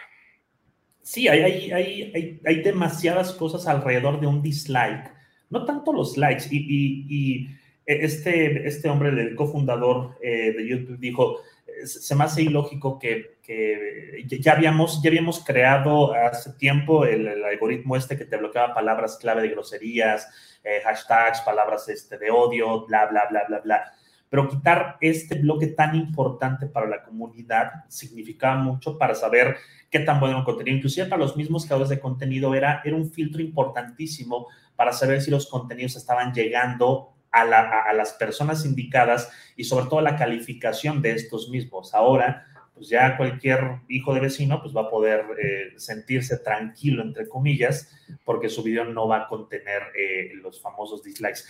Sí, 1.01 1.27
hay, 1.27 1.41
hay, 1.41 1.71
hay, 1.71 2.41
hay, 2.43 2.61
demasiadas 2.63 3.33
cosas 3.33 3.67
alrededor 3.67 4.19
de 4.19 4.25
un 4.25 4.41
dislike, 4.41 5.11
no 5.51 5.63
tanto 5.63 5.93
los 5.93 6.17
likes, 6.17 6.45
y, 6.49 7.05
y, 7.07 7.47
este, 7.85 8.67
este 8.67 8.89
hombre, 8.89 9.09
el 9.09 9.35
cofundador 9.35 10.17
eh, 10.21 10.51
de 10.51 10.67
YouTube, 10.67 10.97
dijo, 10.97 11.41
se 11.85 12.15
me 12.15 12.23
hace 12.23 12.41
ilógico 12.43 12.99
que, 12.99 13.37
que, 13.41 14.25
ya, 14.27 14.53
habíamos, 14.53 15.01
ya 15.01 15.09
habíamos 15.09 15.43
creado 15.43 16.13
hace 16.13 16.53
tiempo 16.53 17.05
el, 17.05 17.27
el 17.27 17.43
algoritmo 17.43 17.95
este 17.95 18.17
que 18.17 18.25
te 18.25 18.37
bloqueaba 18.37 18.73
palabras 18.73 19.17
clave 19.17 19.41
de 19.41 19.49
groserías, 19.49 20.27
eh, 20.63 20.81
hashtags, 20.83 21.41
palabras 21.41 21.87
este, 21.89 22.17
de 22.17 22.31
odio, 22.31 22.85
bla, 22.87 23.05
bla, 23.05 23.25
bla, 23.29 23.43
bla, 23.47 23.59
bla. 23.59 23.93
Pero 24.29 24.49
quitar 24.49 24.97
este 24.99 25.35
bloque 25.35 25.67
tan 25.67 25.95
importante 25.95 26.65
para 26.65 26.87
la 26.87 27.03
comunidad 27.03 27.85
significaba 27.87 28.55
mucho 28.55 28.97
para 28.97 29.13
saber 29.13 29.57
qué 29.89 29.99
tan 29.99 30.19
bueno 30.19 30.39
el 30.39 30.43
contenido. 30.43 30.77
Inclusive 30.77 31.07
para 31.07 31.21
los 31.21 31.37
mismos 31.37 31.65
creadores 31.65 31.89
de 31.89 31.99
contenido 31.99 32.55
era, 32.55 32.81
era 32.83 32.95
un 32.95 33.11
filtro 33.11 33.41
importantísimo 33.41 34.47
para 34.75 34.91
saber 34.91 35.21
si 35.21 35.29
los 35.29 35.47
contenidos 35.47 35.95
estaban 35.95 36.33
llegando 36.33 37.14
a, 37.35 37.93
las 37.93 38.13
personas 38.13 38.65
indicadas 38.65 39.31
y 39.55 39.65
sobre 39.65 39.85
todo 39.85 40.01
la 40.01 40.15
calificación 40.15 41.01
de 41.01 41.11
estos 41.11 41.49
mismos. 41.49 41.93
Ahora, 41.93 42.45
pues 42.73 42.89
ya 42.89 43.17
cualquier 43.17 43.79
hijo 43.87 44.13
de 44.13 44.21
vecino 44.21 44.61
pues 44.61 44.75
va 44.75 44.81
a 44.81 44.89
poder 44.89 45.25
eh, 45.41 45.73
sentirse 45.77 46.37
tranquilo, 46.39 47.03
entre 47.03 47.27
comillas, 47.27 47.93
porque 48.23 48.49
su 48.49 48.63
video 48.63 48.85
no 48.85 49.07
va 49.07 49.23
a 49.23 49.27
contener 49.27 49.83
eh, 49.97 50.31
los 50.35 50.61
famosos 50.61 51.03
dislikes. 51.03 51.41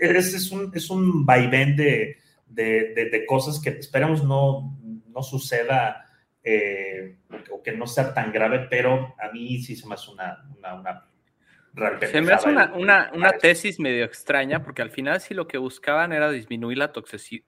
Es, 0.00 0.34
es, 0.34 0.50
un, 0.50 0.70
es 0.74 0.90
un 0.90 1.24
vaivén 1.24 1.76
de, 1.76 2.18
de, 2.48 3.24
cosas 3.26 3.60
que 3.60 3.70
esperamos 3.70 4.24
no, 4.24 4.78
no 5.08 5.22
suceda 5.22 6.06
eh, 6.42 7.16
o 7.52 7.62
que 7.62 7.72
no 7.72 7.86
sea 7.86 8.14
tan 8.14 8.32
grave, 8.32 8.66
pero 8.70 9.14
a 9.18 9.30
mí 9.32 9.60
sí 9.60 9.76
se 9.76 9.86
me 9.86 9.94
hace 9.94 10.10
una 10.10 10.44
se 12.10 12.20
me 12.20 12.32
hace 12.32 12.48
una, 12.48 12.72
una, 12.74 13.10
una, 13.14 13.32
tesis 13.32 13.78
medio 13.78 14.04
extraña, 14.04 14.62
porque 14.62 14.82
al 14.82 14.90
final 14.90 15.20
sí 15.20 15.34
lo 15.34 15.46
que 15.46 15.58
buscaban 15.58 16.12
era 16.12 16.30
disminuir 16.30 16.78
la 16.78 16.92
toxicidad 16.92 17.44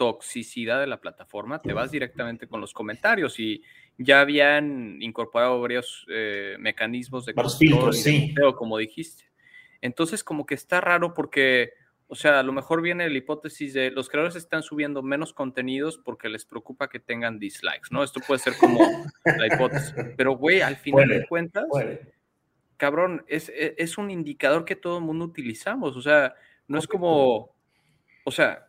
toxicidad 0.00 0.80
de 0.80 0.86
la 0.86 0.98
plataforma, 0.98 1.60
te 1.60 1.74
vas 1.74 1.90
directamente 1.90 2.46
con 2.46 2.62
los 2.62 2.72
comentarios 2.72 3.38
y 3.38 3.62
ya 3.98 4.22
habían 4.22 4.96
incorporado 5.02 5.60
varios 5.60 6.06
eh, 6.08 6.56
mecanismos 6.58 7.26
de 7.26 7.34
control 7.34 7.92
sí. 7.92 8.34
como 8.56 8.78
dijiste. 8.78 9.24
Entonces, 9.82 10.24
como 10.24 10.46
que 10.46 10.54
está 10.54 10.80
raro 10.80 11.12
porque 11.12 11.74
O 12.08 12.14
sea, 12.14 12.40
a 12.40 12.42
lo 12.42 12.54
mejor 12.54 12.80
viene 12.80 13.10
la 13.10 13.18
hipótesis 13.18 13.74
de 13.74 13.90
los 13.90 14.08
creadores 14.08 14.36
están 14.36 14.62
subiendo 14.62 15.02
menos 15.02 15.34
contenidos 15.34 15.98
porque 15.98 16.30
les 16.30 16.46
preocupa 16.46 16.88
que 16.88 16.98
tengan 16.98 17.38
dislikes, 17.38 17.88
¿no? 17.90 18.02
Esto 18.02 18.20
puede 18.26 18.40
ser 18.40 18.54
como 18.58 18.80
la 19.24 19.54
hipótesis. 19.54 19.94
Pero, 20.16 20.34
güey, 20.34 20.62
al 20.62 20.76
final 20.76 21.08
Puede, 21.08 21.20
de 21.20 21.26
cuentas, 21.26 21.66
Puede. 21.68 22.19
Cabrón, 22.80 23.24
es, 23.28 23.50
es- 23.50 23.74
es 23.78 23.98
un 23.98 24.10
indicador 24.10 24.64
que 24.64 24.74
todo 24.76 24.98
el 24.98 25.04
mundo 25.04 25.26
utilizamos. 25.26 25.96
O 25.96 26.02
sea, 26.02 26.34
no 26.66 26.78
es 26.78 26.86
como, 26.88 27.54
o 28.24 28.30
sea, 28.32 28.66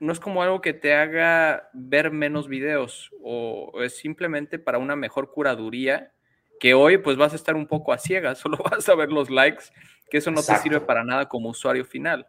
no 0.00 0.12
es 0.12 0.20
como 0.20 0.42
algo 0.42 0.60
que 0.60 0.74
te 0.74 0.92
haga 0.94 1.70
ver 1.72 2.10
menos 2.10 2.48
videos 2.48 3.10
o 3.22 3.80
es 3.82 3.96
simplemente 3.96 4.58
para 4.58 4.78
una 4.78 4.96
mejor 4.96 5.32
curaduría 5.32 6.12
que 6.60 6.74
hoy 6.74 6.98
pues 6.98 7.16
vas 7.16 7.32
a 7.32 7.36
estar 7.36 7.54
un 7.56 7.66
poco 7.66 7.92
a 7.92 7.98
ciegas, 7.98 8.38
solo 8.40 8.58
vas 8.58 8.88
a 8.88 8.94
ver 8.94 9.10
los 9.10 9.30
likes, 9.30 9.64
que 10.10 10.18
eso 10.18 10.30
no 10.30 10.42
te 10.42 10.56
sirve 10.56 10.80
para 10.80 11.04
nada 11.04 11.28
como 11.28 11.48
usuario 11.50 11.84
final. 11.84 12.26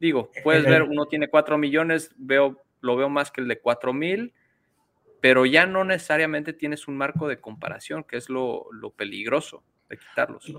Digo, 0.00 0.30
puedes 0.42 0.64
El- 0.64 0.70
ver, 0.70 0.82
uno 0.82 1.06
tiene 1.06 1.28
4 1.28 1.58
millones, 1.58 2.12
veo, 2.16 2.62
lo 2.80 2.96
veo 2.96 3.08
más 3.08 3.30
que 3.30 3.40
el 3.40 3.48
de 3.48 3.60
4 3.60 3.92
mil, 3.92 4.32
pero 5.20 5.46
ya 5.46 5.66
no 5.66 5.84
necesariamente 5.84 6.52
tienes 6.52 6.88
un 6.88 6.96
marco 6.96 7.28
de 7.28 7.40
comparación, 7.40 8.04
que 8.04 8.16
es 8.16 8.28
lo, 8.28 8.66
lo 8.72 8.90
peligroso 8.90 9.64
de 9.96 9.98
quitarlos. 10.08 10.52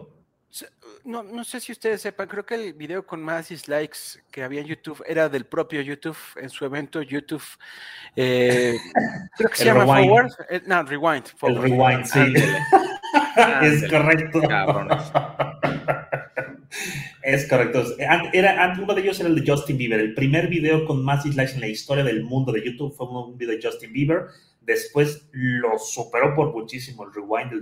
No, 1.04 1.22
no 1.22 1.44
sé 1.44 1.60
si 1.60 1.74
ustedes 1.74 2.02
sepan, 2.02 2.30
creo 2.30 2.46
que 2.46 2.56
el 2.56 2.74
video 2.74 3.06
con 3.06 3.22
más 3.22 3.50
dislikes 3.50 4.22
que 4.32 4.42
había 4.42 4.62
en 4.62 4.68
YouTube 4.68 5.04
era 5.06 5.28
del 5.28 5.46
propio 5.46 5.82
YouTube 5.82 6.18
en 6.38 6.50
su 6.50 6.64
evento 6.64 7.02
YouTube. 7.02 7.44
eh, 8.16 8.78
creo 9.38 9.50
que 9.50 9.58
se 9.58 9.64
El 9.64 9.76
llama 9.76 9.96
Rewind. 9.98 10.08
Forward. 10.08 10.32
eh, 10.50 10.62
no, 10.66 10.84
Rewind. 10.84 11.26
El 11.42 11.62
rewind, 11.62 12.06
sí. 12.06 12.20
es 13.62 13.84
Ándale, 13.84 13.90
correcto. 13.90 14.42
cabrones. 14.48 15.04
Es 17.22 17.48
correcto. 17.50 17.84
Era, 18.34 18.78
uno 18.80 18.94
de 18.94 19.02
ellos 19.02 19.20
era 19.20 19.30
el 19.30 19.36
de 19.44 19.50
Justin 19.52 19.78
Bieber. 19.78 20.00
El 20.00 20.14
primer 20.14 20.48
video 20.48 20.86
con 20.86 21.04
más 21.04 21.24
dislikes 21.24 21.54
en 21.54 21.62
la 21.62 21.68
historia 21.68 22.04
del 22.04 22.24
mundo 22.24 22.52
de 22.52 22.64
YouTube 22.64 22.94
fue 22.96 23.08
un 23.08 23.38
video 23.38 23.56
de 23.56 23.62
Justin 23.64 23.92
Bieber. 23.92 24.26
Después 24.62 25.28
lo 25.32 25.78
superó 25.80 26.36
por 26.36 26.52
muchísimo 26.54 27.04
el 27.04 27.14
Rewind 27.14 27.50
del 27.52 27.62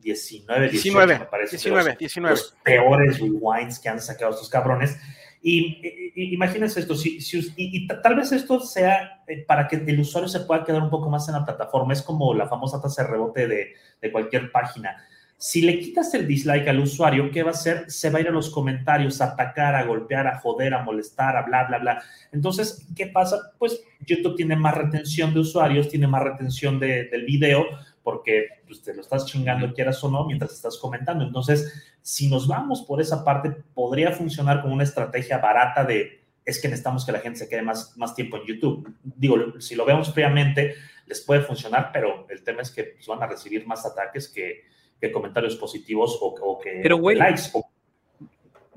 2019, 0.00 0.68
18, 0.70 0.82
19, 0.82 1.18
me 1.18 1.24
parece. 1.26 1.56
de 1.56 1.58
19, 1.62 1.90
los- 1.90 1.98
19. 1.98 2.30
Los 2.34 2.54
peores 2.64 3.18
rewinds 3.20 3.78
que 3.78 3.88
han 3.88 4.00
sacado 4.00 4.32
estos 4.32 4.48
cabrones. 4.48 4.96
Y, 5.42 5.80
y- 6.14 6.34
imagínense 6.34 6.80
esto, 6.80 6.94
si, 6.94 7.20
si 7.20 7.38
y, 7.56 7.84
y 7.84 7.86
ta- 7.86 8.02
tal 8.02 8.14
vez 8.16 8.30
esto 8.32 8.60
sea 8.60 9.22
eh, 9.26 9.44
para 9.46 9.66
que 9.68 9.76
el 9.76 10.00
usuario 10.00 10.28
se 10.28 10.40
pueda 10.40 10.64
quedar 10.64 10.82
un 10.82 10.90
poco 10.90 11.08
más 11.08 11.26
en 11.28 11.34
la 11.34 11.44
plataforma. 11.44 11.92
Es 11.94 12.02
como 12.02 12.34
la 12.34 12.46
famosa 12.48 12.80
tasa 12.80 13.04
de 13.04 13.08
rebote 13.10 13.46
de, 13.48 13.72
de 14.02 14.12
cualquier 14.12 14.52
página. 14.52 14.96
Si 15.38 15.62
le 15.62 15.78
quitas 15.80 16.12
el 16.12 16.26
dislike 16.26 16.68
al 16.68 16.80
usuario, 16.80 17.30
¿qué 17.30 17.42
va 17.42 17.48
a 17.48 17.54
hacer? 17.54 17.90
Se 17.90 18.10
va 18.10 18.18
a 18.18 18.20
ir 18.20 18.28
a 18.28 18.32
los 18.32 18.50
comentarios, 18.50 19.22
a 19.22 19.28
atacar, 19.32 19.74
a 19.74 19.84
golpear, 19.84 20.26
a 20.26 20.38
joder, 20.38 20.74
a 20.74 20.82
molestar, 20.82 21.34
a 21.38 21.42
bla, 21.44 21.64
bla, 21.64 21.78
bla. 21.78 22.02
Entonces, 22.30 22.86
¿qué 22.94 23.06
pasa? 23.06 23.38
Pues 23.58 23.80
YouTube 24.00 24.36
tiene 24.36 24.54
más 24.56 24.74
retención 24.76 25.32
de 25.32 25.40
usuarios, 25.40 25.88
tiene 25.88 26.06
más 26.06 26.22
retención 26.22 26.78
de- 26.78 27.04
del 27.04 27.24
video, 27.24 27.64
porque 28.02 28.48
pues, 28.66 28.82
te 28.82 28.94
lo 28.94 29.00
estás 29.02 29.26
chingando, 29.26 29.72
quieras 29.74 30.02
o 30.04 30.10
no, 30.10 30.24
mientras 30.26 30.52
estás 30.52 30.78
comentando. 30.78 31.24
Entonces, 31.24 31.94
si 32.02 32.28
nos 32.28 32.46
vamos 32.48 32.82
por 32.82 33.00
esa 33.00 33.24
parte, 33.24 33.50
podría 33.74 34.12
funcionar 34.12 34.62
como 34.62 34.74
una 34.74 34.84
estrategia 34.84 35.38
barata 35.38 35.84
de, 35.84 36.24
es 36.44 36.60
que 36.60 36.68
necesitamos 36.68 37.04
que 37.04 37.12
la 37.12 37.20
gente 37.20 37.38
se 37.40 37.48
quede 37.48 37.62
más, 37.62 37.96
más 37.96 38.14
tiempo 38.14 38.36
en 38.38 38.44
YouTube. 38.44 38.94
Digo, 39.02 39.60
si 39.60 39.74
lo 39.74 39.84
vemos 39.84 40.12
fríamente, 40.12 40.74
les 41.06 41.20
puede 41.20 41.42
funcionar, 41.42 41.90
pero 41.92 42.26
el 42.30 42.42
tema 42.42 42.62
es 42.62 42.70
que 42.70 42.84
pues, 42.84 43.06
van 43.06 43.22
a 43.22 43.26
recibir 43.26 43.66
más 43.66 43.84
ataques 43.84 44.28
que, 44.28 44.62
que 45.00 45.12
comentarios 45.12 45.56
positivos 45.56 46.18
o, 46.20 46.26
o 46.40 46.58
que, 46.58 46.80
Pero, 46.82 46.96
güey, 46.96 47.16
likes. 47.16 47.42
O- 47.52 47.68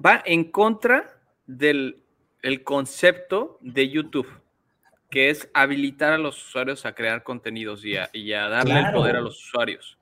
va 0.06 0.22
en 0.26 0.52
contra 0.52 1.22
del 1.48 2.04
el 2.42 2.64
concepto 2.64 3.58
de 3.62 3.88
YouTube, 3.88 4.28
que 5.14 5.30
es 5.30 5.50
habilitar 5.54 6.12
a 6.14 6.18
los 6.18 6.44
usuarios 6.48 6.86
a 6.86 6.94
crear 6.96 7.24
contenidos 7.24 7.86
y 7.86 7.96
a, 7.98 8.10
y 8.14 8.34
a 8.34 8.50
darle 8.50 8.80
el 8.80 8.86
poder 8.94 9.16
a 9.16 9.22
los 9.22 9.38
usuarios. 9.48 10.00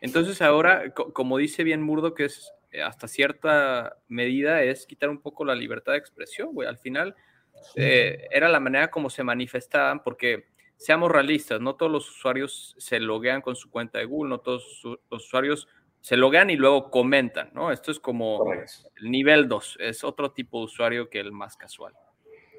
Entonces 0.00 0.40
ahora, 0.40 0.94
co- 0.94 1.12
como 1.12 1.36
dice 1.38 1.64
bien 1.64 1.82
Murdo, 1.82 2.14
que 2.14 2.24
es 2.26 2.52
eh, 2.70 2.80
hasta 2.82 3.08
cierta 3.08 3.96
medida 4.08 4.62
es 4.62 4.86
quitar 4.86 5.10
un 5.10 5.20
poco 5.20 5.44
la 5.44 5.54
libertad 5.54 5.92
de 5.92 5.98
expresión, 5.98 6.54
güey. 6.54 6.68
Al 6.68 6.78
final 6.78 7.14
eh, 7.76 8.28
era 8.30 8.48
la 8.48 8.60
manera 8.60 8.90
como 8.90 9.10
se 9.10 9.22
manifestaban, 9.24 10.02
porque 10.02 10.46
seamos 10.76 11.10
realistas, 11.10 11.60
no 11.60 11.74
todos 11.76 11.90
los 11.92 12.08
usuarios 12.10 12.74
se 12.78 12.98
loguean 13.00 13.40
con 13.42 13.54
su 13.56 13.70
cuenta 13.70 13.98
de 13.98 14.04
Google, 14.06 14.30
no 14.30 14.38
todos 14.38 14.80
los 14.84 15.24
usuarios 15.24 15.68
se 16.00 16.16
loguean 16.16 16.50
y 16.50 16.56
luego 16.56 16.90
comentan, 16.90 17.50
¿no? 17.52 17.70
Esto 17.70 17.90
es 17.92 18.00
como 18.00 18.38
el 18.96 19.10
nivel 19.10 19.48
2, 19.48 19.76
es 19.80 20.02
otro 20.02 20.32
tipo 20.32 20.58
de 20.58 20.64
usuario 20.64 21.08
que 21.08 21.20
el 21.20 21.30
más 21.32 21.56
casual. 21.56 21.92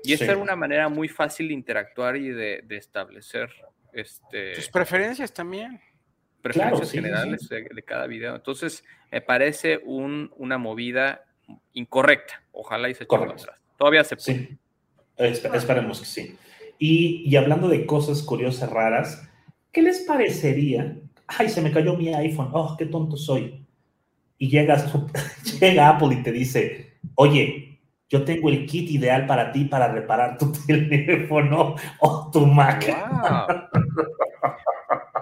Y 0.03 0.13
esta 0.13 0.25
Sí. 0.25 0.31
era 0.31 0.39
una 0.39 0.55
manera 0.55 0.89
muy 0.89 1.07
fácil 1.07 1.47
de 1.47 1.53
interactuar 1.53 2.15
y 2.17 2.29
de, 2.29 2.61
de 2.65 2.77
establecer 2.77 3.49
este, 3.93 4.53
Tus 4.53 4.69
preferencias 4.69 5.33
también. 5.33 5.79
preferencias 6.41 6.89
sí, 6.89 6.97
generales 6.97 7.47
De, 7.47 7.63
de 7.73 7.83
cada 7.83 8.05
video. 8.07 8.35
Entonces, 8.35 8.83
me 9.11 9.21
parece 9.21 9.79
un- 9.85 10.31
una 10.37 10.57
movida 10.57 11.23
incorrecta. 11.73 12.43
Ojalá 12.51 12.89
y 12.89 12.95
se 12.95 13.03
eche 13.05 13.15
atrás. 13.15 13.47
Todavía 13.77 14.03
se 14.03 14.15
puede. 14.17 14.57
Esperemos 15.17 15.99
que 15.99 16.05
sí. 16.05 16.37
Y, 16.79 17.23
y 17.29 17.35
hablando 17.35 17.67
de 17.69 17.85
cosas 17.85 18.21
curiosas, 18.23 18.69
raras, 18.69 19.29
¿qué 19.71 19.81
les 19.81 20.01
parecería? 20.01 20.97
Ay, 21.27 21.49
se 21.49 21.61
me 21.61 21.71
cayó 21.71 21.95
mi 21.95 22.13
iPhone. 22.13 22.49
Oh, 22.51 22.75
qué 22.77 22.85
tonto 22.87 23.15
soy. 23.15 23.65
Y 24.37 24.49
llegas, 24.49 24.91
llega 25.61 25.89
Apple 25.89 26.15
y 26.19 26.23
te 26.23 26.31
dice, 26.31 26.97
oye, 27.15 27.72
yo 28.13 28.23
tengo 28.23 28.47
el 28.49 28.67
kit 28.67 28.91
ideal 28.91 29.25
para 29.25 29.51
ti 29.51 29.65
para 29.65 29.87
reparar 29.87 30.37
tu 30.37 30.51
teléfono 30.67 31.75
o 31.99 32.29
tu 32.31 32.45
Mac. 32.45 32.85
Wow. 32.85 33.47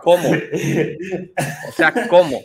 ¿Cómo? 0.04 0.30
O 0.30 1.72
sea, 1.72 1.94
¿cómo? 2.10 2.42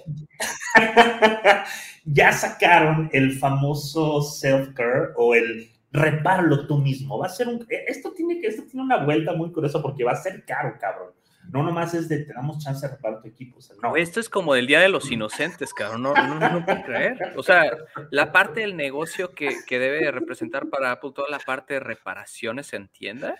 ya 2.04 2.30
sacaron 2.30 3.10
el 3.12 3.32
famoso 3.32 4.22
self-care 4.22 5.14
o 5.16 5.34
el 5.34 5.68
repáralo 5.90 6.64
tú 6.68 6.78
mismo. 6.78 7.18
Va 7.18 7.26
a 7.26 7.30
ser 7.30 7.48
un. 7.48 7.66
Esto 7.88 8.12
tiene, 8.12 8.38
que, 8.38 8.46
esto 8.46 8.62
tiene 8.70 8.84
una 8.84 9.04
vuelta 9.04 9.32
muy 9.32 9.50
curiosa 9.50 9.82
porque 9.82 10.04
va 10.04 10.12
a 10.12 10.22
ser 10.22 10.44
caro, 10.44 10.76
cabrón. 10.78 11.10
No 11.50 11.62
nomás 11.62 11.94
es 11.94 12.08
de 12.08 12.24
te 12.24 12.32
damos 12.32 12.62
chance 12.62 12.86
de 12.86 12.94
reparar 12.94 13.20
tu 13.22 13.28
equipo. 13.28 13.58
O 13.58 13.60
sea, 13.60 13.76
no. 13.82 13.96
Esto 13.96 14.20
es 14.20 14.28
como 14.28 14.54
del 14.54 14.66
Día 14.66 14.80
de 14.80 14.88
los 14.88 15.10
Inocentes, 15.10 15.72
cabrón. 15.74 16.02
No, 16.02 16.14
no, 16.14 16.38
no 16.50 16.64
puedo 16.64 16.82
creer. 16.84 17.32
O 17.36 17.42
sea, 17.42 17.70
la 18.10 18.32
parte 18.32 18.60
del 18.60 18.76
negocio 18.76 19.32
que, 19.32 19.54
que 19.66 19.78
debe 19.78 20.00
de 20.04 20.10
representar 20.10 20.68
para 20.68 20.92
Apple, 20.92 21.12
toda 21.14 21.28
la 21.30 21.38
parte 21.38 21.74
de 21.74 21.80
reparaciones 21.80 22.72
en 22.72 22.88
tienda, 22.88 23.36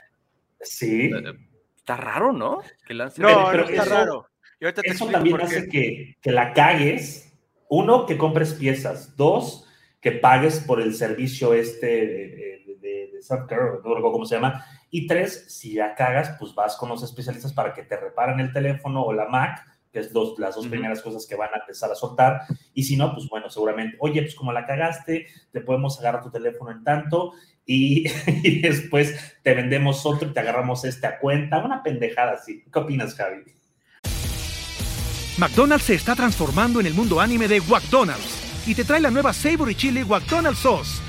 Sí. 0.61 1.11
está 1.77 1.97
raro, 1.97 2.33
¿no? 2.33 2.61
Que 2.87 2.95
lancen- 2.95 3.19
No, 3.19 3.49
pero 3.51 3.65
está 3.69 3.83
eso- 3.83 3.95
raro. 3.95 4.29
Y 4.59 4.65
ahorita 4.65 4.83
te 4.83 4.91
Eso 4.91 5.07
también 5.09 5.41
hace 5.41 5.69
que, 5.69 6.17
que 6.23 6.33
la 6.33 6.53
cagues. 6.55 7.33
Uno, 7.69 8.07
que 8.07 8.17
compres 8.17 8.55
piezas. 8.55 9.17
Dos, 9.17 9.69
que 10.01 10.13
pagues 10.13 10.61
por 10.61 10.81
el 10.81 10.95
servicio 10.95 11.53
este 11.53 11.87
de, 11.87 12.27
de 13.17 13.23
self-care, 13.23 13.81
no 13.85 13.95
recuerdo 13.95 14.13
cómo 14.13 14.27
se 14.27 14.37
llama. 14.37 14.65
Y 14.91 15.07
tres, 15.07 15.47
si 15.49 15.75
ya 15.75 15.95
cagas, 15.95 16.37
pues 16.39 16.55
vas 16.55 16.77
con 16.77 16.89
los 16.89 17.03
especialistas 17.03 17.53
para 17.53 17.73
que 17.73 17.83
te 17.83 17.97
reparen 17.97 18.41
el 18.41 18.53
teléfono 18.53 19.03
o 19.03 19.13
la 19.13 19.29
Mac, 19.29 19.65
que 19.93 20.01
es 20.01 20.13
dos, 20.13 20.39
las 20.39 20.55
dos 20.55 20.67
primeras 20.67 21.01
cosas 21.03 21.27
que 21.27 21.35
van 21.35 21.51
a 21.55 21.59
empezar 21.59 21.91
a 21.91 21.95
soltar. 21.95 22.43
Y 22.75 22.85
si 22.85 22.97
no, 22.97 23.13
pues 23.13 23.29
bueno, 23.29 23.49
seguramente, 23.51 23.97
oye, 24.01 24.23
pues 24.23 24.35
como 24.35 24.53
la 24.53 24.67
cagaste, 24.67 25.27
te 25.53 25.61
podemos 25.61 25.99
agarrar 25.99 26.23
tu 26.23 26.31
teléfono 26.31 26.71
en 26.71 26.85
tanto 26.85 27.33
y, 27.65 28.07
y 28.43 28.61
después 28.61 29.39
te 29.43 29.55
vendemos 29.55 30.05
otro 30.07 30.29
y 30.29 30.33
te 30.33 30.41
agarramos 30.41 30.85
este 30.85 31.07
a 31.07 31.19
cuenta. 31.19 31.59
Una 31.59 31.83
pendejada 31.83 32.33
así. 32.33 32.63
¿Qué 32.73 32.79
opinas, 32.79 33.15
Javi? 33.15 33.43
McDonald's 35.39 35.85
se 35.85 35.95
está 35.95 36.15
transformando 36.15 36.81
en 36.81 36.87
el 36.87 36.95
mundo 36.95 37.21
anime 37.21 37.47
de 37.47 37.61
McDonald's 37.61 38.47
y 38.67 38.75
te 38.75 38.85
trae 38.85 39.01
la 39.01 39.11
nueva 39.11 39.33
Savory 39.33 39.75
Chili 39.75 40.05
McDonald's 40.05 40.61
Sauce. 40.61 41.06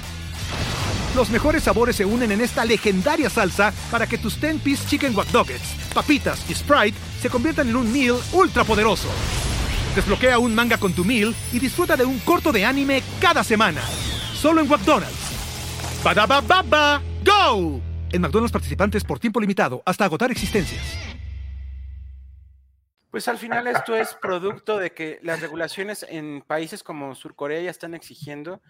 Los 1.17 1.31
mejores 1.31 1.63
sabores 1.63 1.95
se 1.95 2.05
unen 2.05 2.31
en 2.31 2.41
esta 2.41 2.63
legendaria 2.63 3.27
salsa 3.27 3.73
para 3.89 4.05
que 4.05 4.19
tus 4.19 4.39
10-piece 4.39 4.87
chicken 4.87 5.17
wack 5.17 5.33
nuggets, 5.33 5.73
papitas 5.91 6.47
y 6.47 6.53
Sprite 6.53 6.95
se 7.19 7.27
conviertan 7.27 7.67
en 7.69 7.75
un 7.75 7.91
meal 7.91 8.17
ultra 8.33 8.63
poderoso. 8.63 9.09
Desbloquea 9.95 10.37
un 10.37 10.53
manga 10.53 10.77
con 10.77 10.93
tu 10.93 11.03
meal 11.03 11.33
y 11.51 11.57
disfruta 11.57 11.97
de 11.97 12.05
un 12.05 12.19
corto 12.19 12.51
de 12.51 12.63
anime 12.63 13.01
cada 13.19 13.43
semana. 13.43 13.81
Solo 14.35 14.61
en 14.61 14.69
McDonald's. 14.69 16.03
Badaba 16.03 16.39
baba, 16.39 17.01
go! 17.25 17.81
En 18.11 18.21
McDonald's 18.21 18.51
participantes 18.51 19.03
por 19.03 19.17
tiempo 19.17 19.39
limitado 19.39 19.81
hasta 19.87 20.05
agotar 20.05 20.29
existencias. 20.29 20.83
Pues 23.09 23.27
al 23.27 23.39
final 23.39 23.65
esto 23.65 23.95
es 23.95 24.13
producto 24.21 24.77
de 24.77 24.91
que 24.91 25.17
las 25.23 25.41
regulaciones 25.41 26.05
en 26.07 26.43
países 26.45 26.83
como 26.83 27.15
Surcorea 27.15 27.59
ya 27.59 27.71
están 27.71 27.95
exigiendo 27.95 28.61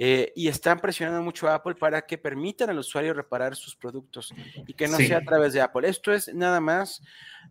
eh, 0.00 0.32
y 0.36 0.46
están 0.46 0.78
presionando 0.78 1.20
mucho 1.22 1.48
a 1.48 1.56
Apple 1.56 1.74
para 1.74 2.02
que 2.06 2.16
permitan 2.16 2.70
al 2.70 2.78
usuario 2.78 3.12
reparar 3.12 3.56
sus 3.56 3.74
productos 3.74 4.32
y 4.66 4.72
que 4.72 4.86
no 4.86 4.96
Sí. 4.96 5.08
sea 5.08 5.18
a 5.18 5.22
través 5.22 5.52
de 5.52 5.60
Apple. 5.60 5.88
Esto 5.88 6.12
es 6.12 6.32
nada 6.32 6.60
más 6.60 7.02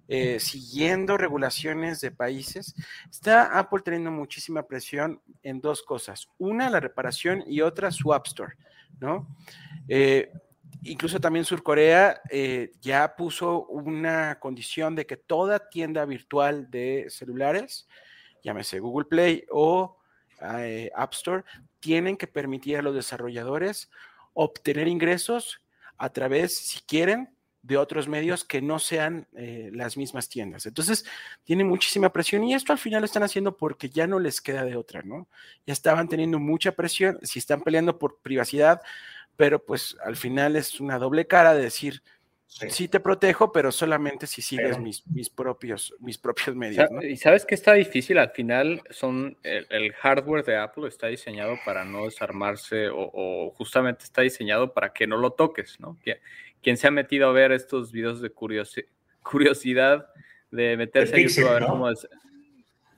eh, 0.08 0.40
siguiendo 0.40 1.18
regulaciones 1.18 2.00
de 2.00 2.12
países. 2.12 2.74
Está 3.12 3.60
Apple 3.60 3.82
teniendo 3.84 4.10
muchísima 4.12 4.66
presión 4.66 5.22
en 5.44 5.60
dos 5.60 5.84
cosas. 5.84 6.30
Una, 6.38 6.70
la 6.70 6.80
reparación 6.80 7.44
y 7.46 7.60
otra, 7.60 7.92
su 7.92 8.14
App 8.14 8.26
Store, 8.28 8.54
¿no? 9.02 9.28
Eh, 9.90 10.32
incluso 10.84 11.20
también 11.20 11.44
Surcorea 11.44 12.22
eh, 12.30 12.72
ya 12.80 13.14
puso 13.18 13.66
una 13.66 14.40
condición 14.40 14.96
de 14.96 15.06
que 15.06 15.18
toda 15.18 15.68
tienda 15.68 16.06
virtual 16.06 16.72
de 16.72 17.08
celulares, 17.10 17.90
llámese 18.42 18.80
Google 18.80 19.08
Play 19.10 19.46
o 19.52 19.97
eh, 20.42 20.92
App 20.96 21.14
Store, 21.14 21.44
tienen 21.80 22.18
que 22.18 22.28
permitir 22.28 22.78
a 22.78 22.82
los 22.82 22.96
desarrolladores 22.96 23.90
obtener 24.34 24.88
ingresos 24.88 25.62
a 25.98 26.10
través, 26.12 26.58
si 26.58 26.80
quieren, 26.82 27.30
de 27.64 27.78
otros 27.78 28.08
medios 28.08 28.46
que 28.46 28.62
no 28.62 28.80
sean 28.80 29.28
eh, 29.36 29.70
las 29.74 29.98
mismas 29.98 30.30
tiendas. 30.30 30.66
Entonces, 30.66 31.06
tiene 31.44 31.66
muchísima 31.66 32.14
presión 32.14 32.44
y 32.46 32.54
esto 32.54 32.72
al 32.72 32.80
final 32.80 33.02
lo 33.02 33.06
están 33.06 33.24
haciendo 33.24 33.58
porque 33.58 33.90
ya 33.90 34.08
no 34.08 34.20
les 34.20 34.40
queda 34.40 34.64
de 34.64 34.78
otra, 34.78 35.02
¿no? 35.02 35.28
Ya 35.66 35.74
estaban 35.74 36.08
teniendo 36.08 36.40
mucha 36.40 36.72
presión, 36.72 37.20
si 37.24 37.40
están 37.40 37.62
peleando 37.62 38.00
por 38.00 38.20
privacidad, 38.20 38.82
pero 39.36 39.64
pues 39.64 39.98
al 40.06 40.16
final 40.16 40.56
es 40.56 40.80
una 40.80 40.98
doble 40.98 41.28
cara 41.28 41.54
de 41.54 41.64
decir, 41.64 42.04
sí, 42.48 42.88
te 42.88 43.00
protejo, 43.00 43.52
pero 43.52 43.72
solamente 43.72 44.26
si 44.28 44.42
sigues 44.42 44.70
Pero- 44.72 44.80
mis, 44.82 45.06
mis, 45.08 45.30
propios, 45.30 45.94
mis 46.00 46.18
propios 46.18 46.56
medios, 46.56 46.90
¿no? 46.90 47.04
¿Y 47.04 47.18
sabes 47.18 47.46
qué 47.46 47.56
está 47.56 47.74
difícil? 47.74 48.18
Al 48.18 48.32
final 48.32 48.82
son 48.90 49.38
el, 49.44 49.68
el 49.70 49.94
hardware 49.94 50.44
de 50.46 50.58
Apple 50.58 50.88
está 50.88 51.08
diseñado 51.08 51.58
para 51.66 51.84
no 51.86 52.06
desarmarse 52.06 52.88
o, 52.90 53.12
o 53.14 53.52
justamente 53.52 54.04
está 54.06 54.22
diseñado 54.22 54.74
para 54.74 54.94
que 54.94 55.06
no 55.08 55.18
lo 55.18 55.32
toques, 55.32 55.80
¿no? 55.80 55.98
Que, 56.04 56.20
quien 56.62 56.78
se 56.78 56.88
ha 56.88 56.92
metido 56.92 57.30
a 57.30 57.32
ver 57.34 57.52
estos 57.52 57.92
videos 57.92 58.20
de 58.22 58.34
curiosi- 58.34 58.88
curiosidad 59.24 60.08
de 60.50 60.76
meterse 60.78 61.14
a 61.14 61.16
Pixel, 61.18 61.44
YouTube 61.44 61.50
a 61.50 61.54
ver 61.54 61.62
¿no? 61.64 61.68
cómo 61.70 61.90
des- 61.90 62.08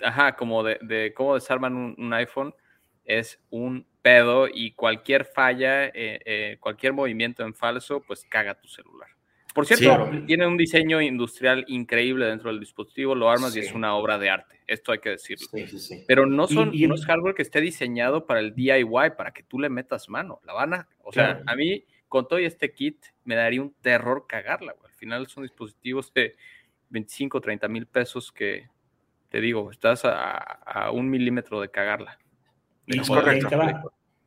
ajá, 0.02 0.36
como 0.36 0.64
de, 0.64 0.78
de 0.82 1.14
cómo 1.14 1.36
desarman 1.36 1.76
un, 1.76 1.96
un 1.98 2.14
iPhone 2.14 2.54
es 3.04 3.40
un 3.50 3.86
pedo 4.02 4.48
y 4.48 4.72
cualquier 4.72 5.26
falla, 5.26 5.88
eh, 5.88 5.92
eh, 6.26 6.58
cualquier 6.60 6.94
movimiento 6.94 7.44
en 7.44 7.54
falso, 7.54 8.02
pues 8.08 8.24
caga 8.30 8.54
tu 8.54 8.68
celular. 8.68 9.10
Por 9.60 9.78
cierto, 9.78 10.10
Sí, 10.12 10.22
tiene 10.26 10.48
un 10.48 10.56
diseño 10.58 11.02
industrial 11.02 11.66
increíble 11.68 12.26
dentro 12.26 12.50
del 12.50 12.60
dispositivo, 12.62 13.14
lo 13.14 13.30
armas 13.30 13.54
y 13.56 13.60
es 13.60 13.74
una 13.74 13.94
obra 13.96 14.18
de 14.18 14.30
arte, 14.30 14.62
esto 14.68 14.92
hay 14.94 15.00
que 15.00 15.10
decirlo. 15.10 15.48
Sí, 15.52 15.68
sí, 15.68 15.80
sí. 15.80 16.04
Pero 16.08 16.26
no, 16.26 16.48
son, 16.48 16.72
y- 16.74 16.88
no 16.88 16.96
es 16.96 17.06
hardware 17.06 17.36
que 17.36 17.42
esté 17.42 17.60
diseñado 17.60 18.26
para 18.26 18.40
el 18.40 18.56
DIY, 18.56 19.12
para 19.18 19.32
que 19.32 19.44
tú 19.44 19.60
le 19.60 19.70
metas 19.70 20.08
mano. 20.08 20.40
La 20.46 20.54
van 20.54 20.74
a, 20.76 20.88
o 21.04 21.12
sea, 21.12 21.42
a 21.46 21.56
mí 21.56 21.84
con 22.08 22.28
todo 22.28 22.40
y 22.40 22.46
este 22.46 22.72
kit 22.72 23.04
me 23.26 23.36
daría 23.36 23.62
un 23.62 23.74
terror 23.82 24.26
cagarla, 24.28 24.72
güey. 24.74 24.88
Al 24.92 24.98
final 24.98 25.28
son 25.28 25.44
dispositivos 25.44 26.14
de 26.14 26.36
25, 26.90 27.42
30 27.42 27.68
mil 27.68 27.86
pesos 27.86 28.32
que, 28.32 28.70
te 29.30 29.42
digo, 29.42 29.70
estás 29.72 30.06
a, 30.06 30.38
a 30.38 30.92
un 30.92 31.10
milímetro 31.10 31.60
de 31.62 31.70
cagarla. 31.70 32.18
De 32.88 32.96
Y 32.96 32.98
no 32.98 33.04
es 33.04 33.08
poder 33.10 33.24
correcto. 33.26 33.50
sacarle. 33.50 33.74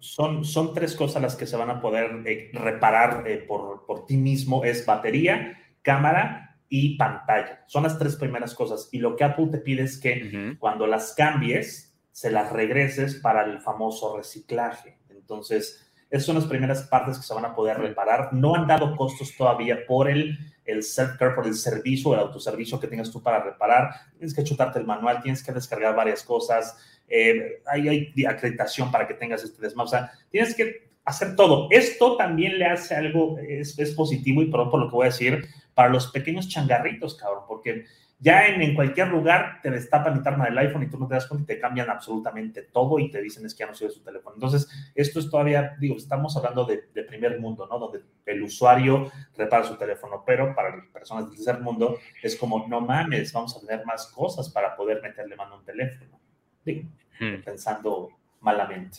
Son, 0.02 0.44
son 0.44 0.74
tres 0.74 0.96
cosas 0.96 1.22
las 1.22 1.36
que 1.36 1.46
se 1.46 1.56
van 1.56 1.70
a 1.70 1.80
poder 1.80 2.22
eh, 2.26 2.50
reparar 2.52 3.22
eh, 3.26 3.36
por, 3.38 3.86
por 3.86 4.04
ti 4.04 4.16
mismo. 4.16 4.64
Es 4.64 4.84
batería, 4.84 5.56
cámara 5.80 6.58
y 6.68 6.96
pantalla. 6.96 7.64
Son 7.68 7.84
las 7.84 7.98
tres 8.00 8.16
primeras 8.16 8.52
cosas. 8.52 8.88
Y 8.90 8.98
lo 8.98 9.14
que 9.14 9.22
Apple 9.22 9.46
te 9.52 9.58
pide 9.58 9.84
es 9.84 9.98
que 9.98 10.56
cuando 10.58 10.88
las 10.88 11.14
cambies, 11.14 11.96
se 12.10 12.30
las 12.30 12.52
regreses 12.52 13.14
para 13.14 13.44
el 13.44 13.60
famoso 13.60 14.16
reciclaje. 14.16 14.98
Entonces, 15.08 15.88
esas 16.10 16.26
son 16.26 16.34
las 16.34 16.46
primeras 16.46 16.82
partes 16.82 17.16
que 17.16 17.24
se 17.24 17.34
van 17.34 17.44
a 17.44 17.54
poder 17.54 17.78
reparar. 17.78 18.32
No 18.32 18.56
han 18.56 18.66
dado 18.66 18.96
costos 18.96 19.36
todavía 19.36 19.86
por 19.86 20.10
el, 20.10 20.36
el 20.64 20.82
self-care, 20.82 21.34
por 21.34 21.46
el 21.46 21.54
servicio, 21.54 22.12
el 22.12 22.20
autoservicio 22.20 22.80
que 22.80 22.88
tengas 22.88 23.10
tú 23.10 23.22
para 23.22 23.42
reparar. 23.42 23.90
Tienes 24.18 24.34
que 24.34 24.42
chutarte 24.42 24.78
el 24.78 24.84
manual, 24.84 25.22
tienes 25.22 25.44
que 25.44 25.52
descargar 25.52 25.94
varias 25.94 26.22
cosas. 26.22 26.76
Eh, 27.12 27.62
hay, 27.66 27.88
hay 27.88 28.24
acreditación 28.24 28.90
para 28.90 29.06
que 29.06 29.14
tengas 29.14 29.44
este 29.44 29.60
desmap. 29.60 29.86
O 29.86 29.90
sea, 29.90 30.10
tienes 30.30 30.54
que 30.54 30.90
hacer 31.04 31.36
todo. 31.36 31.68
Esto 31.70 32.16
también 32.16 32.58
le 32.58 32.64
hace 32.64 32.94
algo, 32.94 33.38
es, 33.38 33.78
es 33.78 33.92
positivo 33.92 34.42
y 34.42 34.50
perdón 34.50 34.70
por 34.70 34.80
lo 34.80 34.88
que 34.88 34.96
voy 34.96 35.06
a 35.06 35.10
decir, 35.10 35.46
para 35.74 35.90
los 35.90 36.10
pequeños 36.10 36.48
changarritos, 36.48 37.16
cabrón, 37.16 37.44
porque 37.46 37.84
ya 38.18 38.46
en, 38.46 38.62
en, 38.62 38.74
cualquier 38.74 39.08
lugar 39.08 39.58
te 39.62 39.70
destapan 39.70 40.16
y 40.16 40.22
te 40.22 40.28
arman 40.28 40.52
el 40.52 40.58
iPhone 40.58 40.84
y 40.84 40.88
tú 40.88 40.96
no 40.96 41.08
te 41.08 41.14
das 41.14 41.26
cuenta 41.26 41.52
y 41.52 41.56
te 41.56 41.60
cambian 41.60 41.90
absolutamente 41.90 42.62
todo 42.62 42.98
y 42.98 43.10
te 43.10 43.20
dicen 43.20 43.44
es 43.44 43.52
que 43.52 43.60
ya 43.60 43.66
no 43.66 43.74
sirve 43.74 43.92
su 43.92 44.02
teléfono. 44.02 44.36
Entonces, 44.36 44.68
esto 44.94 45.18
es 45.18 45.28
todavía, 45.28 45.76
digo, 45.80 45.96
estamos 45.96 46.36
hablando 46.36 46.64
de, 46.64 46.84
de, 46.94 47.02
primer 47.02 47.40
mundo, 47.40 47.66
¿no? 47.66 47.78
Donde 47.78 48.00
el 48.24 48.42
usuario 48.42 49.10
repara 49.36 49.64
su 49.64 49.76
teléfono, 49.76 50.22
pero 50.24 50.54
para 50.54 50.76
las 50.76 50.86
personas 50.86 51.26
del 51.26 51.34
tercer 51.34 51.60
mundo 51.60 51.98
es 52.22 52.36
como, 52.36 52.66
no 52.68 52.80
mames, 52.80 53.32
vamos 53.32 53.56
a 53.56 53.66
tener 53.66 53.84
más 53.84 54.06
cosas 54.06 54.48
para 54.48 54.76
poder 54.76 55.02
meterle 55.02 55.34
mano 55.34 55.54
a 55.54 55.58
un 55.58 55.64
teléfono. 55.64 56.20
Digo, 56.64 56.88
Hmm. 57.20 57.42
pensando 57.44 58.10
malamente. 58.40 58.98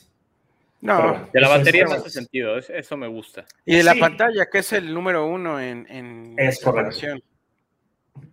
No, 0.81 1.01
bueno, 1.01 1.29
De 1.33 1.39
la 1.41 1.47
batería 1.49 1.85
no 1.85 1.93
hace 1.93 2.09
sentido, 2.09 2.57
es- 2.57 2.69
eso 2.69 2.97
me 2.97 3.07
gusta. 3.07 3.45
y 3.65 3.77
de 3.77 3.83
la 3.83 3.93
Sí. 3.93 3.99
pantalla, 3.99 4.49
que 4.51 4.57
es 4.59 4.73
el 4.73 4.93
número 4.93 5.25
uno 5.25 5.59
en, 5.59 5.85
en 5.89 6.35
Es 6.37 6.59
correcto. 6.61 7.07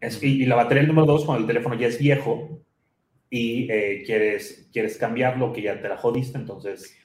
Es- 0.00 0.22
y, 0.22 0.42
y 0.42 0.46
la 0.46 0.56
batería 0.56 0.82
el 0.82 0.88
número 0.88 1.06
dos, 1.06 1.24
cuando 1.24 1.42
el 1.42 1.46
teléfono 1.46 1.74
ya 1.76 1.86
es 1.86 1.98
viejo 1.98 2.60
y 3.30 3.70
eh, 3.70 4.02
quieres, 4.04 4.68
quieres 4.72 4.96
cambiarlo, 4.98 5.52
que 5.52 5.62
ya 5.62 5.80
te 5.80 5.88
la 5.88 5.96
jodiste, 5.96 6.36
entonces... 6.38 6.96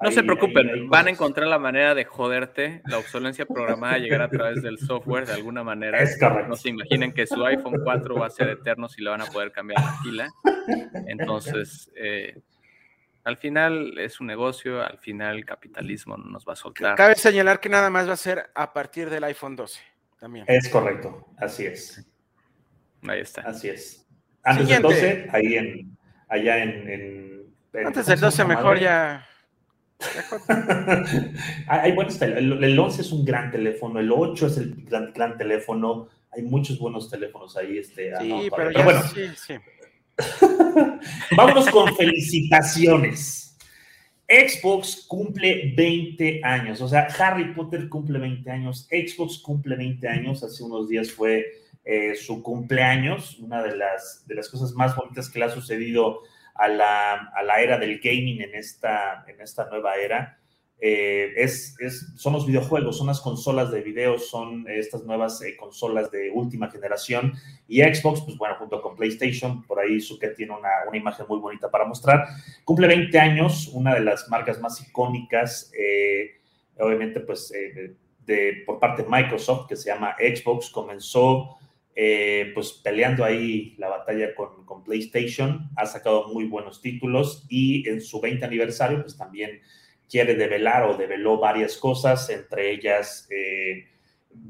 No 0.00 0.08
ahí- 0.08 0.14
se 0.14 0.22
preocupen, 0.24 0.68
ahí 0.68 0.86
van 0.88 1.06
a 1.06 1.10
encontrar 1.10 1.46
la 1.46 1.58
manera 1.58 1.94
de 1.94 2.04
joderte. 2.04 2.82
La 2.86 2.98
obsolencia 2.98 3.46
programada 3.46 3.96
llegará 3.98 4.24
a 4.24 4.28
través 4.28 4.60
del 4.62 4.78
software 4.78 5.24
de 5.26 5.34
alguna 5.34 5.62
manera. 5.62 5.98
Es 6.00 6.18
correcto. 6.18 6.48
No 6.48 6.56
se 6.56 6.68
imaginen 6.70 7.12
que 7.12 7.26
su 7.26 7.44
iPhone 7.44 7.80
4 7.82 8.16
va 8.16 8.26
a 8.26 8.30
ser 8.30 8.48
eterno 8.48 8.88
si 8.88 9.02
le 9.02 9.10
van 9.10 9.22
a 9.22 9.26
poder 9.26 9.52
cambiar 9.52 9.80
la 9.80 9.94
pila. 10.02 10.28
Entonces, 11.06 11.90
eh, 11.96 12.40
al 13.22 13.36
final 13.36 13.96
es 13.98 14.20
un 14.20 14.26
negocio, 14.26 14.82
al 14.82 14.98
final 14.98 15.36
el 15.36 15.44
capitalismo 15.44 16.16
no 16.16 16.24
nos 16.24 16.46
va 16.46 16.54
a 16.54 16.56
soltar. 16.56 16.96
Cabe 16.96 17.14
señalar 17.14 17.60
que 17.60 17.68
nada 17.68 17.88
más 17.90 18.08
va 18.08 18.12
a 18.14 18.16
ser 18.18 18.50
a 18.54 18.72
partir 18.72 19.08
del 19.10 19.24
iPhone 19.24 19.56
12 19.56 19.80
también. 20.18 20.44
Es 20.48 20.68
correcto, 20.68 21.26
así 21.38 21.66
es, 21.66 22.04
Ahí 23.06 23.20
está. 23.20 23.42
así 23.42 23.68
es. 23.68 24.06
Antes 24.42 24.66
Siguiente. 24.66 24.88
del 24.88 24.96
12, 25.22 25.28
ahí 25.32 25.54
en, 25.54 25.96
allá 26.28 26.62
en... 26.62 26.70
en- 26.90 27.54
en- 27.72 27.86
Antes 27.86 28.04
¿cómo 28.04 28.10
del 28.10 28.18
se 28.18 28.24
12 28.24 28.38
llama, 28.38 28.48
mejor 28.54 28.64
madre? 28.74 28.80
ya... 28.82 29.26
hay 31.68 31.92
buenos 31.92 32.18
tel- 32.18 32.36
el, 32.36 32.64
el 32.64 32.78
11 32.78 33.02
es 33.02 33.12
un 33.12 33.24
gran 33.24 33.50
teléfono, 33.50 34.00
el 34.00 34.10
8 34.12 34.46
es 34.46 34.56
el 34.58 34.74
gran, 34.84 35.12
gran 35.12 35.36
teléfono, 35.36 36.08
hay 36.32 36.42
muchos 36.42 36.78
buenos 36.78 37.10
teléfonos 37.10 37.56
ahí. 37.56 37.78
Este, 37.78 38.10
Sí, 38.10 38.14
ah, 38.18 38.22
no, 38.24 38.56
pero 38.56 38.84
bueno, 38.84 39.02
sí, 39.14 39.22
sí. 39.36 39.54
vámonos 41.36 41.68
con 41.70 41.94
felicitaciones. 41.96 43.56
Xbox 44.26 45.04
cumple 45.06 45.74
20 45.76 46.40
años, 46.42 46.80
o 46.80 46.88
sea, 46.88 47.08
Harry 47.18 47.52
Potter 47.52 47.88
cumple 47.90 48.18
20 48.18 48.50
años, 48.50 48.88
Xbox 48.90 49.38
cumple 49.38 49.76
20 49.76 50.08
años, 50.08 50.42
hace 50.42 50.62
unos 50.62 50.88
días 50.88 51.12
fue 51.12 51.44
eh, 51.84 52.14
su 52.14 52.42
cumpleaños, 52.42 53.38
una 53.38 53.62
de 53.62 53.76
las, 53.76 54.26
de 54.26 54.34
las 54.34 54.48
cosas 54.48 54.72
más 54.72 54.96
bonitas 54.96 55.28
que 55.28 55.38
le 55.38 55.44
ha 55.44 55.50
sucedido 55.50 56.22
a 56.54 56.68
la, 56.68 57.14
a 57.34 57.42
la 57.42 57.60
era 57.60 57.78
del 57.78 57.98
gaming 57.98 58.40
en 58.40 58.54
esta, 58.54 59.24
en 59.26 59.40
esta 59.40 59.68
nueva 59.68 59.96
era. 59.96 60.38
Eh, 60.80 61.32
es, 61.36 61.76
es, 61.80 62.12
son 62.16 62.34
los 62.34 62.46
videojuegos, 62.46 62.98
son 62.98 63.06
las 63.06 63.20
consolas 63.20 63.70
de 63.70 63.80
video, 63.80 64.18
son 64.18 64.66
estas 64.68 65.04
nuevas 65.04 65.40
eh, 65.40 65.56
consolas 65.56 66.10
de 66.10 66.30
última 66.30 66.70
generación 66.70 67.32
y 67.66 67.80
Xbox, 67.80 68.20
pues 68.22 68.36
bueno, 68.36 68.56
junto 68.58 68.82
con 68.82 68.96
PlayStation, 68.96 69.62
por 69.62 69.78
ahí 69.78 69.98
tiene 70.36 70.52
una, 70.52 70.68
una, 70.86 70.96
imagen 70.96 71.26
muy 71.28 71.38
bonita 71.38 71.70
para 71.70 71.86
mostrar. 71.86 72.26
Cumple 72.64 72.88
20 72.88 73.18
años, 73.18 73.68
una 73.72 73.94
de 73.94 74.00
las 74.00 74.28
marcas 74.28 74.60
más 74.60 74.80
icónicas, 74.86 75.72
eh, 75.78 76.40
obviamente 76.78 77.20
pues 77.20 77.52
de, 78.26 78.62
por 78.66 78.78
parte 78.78 79.04
de 79.04 79.08
Microsoft, 79.08 79.68
que 79.68 79.76
se 79.76 79.90
llama 79.90 80.16
Xbox, 80.18 80.70
comenzó 80.70 81.56
eh, 81.96 82.50
pues 82.54 82.72
peleando 82.72 83.24
ahí 83.24 83.74
la 83.78 83.88
batalla 83.88 84.34
con, 84.34 84.64
con, 84.64 84.82
PlayStation, 84.82 85.70
ha 85.76 85.86
sacado 85.86 86.28
muy 86.32 86.44
buenos 86.44 86.80
títulos 86.80 87.46
y 87.48 87.88
en 87.88 88.00
su 88.00 88.20
20 88.20 88.44
aniversario 88.44 89.02
pues 89.02 89.16
también 89.16 89.60
quiere 90.08 90.34
develar 90.34 90.84
o 90.84 90.96
develó 90.96 91.38
varias 91.38 91.76
cosas, 91.76 92.28
entre 92.30 92.72
ellas 92.72 93.28
eh, 93.30 93.86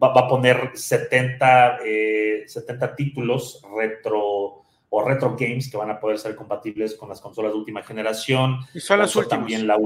va, 0.03 0.13
va, 0.13 0.23
a 0.23 0.29
poner 0.29 0.71
70, 0.75 1.79
eh, 1.85 2.45
70 2.47 2.97
títulos 2.97 3.63
retro 3.77 4.65
o 4.97 5.05
retro 5.05 5.37
games 5.37 5.69
que 5.69 5.77
van 5.77 5.91
a 5.91 5.99
poder 5.99 6.19
ser 6.19 6.37
compatibles 6.37 6.95
con 6.95 7.09
las 7.09 7.21
consolas 7.21 7.53
de 7.53 7.59
última 7.59 7.83
generación. 7.83 8.59
Y 8.73 8.81
son 8.81 9.01
los 9.01 9.17
últimos. 9.17 9.41
También 9.41 9.67
la, 9.67 9.77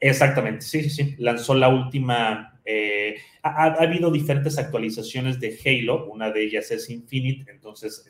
Exactamente, 0.00 0.62
sí, 0.62 0.82
sí, 0.82 0.90
sí. 0.90 1.14
Lanzó 1.18 1.54
la 1.54 1.68
última. 1.68 2.55
Eh, 2.68 3.16
ha, 3.42 3.66
ha, 3.66 3.74
habido 3.74 4.10
diferentes 4.10 4.58
actualizaciones 4.58 5.38
de 5.38 5.56
Halo, 5.64 6.06
una 6.06 6.32
de 6.32 6.42
ellas 6.42 6.68
es 6.72 6.90
Infinite, 6.90 7.48
entonces 7.48 8.04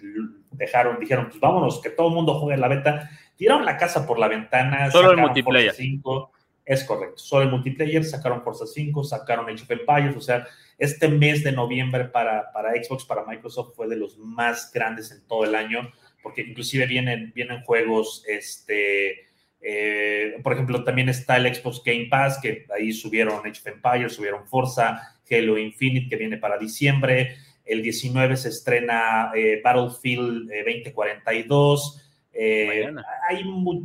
dejaron, 0.52 0.98
dijeron, 0.98 1.28
pues 1.28 1.38
vámonos, 1.38 1.82
que 1.82 1.90
todo 1.90 2.08
el 2.08 2.14
mundo 2.14 2.40
juegue 2.40 2.58
la 2.58 2.68
beta. 2.68 3.10
Tiraron 3.36 3.66
la 3.66 3.76
casa 3.76 4.06
por 4.06 4.18
la 4.18 4.28
ventana. 4.28 4.90
Solo 4.90 5.10
el 5.10 5.18
multiplayer. 5.18 5.74
5, 5.74 6.32
Es 6.64 6.84
correcto. 6.84 7.18
Solo 7.18 7.44
el 7.44 7.50
multiplayer, 7.50 8.02
sacaron 8.02 8.42
Forza 8.42 8.66
5, 8.66 9.04
sacaron 9.04 9.50
Age 9.50 9.62
of 9.62 9.70
Empires, 9.70 10.16
o 10.16 10.20
sea, 10.22 10.46
este 10.78 11.08
mes 11.08 11.44
de 11.44 11.52
noviembre 11.52 12.06
para, 12.06 12.50
para 12.52 12.72
Xbox, 12.72 13.04
para 13.04 13.24
Microsoft 13.24 13.74
fue 13.76 13.88
de 13.88 13.96
los 13.96 14.16
más 14.18 14.72
grandes 14.72 15.12
en 15.12 15.26
todo 15.26 15.44
el 15.44 15.54
año, 15.54 15.92
porque 16.22 16.42
inclusive 16.42 16.86
vienen, 16.86 17.32
vienen 17.34 17.62
juegos, 17.62 18.24
este, 18.26 19.26
eh, 19.60 20.34
por 20.42 20.52
ejemplo, 20.52 20.84
también 20.84 21.08
está 21.08 21.36
el 21.36 21.52
Xbox 21.54 21.82
Game 21.84 22.06
Pass, 22.10 22.38
que 22.40 22.66
ahí 22.76 22.92
subieron 22.92 23.40
Age 23.40 23.60
of 23.60 23.66
Empires, 23.66 24.12
subieron 24.12 24.46
Forza, 24.46 25.16
Halo 25.30 25.58
Infinite, 25.58 26.08
que 26.08 26.16
viene 26.16 26.36
para 26.36 26.58
diciembre, 26.58 27.36
el 27.64 27.82
19 27.82 28.36
se 28.36 28.50
estrena 28.50 29.32
eh, 29.34 29.60
Battlefield 29.62 30.50
eh, 30.52 30.64
2042, 30.64 32.02
eh, 32.32 32.66
Mañana. 32.66 33.04
Hay 33.28 33.44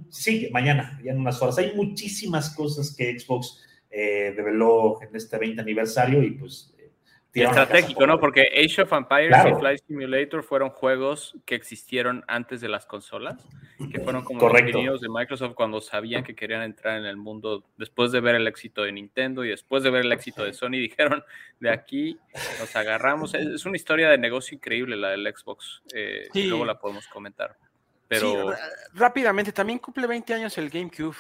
sí, 0.10 0.50
mañana, 0.52 1.00
ya 1.04 1.12
en 1.12 1.20
unas 1.20 1.42
horas. 1.42 1.58
Hay 1.58 1.74
muchísimas 1.74 2.54
cosas 2.54 2.94
que 2.96 3.18
Xbox 3.18 3.64
eh, 3.90 4.34
reveló 4.36 5.02
en 5.02 5.16
este 5.16 5.38
20 5.38 5.62
aniversario 5.62 6.22
y 6.24 6.32
pues... 6.32 6.74
Y 7.34 7.44
estratégico, 7.44 8.06
¿no? 8.06 8.14
por- 8.16 8.32
Porque 8.32 8.42
Age 8.62 8.82
of 8.82 8.92
Empires 8.92 9.30
Claro. 9.30 9.56
y 9.58 9.60
Flight 9.62 9.82
Simulator 9.88 10.44
fueron 10.44 10.70
juegos 10.70 11.36
que 11.46 11.56
existieron 11.56 12.26
antes 12.28 12.60
de 12.60 12.68
las 12.68 12.86
consolas, 12.86 13.48
que 13.90 14.00
fueron 14.02 14.24
como 14.26 14.40
Correcto. 14.40 14.82
los 14.82 15.00
de 15.00 15.08
Microsoft 15.10 15.54
cuando 15.54 15.80
sabían 15.80 16.24
que 16.26 16.36
querían 16.36 16.62
entrar 16.62 16.98
en 16.98 17.06
el 17.06 17.16
mundo 17.16 17.64
después 17.78 18.12
de 18.12 18.20
ver 18.20 18.36
el 18.36 18.48
éxito 18.48 18.84
de 18.84 18.92
Nintendo 18.92 19.46
y 19.46 19.50
después 19.50 19.82
de 19.82 19.92
ver 19.92 20.02
el 20.06 20.12
éxito 20.12 20.44
de 20.44 20.52
Sony, 20.54 20.72
dijeron, 21.20 21.24
de 21.62 21.70
aquí 21.70 22.18
nos 22.60 22.76
agarramos. 22.76 23.34
Es 23.34 23.66
una 23.66 23.78
historia 23.78 24.10
de 24.10 24.18
negocio 24.18 24.56
increíble 24.56 24.98
la 24.98 25.10
del 25.12 25.26
Xbox. 25.34 25.84
eh, 25.94 26.28
Sí. 26.34 26.48
Luego 26.48 26.66
la 26.66 26.80
podemos 26.80 27.08
comentar. 27.08 27.56
Pero 28.10 28.52
rápidamente, 28.94 29.54
también 29.54 29.80
cumple 29.80 30.06
20 30.06 30.34
años 30.34 30.58
el 30.58 30.70
GameCube 30.70 31.16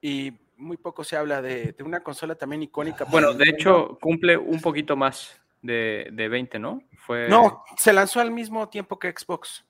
y 0.00 0.32
muy 0.56 0.78
poco 0.78 1.04
se 1.04 1.16
habla 1.16 1.42
de, 1.42 1.72
de 1.72 1.82
una 1.84 2.00
consola 2.02 2.36
también 2.36 2.62
icónica. 2.62 3.04
bueno, 3.04 3.34
de 3.34 3.50
hecho 3.50 3.98
cumple 4.00 4.38
un 4.38 4.60
poquito 4.62 4.96
más 4.96 5.41
de, 5.62 6.08
de 6.12 6.28
20, 6.28 6.58
¿no? 6.58 6.82
Fue... 6.98 7.28
No, 7.28 7.64
se 7.78 7.92
lanzó 7.92 8.20
al 8.20 8.30
mismo 8.30 8.68
tiempo 8.68 8.98
que 8.98 9.10
Xbox. 9.16 9.64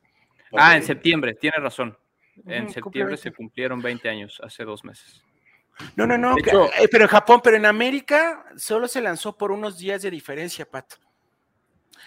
Ah, 0.57 0.77
en 0.77 0.83
septiembre, 0.83 1.35
tiene 1.35 1.57
razón. 1.59 1.97
En 2.47 2.69
septiembre 2.71 3.15
20. 3.15 3.17
se 3.23 3.33
cumplieron 3.33 3.81
20 3.81 4.09
años, 4.09 4.41
hace 4.43 4.65
dos 4.65 4.85
meses. 4.85 5.23
No, 5.97 6.07
no, 6.07 6.19
no, 6.19 6.37
que- 6.37 6.51
eh, 6.51 6.89
pero 6.91 7.05
en 7.05 7.11
Japón, 7.11 7.41
pero 7.43 7.57
en 7.57 7.67
América 7.67 8.45
solo 8.57 8.89
se 8.89 9.01
lanzó 9.01 9.37
por 9.37 9.51
unos 9.53 9.79
días 9.79 10.03
de 10.03 10.11
diferencia, 10.11 10.69
Pato. 10.69 10.97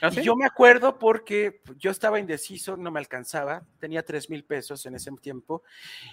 ¿Ah, 0.01 0.09
Y 0.11 0.21
yo 0.23 0.35
me 0.35 0.45
acuerdo 0.45 0.99
porque 0.99 1.61
yo 1.77 1.89
estaba 1.89 2.19
indeciso, 2.19 2.75
no 2.75 2.91
me 2.91 2.99
alcanzaba, 2.99 3.63
tenía 3.79 4.03
tres 4.03 4.29
mil 4.29 4.43
pesos 4.43 4.85
en 4.85 4.95
ese 4.95 5.09
tiempo 5.21 5.63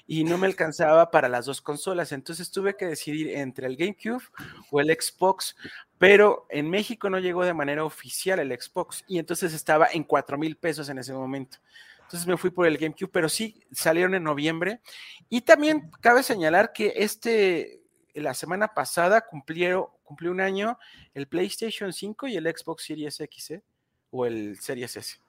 y 0.07 0.23
no 0.23 0.39
me 0.39 0.47
alcanzaba 0.47 1.11
para 1.11 1.29
las 1.29 1.47
dos 1.47 1.61
consolas, 1.61 2.13
entonces 2.13 2.51
tuve 2.53 2.77
que 2.77 2.87
decidir 2.87 3.31
entre 3.37 3.67
el 3.67 3.77
GameCube 3.77 4.23
o 4.71 4.81
el 4.81 4.87
Xbox, 4.89 5.57
pero 6.03 6.49
en 6.49 6.69
México 6.69 7.09
no 7.09 7.21
llegó 7.21 7.45
de 7.45 7.55
manera 7.55 7.85
oficial 7.85 8.41
el 8.41 8.51
Xbox 8.61 9.05
y 9.07 9.21
entonces 9.21 9.55
estaba 9.55 9.87
en 9.93 10.03
cuatro 10.03 10.37
mil 10.37 10.57
pesos 10.57 10.89
en 10.89 10.99
ese 10.99 11.13
momento. 11.13 11.59
Entonces 12.01 12.27
me 12.27 12.37
fui 12.37 12.51
por 12.51 12.67
el 12.67 12.77
GameCube, 12.77 13.09
pero 13.13 13.29
sí 13.29 13.63
salieron 13.71 14.13
en 14.17 14.25
noviembre. 14.25 14.81
Y 15.29 15.43
también 15.43 15.93
cabe 16.01 16.25
señalar 16.25 16.73
que 16.73 16.93
este, 16.97 17.83
la 18.15 18.35
semana 18.35 18.75
pasada 18.75 19.21
cumplieron, 19.21 19.87
cumplió 20.03 20.33
un 20.33 20.41
año 20.41 20.77
el 21.15 21.29
PlayStation 21.29 21.93
5 21.93 22.27
y 22.27 22.37
el 22.37 22.53
Xbox 22.53 22.83
Series 22.83 23.21
X, 23.21 23.53
¿eh? 23.53 23.63
o 24.11 24.27
el 24.27 24.59
Series 24.59 24.97
S. 24.97 25.21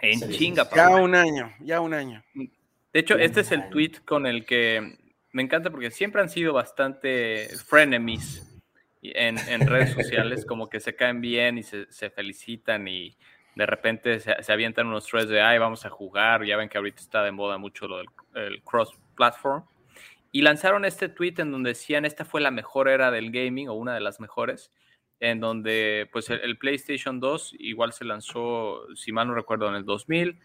En 0.00 0.18
Sí, 0.18 0.36
chinga, 0.36 0.68
Ya 0.74 0.88
un 0.96 1.14
año, 1.14 1.54
ya 1.60 1.80
un 1.80 1.94
año. 1.94 2.24
De 2.34 2.50
hecho, 2.92 3.16
este 3.16 3.42
es 3.42 3.52
el 3.52 3.70
tweet 3.70 4.00
con 4.04 4.26
el 4.26 4.46
que 4.46 4.98
me 5.30 5.42
encanta 5.42 5.70
porque 5.70 5.92
siempre 5.92 6.20
han 6.20 6.28
sido 6.28 6.54
bastante 6.54 7.50
frenemies 7.68 8.48
en, 9.02 9.66
redes 9.66 9.92
sociales, 9.92 10.46
como 10.46 10.70
que 10.70 10.80
se 10.80 10.94
caen 10.94 11.20
bien 11.20 11.58
y 11.58 11.62
se, 11.64 12.10
felicitan 12.10 12.86
y 12.86 13.16
de 13.56 13.66
repente 13.66 14.20
se, 14.20 14.40
se 14.40 14.52
avientan 14.52 14.86
unos 14.86 15.06
threads 15.06 15.28
de, 15.28 15.40
ay, 15.40 15.58
vamos 15.58 15.84
a 15.84 15.90
jugar, 15.90 16.44
ya 16.44 16.56
ven 16.56 16.68
que 16.68 16.78
ahorita 16.78 17.00
está 17.00 17.22
de 17.22 17.32
moda 17.32 17.58
mucho 17.58 17.88
lo 17.88 17.98
del 17.98 18.06
el 18.34 18.62
cross-platform. 18.62 19.64
Y 20.30 20.42
lanzaron 20.42 20.84
este 20.84 21.08
tweet 21.08 21.34
en 21.38 21.52
donde 21.52 21.70
decían, 21.70 22.04
esta 22.04 22.24
fue 22.24 22.40
la 22.40 22.50
mejor 22.50 22.88
era 22.88 23.10
del 23.10 23.30
gaming 23.30 23.68
o 23.68 23.74
una 23.74 23.94
de 23.94 24.00
las 24.00 24.20
mejores, 24.20 24.72
en 25.20 25.40
donde 25.40 26.08
pues 26.12 26.30
el, 26.30 26.40
el 26.40 26.56
PlayStation 26.56 27.20
2 27.20 27.56
igual 27.58 27.92
se 27.92 28.04
lanzó, 28.04 28.86
si 28.94 29.12
mal 29.12 29.28
no 29.28 29.34
recuerdo, 29.34 29.68
en 29.68 29.74
el 29.74 29.84
2000. 29.84 30.38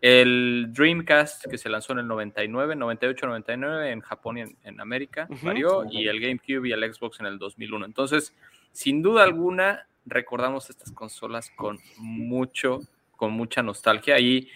El 0.00 0.68
Dreamcast 0.72 1.46
que 1.46 1.58
se 1.58 1.68
lanzó 1.68 1.92
en 1.92 2.00
el 2.00 2.08
99, 2.08 2.74
98, 2.74 3.26
99 3.26 3.90
en 3.90 4.00
Japón 4.00 4.38
y 4.38 4.40
en, 4.42 4.56
en 4.64 4.80
América, 4.80 5.26
Ujú. 5.30 5.46
varió, 5.46 5.84
y 5.90 6.08
el 6.08 6.20
GameCube 6.20 6.68
y 6.68 6.72
el 6.72 6.92
Xbox 6.92 7.20
en 7.20 7.26
el 7.26 7.38
2001. 7.38 7.84
Entonces, 7.86 8.34
sin 8.72 9.02
duda 9.02 9.24
alguna, 9.24 9.86
recordamos 10.06 10.70
estas 10.70 10.92
consolas 10.92 11.50
con 11.56 11.78
mucho, 11.98 12.80
con 13.16 13.32
mucha 13.32 13.62
nostalgia. 13.62 14.18
Y 14.18 14.48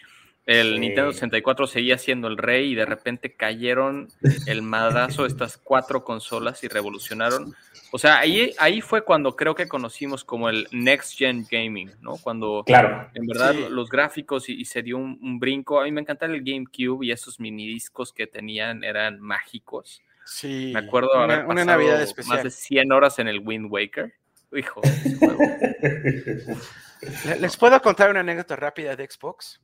el 0.47 0.75
Sí. 0.75 0.79
Nintendo 0.81 1.13
64 1.13 1.67
seguía 1.67 1.97
siendo 1.99 2.29
el 2.29 2.37
rey 2.37 2.73
y 2.73 2.75
de 2.75 2.85
repente 2.87 3.33
cayeron 3.35 4.09
el 4.47 4.63
madrazo 4.63 5.25
estas 5.27 5.57
cuatro 5.57 6.05
consolas 6.05 6.63
y 6.65 6.69
revolucionaron. 6.69 7.55
O 7.93 7.99
sea, 7.99 8.19
ahí, 8.19 8.53
ahí 8.59 8.81
fue 8.81 9.03
cuando 9.05 9.37
creo 9.37 9.55
que 9.55 9.69
conocimos 9.69 10.25
como 10.25 10.49
el 10.49 10.67
Next 10.73 11.17
Gen 11.17 11.47
Gaming, 11.51 11.93
¿no? 12.01 12.17
Cuando 12.19 12.63
Claro. 12.67 13.09
en 13.15 13.27
verdad, 13.27 13.53
Sí. 13.55 13.67
los 13.71 13.89
gráficos 13.89 14.49
y, 14.49 14.61
y 14.61 14.65
se 14.65 14.83
dio 14.83 14.99
un, 14.99 15.19
un 15.23 15.39
brinco. 15.39 15.81
A 15.81 15.85
mí 15.85 15.93
me 15.93 16.01
encantaba 16.01 16.35
el 16.35 16.43
GameCube 16.43 17.07
y 17.07 17.13
esos 17.13 17.39
mini 17.41 17.67
discos 17.69 18.13
que 18.13 18.27
tenían 18.27 18.83
eran 18.85 19.21
mágicos. 19.21 20.03
Sí. 20.27 20.73
Me 20.75 20.81
acuerdo 20.81 21.11
una, 21.15 21.23
haber 21.35 21.39
una 21.47 21.55
pasado 21.55 21.67
Navidad 21.67 21.99
más 22.01 22.09
especial. 22.09 22.43
de 22.43 22.51
100 22.51 22.93
horas 22.93 23.19
en 23.19 23.29
el 23.29 23.39
Wind 23.41 23.67
Waker. 23.71 24.13
Hijo, 24.57 24.81
ese 24.85 25.17
juego, 25.17 25.39
Le- 27.27 27.41
Les 27.41 27.57
puedo 27.57 27.81
contar 27.83 28.11
una 28.11 28.21
anécdota 28.21 28.57
rápida 28.57 28.95
de 28.97 29.09
Xbox. 29.11 29.61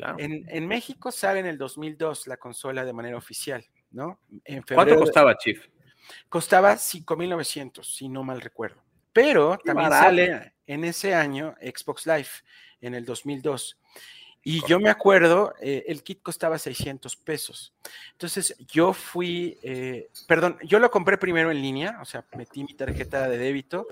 Claro. 0.00 0.18
En, 0.18 0.44
en 0.48 0.66
México 0.66 1.10
sale 1.10 1.40
en 1.40 1.46
el 1.46 1.58
2002 1.58 2.26
la 2.26 2.36
consola 2.36 2.84
de 2.84 2.92
manera 2.92 3.16
oficial, 3.16 3.64
¿no? 3.90 4.20
En 4.44 4.62
¿Cuánto 4.62 4.96
costaba, 4.96 5.36
Chief? 5.36 5.66
Costaba 6.28 6.74
5.900, 6.74 7.84
si 7.84 8.08
no 8.08 8.22
mal 8.22 8.40
recuerdo. 8.40 8.82
Pero 9.12 9.58
también 9.64 9.90
barato. 9.90 10.04
sale 10.04 10.52
en 10.66 10.84
ese 10.84 11.14
año 11.14 11.54
Xbox 11.60 12.06
Live, 12.06 12.28
en 12.80 12.94
el 12.94 13.04
2002. 13.04 13.78
Y 14.42 14.66
yo 14.66 14.80
me 14.80 14.88
acuerdo, 14.88 15.54
eh, 15.60 15.84
el 15.88 16.02
kit 16.02 16.22
costaba 16.22 16.58
600 16.58 17.14
pesos. 17.16 17.74
Entonces 18.12 18.56
yo 18.66 18.94
fui, 18.94 19.58
eh, 19.62 20.08
perdón, 20.26 20.58
yo 20.62 20.78
lo 20.78 20.90
compré 20.90 21.18
primero 21.18 21.50
en 21.50 21.60
línea, 21.60 21.98
o 22.00 22.06
sea, 22.06 22.24
metí 22.36 22.64
mi 22.64 22.74
tarjeta 22.74 23.28
de 23.28 23.36
débito 23.36 23.86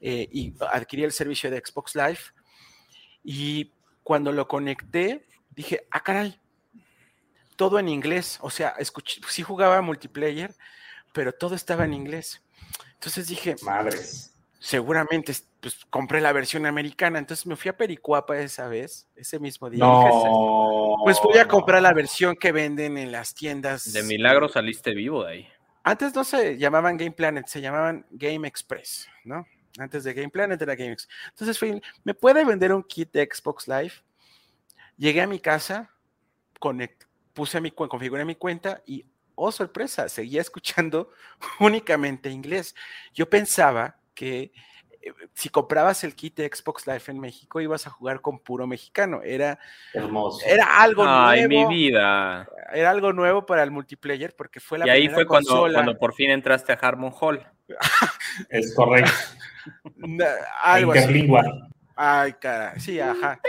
eh, 0.00 0.28
y 0.30 0.54
adquirí 0.72 1.02
el 1.02 1.12
servicio 1.12 1.50
de 1.50 1.60
Xbox 1.64 1.96
Live. 1.96 2.20
Y 3.24 3.72
cuando 4.04 4.30
lo 4.30 4.46
conecté, 4.46 5.26
dije, 5.62 5.86
ah, 5.90 6.00
caray, 6.02 6.38
todo 7.56 7.78
en 7.78 7.88
inglés. 7.88 8.38
O 8.42 8.50
sea, 8.50 8.70
escuché, 8.78 9.20
sí 9.28 9.42
jugaba 9.42 9.80
multiplayer, 9.82 10.54
pero 11.12 11.32
todo 11.32 11.54
estaba 11.54 11.84
en 11.84 11.94
inglés. 11.94 12.42
Entonces 12.94 13.28
dije, 13.28 13.56
Madres. 13.62 14.34
seguramente 14.58 15.32
pues, 15.60 15.84
compré 15.90 16.20
la 16.20 16.32
versión 16.32 16.66
americana. 16.66 17.18
Entonces 17.18 17.46
me 17.46 17.56
fui 17.56 17.68
a 17.68 17.76
Pericuapa 17.76 18.38
esa 18.38 18.68
vez, 18.68 19.08
ese 19.16 19.38
mismo 19.38 19.68
día. 19.70 19.84
Dije, 19.84 20.08
No. 20.08 20.96
pues 21.04 21.18
voy 21.22 21.38
a 21.38 21.44
no. 21.44 21.48
comprar 21.48 21.82
la 21.82 21.92
versión 21.92 22.36
que 22.36 22.52
venden 22.52 22.96
en 22.98 23.12
las 23.12 23.34
tiendas. 23.34 23.92
De 23.92 24.02
milagro 24.02 24.48
saliste 24.48 24.94
vivo 24.94 25.24
de 25.24 25.32
ahí. 25.32 25.48
Antes 25.82 26.14
no 26.14 26.24
se 26.24 26.58
llamaban 26.58 26.96
Game 26.98 27.12
Planet, 27.12 27.46
se 27.46 27.60
llamaban 27.60 28.04
Game 28.10 28.46
Express, 28.46 29.08
¿no? 29.24 29.46
Antes 29.78 30.04
de 30.04 30.12
Game 30.12 30.28
Planet 30.28 30.60
era 30.60 30.74
Game 30.74 30.92
Express. 30.92 31.16
Entonces 31.30 31.58
fui, 31.58 31.80
¿me 32.04 32.12
puede 32.12 32.44
vender 32.44 32.72
un 32.74 32.82
kit 32.82 33.10
de 33.12 33.26
Xbox 33.32 33.66
Live? 33.66 33.92
Llegué 35.00 35.22
a 35.22 35.26
mi 35.26 35.40
casa, 35.40 35.90
conect, 36.58 37.04
puse 37.32 37.58
mi, 37.58 37.70
configuré 37.70 38.26
mi 38.26 38.34
cuenta 38.34 38.82
y, 38.84 39.06
oh 39.34 39.50
sorpresa, 39.50 40.10
seguía 40.10 40.42
escuchando 40.42 41.10
únicamente 41.58 42.28
inglés. 42.28 42.74
Yo 43.14 43.30
pensaba 43.30 43.96
que 44.14 44.52
eh, 45.00 45.14
si 45.32 45.48
comprabas 45.48 46.04
el 46.04 46.14
kit 46.14 46.36
de 46.36 46.50
Xbox 46.54 46.86
Live 46.86 47.04
en 47.06 47.18
México 47.18 47.62
ibas 47.62 47.86
a 47.86 47.90
jugar 47.90 48.20
con 48.20 48.40
puro 48.40 48.66
mexicano. 48.66 49.22
Era, 49.22 49.58
Hermoso. 49.94 50.44
era 50.46 50.82
algo 50.82 51.02
Ay, 51.06 51.48
mi 51.48 51.54
nuevo. 51.56 51.70
vida. 51.70 52.46
Era 52.70 52.90
algo 52.90 53.14
nuevo 53.14 53.46
para 53.46 53.62
el 53.62 53.70
multiplayer 53.70 54.36
porque 54.36 54.60
fue 54.60 54.76
la 54.76 54.86
Y 54.86 54.90
ahí 54.90 55.00
primera 55.04 55.14
fue 55.14 55.26
cuando, 55.26 55.48
consola. 55.48 55.72
cuando 55.78 55.98
por 55.98 56.12
fin 56.12 56.30
entraste 56.30 56.72
a 56.74 56.76
Harmon 56.76 57.14
Hall. 57.18 57.42
Es 58.50 58.74
correcto. 58.74 59.10
Algo 60.62 60.92
así. 60.92 61.26
Ay, 61.96 62.32
cara, 62.34 62.78
sí, 62.78 63.00
ajá. 63.00 63.40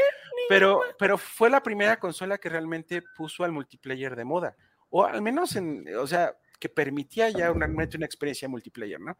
Pero, 0.51 0.81
pero 0.99 1.17
fue 1.17 1.49
la 1.49 1.63
primera 1.63 1.97
consola 1.97 2.37
que 2.37 2.49
realmente 2.49 3.01
puso 3.15 3.43
al 3.43 3.51
multiplayer 3.51 4.15
de 4.15 4.25
moda. 4.25 4.55
O 4.89 5.05
al 5.05 5.21
menos 5.21 5.55
en, 5.55 5.85
o 5.95 6.05
sea, 6.05 6.35
que 6.59 6.67
permitía 6.67 7.29
ya 7.29 7.51
una, 7.51 7.67
una 7.67 7.85
experiencia 7.85 8.49
multiplayer, 8.49 8.99
¿no? 8.99 9.17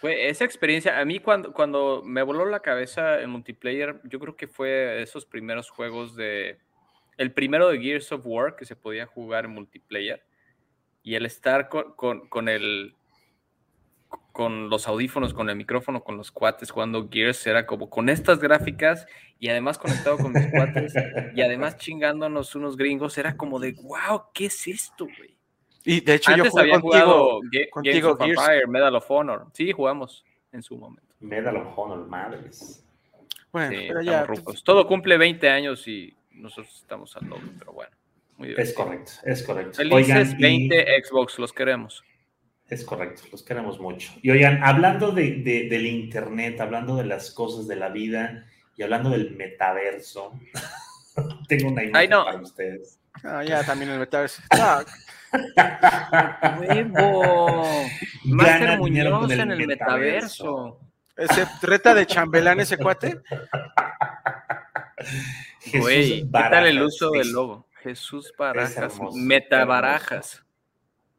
Fue 0.00 0.28
esa 0.28 0.44
experiencia, 0.44 0.98
a 0.98 1.04
mí 1.04 1.20
cuando, 1.20 1.52
cuando 1.52 2.02
me 2.04 2.22
voló 2.22 2.44
la 2.46 2.58
cabeza 2.58 3.20
el 3.20 3.28
multiplayer, 3.28 4.00
yo 4.02 4.18
creo 4.18 4.36
que 4.36 4.48
fue 4.48 5.00
esos 5.00 5.24
primeros 5.24 5.70
juegos 5.70 6.16
de... 6.16 6.58
El 7.16 7.30
primero 7.30 7.68
de 7.68 7.78
Gears 7.78 8.10
of 8.10 8.22
War 8.24 8.56
que 8.56 8.64
se 8.64 8.74
podía 8.74 9.06
jugar 9.06 9.44
en 9.44 9.52
multiplayer 9.52 10.24
y 11.04 11.14
el 11.14 11.26
estar 11.26 11.68
con, 11.68 11.92
con, 11.92 12.28
con 12.28 12.48
el, 12.48 12.96
con 14.32 14.70
los 14.70 14.88
audífonos, 14.88 15.34
con 15.34 15.48
el 15.50 15.56
micrófono, 15.56 16.02
con 16.02 16.16
los 16.16 16.30
cuates 16.32 16.70
jugando 16.70 17.08
Gears, 17.10 17.46
era 17.46 17.66
como 17.66 17.88
con 17.90 18.08
estas 18.08 18.38
gráficas 18.40 19.06
y 19.38 19.48
además 19.48 19.78
conectado 19.78 20.16
con 20.18 20.32
mis 20.32 20.46
cuates 20.50 20.94
y 21.34 21.42
además 21.42 21.76
chingándonos 21.76 22.54
unos 22.54 22.76
gringos, 22.76 23.18
era 23.18 23.36
como 23.36 23.58
de, 23.60 23.72
wow, 23.82 24.22
¿qué 24.32 24.46
es 24.46 24.66
esto, 24.66 25.04
güey? 25.18 25.36
Y 25.84 26.00
de 26.00 26.14
hecho 26.14 26.30
Antes 26.30 26.44
yo 26.46 26.50
jugué 26.50 26.62
había 26.62 26.80
contigo, 26.80 26.90
jugado 27.04 27.40
Ga- 27.42 27.70
contigo 27.70 28.08
Games 28.16 28.20
of 28.20 28.26
Gears. 28.26 28.40
Empire, 28.40 28.66
Medal 28.68 28.94
of 28.96 29.10
Honor. 29.10 29.46
Sí, 29.52 29.72
jugamos 29.72 30.24
en 30.52 30.62
su 30.62 30.76
momento. 30.76 31.14
Medal 31.20 31.56
of 31.56 31.76
Honor, 31.78 32.06
madres. 32.08 32.84
Bueno, 33.52 33.70
Sí, 33.78 33.84
pero 33.88 34.00
ya, 34.00 34.24
rucos. 34.24 34.62
Todo 34.64 34.86
cumple 34.86 35.18
20 35.18 35.50
años 35.50 35.86
y 35.86 36.14
nosotros 36.30 36.74
estamos 36.80 37.14
al 37.16 37.28
doble, 37.28 37.50
pero 37.58 37.72
bueno. 37.72 37.92
Muy 38.38 38.54
Es 38.56 38.72
correcto, 38.72 39.12
es 39.24 39.42
correcto. 39.42 39.74
Felices 39.74 39.94
Oigan, 40.28 40.36
y- 40.38 40.42
20 40.42 41.02
Xbox, 41.04 41.38
los 41.38 41.52
queremos. 41.52 42.02
Es 42.72 42.84
correcto, 42.86 43.24
los 43.30 43.42
queremos 43.42 43.78
mucho. 43.78 44.12
Y 44.22 44.30
oigan, 44.30 44.64
hablando 44.64 45.12
de, 45.12 45.42
de- 45.42 45.68
del 45.68 45.84
Internet, 45.86 46.58
hablando 46.58 46.96
de 46.96 47.04
las 47.04 47.30
cosas 47.30 47.68
de 47.68 47.76
la 47.76 47.90
vida 47.90 48.46
y 48.78 48.82
hablando 48.82 49.10
del 49.10 49.36
metaverso, 49.36 50.32
tengo 51.48 51.68
una 51.68 51.84
imagen 51.84 52.08
no. 52.10 52.24
para 52.24 52.38
ustedes. 52.40 52.98
ah, 53.24 53.44
ya 53.44 53.62
también 53.62 53.90
el 53.90 53.98
metaverso. 53.98 54.40
¡Huevo! 56.58 57.84
Master 58.24 58.78
Muñoz 58.78 59.30
el 59.30 59.40
en 59.40 59.50
el 59.52 59.66
metaverso. 59.66 60.80
ese 61.14 61.46
treta 61.60 61.92
de 61.94 62.06
chambelán 62.06 62.60
ese 62.60 62.78
cuate. 62.78 63.20
Jesús 65.60 65.80
Güey, 65.80 66.22
¿qué 66.22 66.28
tal 66.32 66.66
el 66.66 66.82
uso 66.82 67.10
del 67.10 67.32
logo? 67.32 67.68
Jesús 67.82 68.32
Barajas, 68.38 68.76
hermoso, 68.78 69.18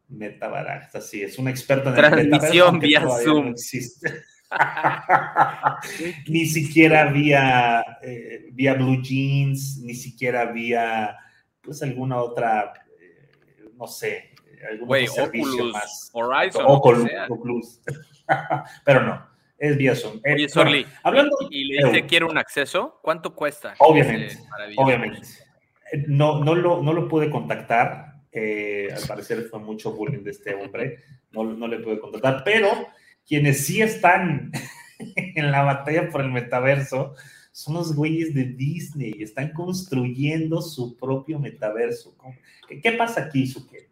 Metabarajas. 0.08 0.94
Metabarajas, 0.94 0.94
así 0.96 1.22
es, 1.22 1.38
un 1.38 1.48
experto 1.48 1.88
en 1.90 1.94
Transmisión 1.94 2.74
el 2.76 2.80
vía 2.80 3.00
Zoom. 3.22 3.46
no 3.46 3.50
existe. 3.52 4.24
ni 6.28 6.46
siquiera 6.46 7.06
vía, 7.06 7.84
eh, 8.02 8.46
vía 8.52 8.74
Blue 8.74 9.00
Jeans, 9.02 9.80
ni 9.82 9.94
siquiera 9.94 10.46
vía, 10.46 11.16
pues 11.60 11.82
alguna 11.82 12.18
otra, 12.18 12.72
eh, 13.00 13.64
no 13.76 13.86
sé, 13.86 14.34
algún 14.68 14.88
otro 14.88 15.12
servicio 15.12 15.52
Oculus, 15.52 15.72
más. 15.72 16.10
Horizon, 16.12 16.64
Oculus. 16.66 17.10
Oculus. 17.28 17.80
Pero 18.84 19.02
no, 19.02 19.26
es 19.58 19.76
vía 19.76 19.94
Zoom. 19.94 20.20
Eh, 20.24 20.34
Oye, 20.34 20.48
Sorli, 20.48 20.86
hablando, 21.02 21.36
y, 21.50 21.64
le 21.64 21.86
dice, 21.86 22.06
¿quiere 22.06 22.24
un 22.24 22.38
acceso? 22.38 23.00
¿Cuánto 23.02 23.34
cuesta? 23.34 23.74
Obviamente, 23.78 24.38
obviamente. 24.76 25.26
No, 26.08 26.42
no, 26.42 26.54
lo, 26.54 26.82
no 26.82 26.92
lo 26.92 27.08
pude 27.08 27.30
contactar. 27.30 28.13
Eh, 28.34 28.88
al 28.92 29.06
parecer 29.06 29.42
fue 29.44 29.60
mucho 29.60 29.92
bullying 29.92 30.24
de 30.24 30.32
este 30.32 30.54
hombre. 30.54 30.98
No, 31.30 31.44
no 31.44 31.68
le 31.68 31.78
pude 31.78 32.00
contactar. 32.00 32.42
Pero 32.44 32.68
quienes 33.26 33.64
sí 33.64 33.80
están 33.80 34.50
en 35.16 35.50
la 35.50 35.62
batalla 35.62 36.10
por 36.10 36.20
el 36.20 36.30
metaverso 36.30 37.14
son 37.52 37.76
los 37.76 37.94
güeyes 37.94 38.34
de 38.34 38.44
Disney. 38.44 39.14
Están 39.20 39.52
construyendo 39.52 40.60
su 40.60 40.96
propio 40.96 41.38
metaverso. 41.38 42.16
¿Qué, 42.68 42.92
pasa 42.92 43.26
aquí, 43.26 43.46
Suquet? 43.46 43.88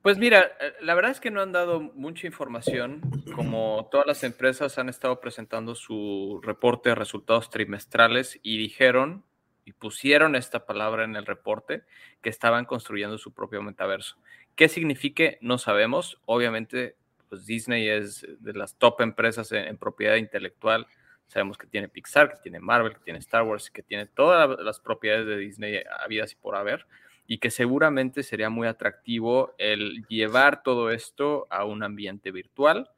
Pues 0.00 0.18
mira, 0.18 0.52
eh, 0.60 0.74
la 0.82 0.94
verdad 0.94 1.10
es 1.10 1.18
que 1.18 1.30
no 1.30 1.40
han 1.40 1.50
dado 1.50 1.80
mucha 1.80 2.28
información. 2.28 3.00
Como 3.34 3.88
todas 3.90 4.06
las 4.06 4.22
empresas 4.22 4.78
han 4.78 4.88
estado 4.88 5.18
presentando 5.18 5.74
su 5.74 6.40
reporte 6.44 6.90
de 6.90 6.94
resultados 6.94 7.50
trimestrales 7.50 8.38
y 8.42 8.58
dijeron 8.58 9.24
y 9.64 9.72
pusieron 9.72 10.36
esta 10.36 10.66
palabra 10.66 11.04
en 11.04 11.16
el 11.16 11.26
reporte 11.26 11.82
que 12.22 12.30
estaban 12.30 12.64
construyendo 12.64 13.18
su 13.18 13.32
propio 13.32 13.62
metaverso. 13.62 14.16
¿Qué 14.54 14.68
signifique? 14.68 15.38
No 15.40 15.58
sabemos. 15.58 16.20
Obviamente, 16.26 16.96
pues 17.28 17.46
Disney 17.46 17.88
es 17.88 18.26
de 18.40 18.52
las 18.52 18.76
top 18.76 19.00
empresas 19.00 19.50
en, 19.52 19.76
propiedad 19.76 20.16
intelectual. 20.16 20.86
Sabemos 21.26 21.56
que 21.56 21.66
tiene 21.66 21.88
Pixar, 21.88 22.30
que 22.30 22.38
tiene 22.42 22.60
Marvel, 22.60 22.94
que 22.94 23.00
tiene 23.00 23.18
Star 23.18 23.42
Wars, 23.42 23.70
que 23.70 23.82
tiene 23.82 24.06
todas 24.06 24.58
las 24.60 24.80
propiedades 24.80 25.26
de 25.26 25.38
Disney 25.38 25.82
habidas 26.00 26.32
y 26.32 26.36
por 26.36 26.56
haber 26.56 26.86
y 27.26 27.38
que 27.38 27.50
seguramente 27.50 28.22
sería 28.22 28.50
muy 28.50 28.68
atractivo 28.68 29.54
el 29.58 30.04
llevar 30.08 30.62
todo 30.62 30.90
esto 30.90 31.46
a 31.50 31.64
un 31.64 31.82
ambiente 31.82 32.30
virtual, 32.30 32.90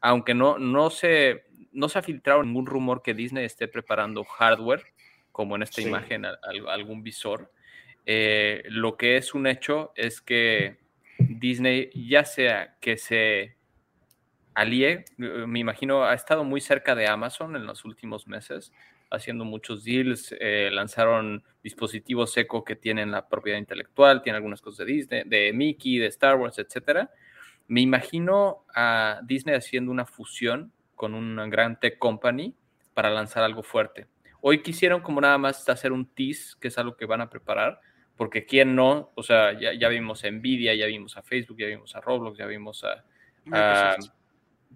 aunque 0.00 0.34
no, 0.34 0.58
no, 0.58 0.90
se, 0.90 1.44
no 1.72 1.88
se 1.88 1.98
ha 1.98 2.02
filtrado 2.02 2.42
ningún 2.42 2.66
rumor 2.66 3.02
que 3.02 3.14
Disney 3.14 3.44
esté 3.44 3.68
preparando 3.68 4.24
hardware, 4.24 4.84
como 5.32 5.56
en 5.56 5.62
esta 5.62 5.80
Sí. 5.80 5.88
imagen, 5.88 6.24
al- 6.24 6.38
al- 6.42 6.68
algún 6.68 7.02
visor. 7.02 7.52
Eh, 8.06 8.62
lo 8.68 8.96
que 8.96 9.16
es 9.16 9.34
un 9.34 9.46
hecho 9.46 9.92
es 9.94 10.20
que 10.20 10.78
Disney, 11.18 11.90
ya 11.94 12.24
sea 12.24 12.76
que 12.80 12.96
se 12.96 13.56
alíe, 14.54 15.04
eh, 15.18 15.44
me 15.46 15.60
imagino, 15.60 16.04
ha 16.04 16.14
estado 16.14 16.44
muy 16.44 16.60
cerca 16.60 16.94
de 16.94 17.06
Amazon 17.06 17.56
en 17.56 17.66
los 17.66 17.84
últimos 17.84 18.26
meses, 18.26 18.72
haciendo 19.10 19.44
muchos 19.44 19.84
deals, 19.84 20.34
eh, 20.40 20.70
lanzaron 20.72 21.42
dispositivos 21.62 22.36
Echo 22.36 22.64
que 22.64 22.76
tienen 22.76 23.10
la 23.10 23.28
propiedad 23.28 23.58
intelectual, 23.58 24.22
tienen 24.22 24.36
algunas 24.36 24.60
cosas 24.60 24.86
de 24.86 24.92
Disney, 24.92 25.22
de 25.26 25.52
Mickey, 25.52 25.98
de 25.98 26.06
Star 26.06 26.36
Wars, 26.36 26.58
etcétera. 26.58 27.10
Me 27.68 27.80
imagino 27.80 28.64
a 28.74 29.20
Disney 29.24 29.54
haciendo 29.54 29.90
una 29.92 30.06
fusión 30.06 30.72
con 30.96 31.14
una 31.14 31.46
gran 31.46 31.78
tech 31.78 31.98
company 31.98 32.54
para 32.94 33.10
lanzar 33.10 33.42
algo 33.42 33.62
fuerte. 33.62 34.06
Hoy 34.40 34.62
quisieron 34.62 35.00
como 35.02 35.20
nada 35.20 35.38
más 35.38 35.68
hacer 35.68 35.92
un 35.92 36.06
tease, 36.06 36.54
que 36.60 36.68
es 36.68 36.78
algo 36.78 36.96
que 36.96 37.06
van 37.06 37.20
a 37.20 37.28
preparar, 37.30 37.80
porque 38.16 38.44
quién 38.46 38.74
no, 38.74 39.10
o 39.14 39.22
sea, 39.22 39.58
ya, 39.58 39.72
ya 39.74 39.88
vimos 39.88 40.24
a 40.24 40.30
Nvidia, 40.30 40.74
ya 40.74 40.86
vimos 40.86 41.16
a 41.16 41.22
Facebook, 41.22 41.58
ya 41.58 41.66
vimos 41.66 41.94
a 41.96 42.00
Roblox, 42.00 42.38
ya 42.38 42.46
vimos 42.46 42.84
a, 42.84 43.04
a 43.52 43.96
Microsoft. 43.96 44.14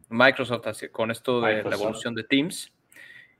Microsoft 0.08 0.66
así- 0.66 0.88
con 0.88 1.10
esto 1.10 1.40
de 1.40 1.48
la 1.50 1.56
Microsoft. 1.56 1.80
evolución 1.82 2.14
de 2.14 2.24
Teams. 2.24 2.70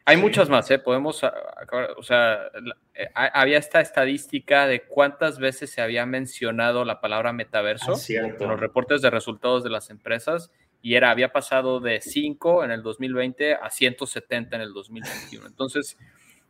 Hay 0.06 0.16
Sí. 0.16 0.22
muchas 0.22 0.50
más, 0.50 0.70
¿eh? 0.70 0.78
Podemos, 0.78 1.24
a- 1.24 1.32
acabar- 1.56 1.92
o 1.96 2.02
sea, 2.02 2.50
eh, 2.94 3.08
ha- 3.14 3.40
había 3.40 3.56
esta 3.58 3.80
estadística 3.80 4.66
de 4.66 4.82
cuántas 4.82 5.38
veces 5.38 5.70
se 5.70 5.80
había 5.80 6.04
mencionado 6.04 6.84
la 6.84 7.00
palabra 7.00 7.32
metaverso 7.32 7.94
Ah, 7.94 7.98
en 8.08 8.36
los 8.38 8.60
reportes 8.60 9.00
de 9.00 9.08
resultados 9.10 9.64
de 9.64 9.70
las 9.70 9.88
empresas 9.90 10.50
y 10.84 10.96
era, 10.96 11.10
había 11.10 11.32
pasado 11.32 11.80
de 11.80 12.00
5 12.02 12.62
en 12.62 12.70
el 12.70 12.82
2020 12.82 13.54
a 13.54 13.70
170 13.70 14.54
en 14.56 14.62
el 14.62 14.74
2021. 14.74 15.46
Entonces, 15.46 15.96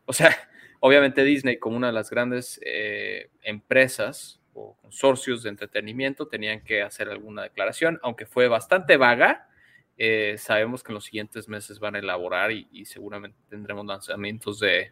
o 0.07 0.13
sea, 0.13 0.37
obviamente 0.81 1.23
Disney 1.23 1.57
como 1.59 1.77
una 1.77 1.87
de 1.87 1.93
las 1.93 2.11
grandes 2.11 2.61
eh, 2.67 3.31
empresas 3.43 4.41
o 4.53 4.77
consorcios 4.83 5.45
de 5.45 5.51
entretenimiento 5.51 6.27
tenían 6.27 6.63
que 6.65 6.83
hacer 6.83 7.09
alguna 7.11 7.43
declaración, 7.45 8.01
aunque 8.03 8.27
fue 8.27 8.49
bastante 8.49 8.97
vaga. 8.97 9.49
eh, 9.97 10.35
sabemos 10.39 10.83
que 10.83 10.91
en 10.91 10.95
los 10.95 11.05
siguientes 11.05 11.49
meses 11.49 11.79
van 11.79 11.95
a 11.95 12.01
elaborar 12.01 12.51
y, 12.51 12.67
y 12.73 12.85
seguramente 12.87 13.39
tendremos 13.49 13.87
lanzamientos 13.87 14.59
de, 14.59 14.91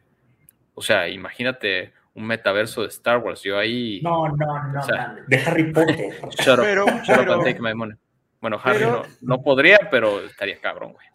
o 0.75 0.83
sea, 0.83 1.09
imagínate 1.09 1.93
un 2.15 2.27
metaverso 2.29 2.83
de 2.83 2.89
Star 2.89 3.19
Wars. 3.19 3.43
Yo 3.43 3.59
ahí... 3.59 4.01
No, 4.05 4.29
no, 4.29 4.69
no. 4.69 4.79
O 4.79 4.83
sea, 4.85 5.17
de 5.27 5.37
Harry 5.39 5.73
Potter. 5.73 5.97
Shut 6.45 6.59
up, 6.61 6.65
Pero- 6.65 6.87
shut 7.03 7.17
up 7.19 7.25
pero- 7.25 7.33
and 7.35 7.43
take 7.45 7.61
my 7.61 7.75
money. 7.75 7.95
Bueno, 8.43 8.61
Harry 8.63 8.81
pero- 8.81 9.07
no, 9.23 9.37
no 9.37 9.43
podría, 9.43 9.79
pero 9.91 10.21
estaría 10.27 10.61
cabrón, 10.61 10.93
güey. 10.93 11.07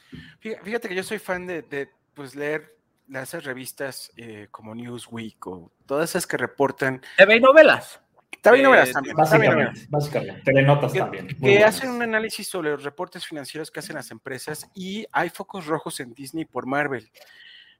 Fí- 0.41 0.59
Fíjate 0.63 0.89
que 0.89 0.95
yo 0.95 1.03
soy 1.03 1.19
fan 1.19 1.45
de, 1.45 1.61
de, 1.61 1.89
pues, 2.15 2.36
leer 2.36 2.75
las 3.09 3.30
esas 3.30 3.43
revistas 3.43 4.11
eh, 4.17 4.47
como 4.49 4.73
Newsweek 4.73 5.45
o 5.47 5.71
todas 5.86 6.09
esas 6.09 6.25
que 6.25 6.38
reportan. 6.38 7.01
TV 7.17 7.36
y 7.36 7.39
novelas. 7.39 8.01
También 8.41 8.65
Eh, 8.65 8.67
novelas 8.69 8.91
también. 8.91 9.15
también 9.15 9.51
novelas. 9.51 9.88
Básicamente, 9.89 9.89
básicamente. 9.89 10.41
Telenotas 10.51 10.93
que, 10.93 10.99
también. 10.99 11.25
muy 11.25 11.34
que 11.36 11.39
buenas. 11.57 11.75
hacen 11.78 11.89
un 11.91 12.01
análisis 12.01 12.47
sobre 12.47 12.69
los 12.71 12.84
reportes 12.84 13.25
financieros 13.25 13.71
que 13.71 13.80
hacen 13.80 13.95
las 13.95 14.09
empresas 14.11 14.69
y 14.73 15.05
hay 15.11 15.30
focos 15.30 15.65
rojos 15.67 15.99
en 15.99 16.13
Disney 16.13 16.45
por 16.45 16.65
Marvel. 16.65 17.09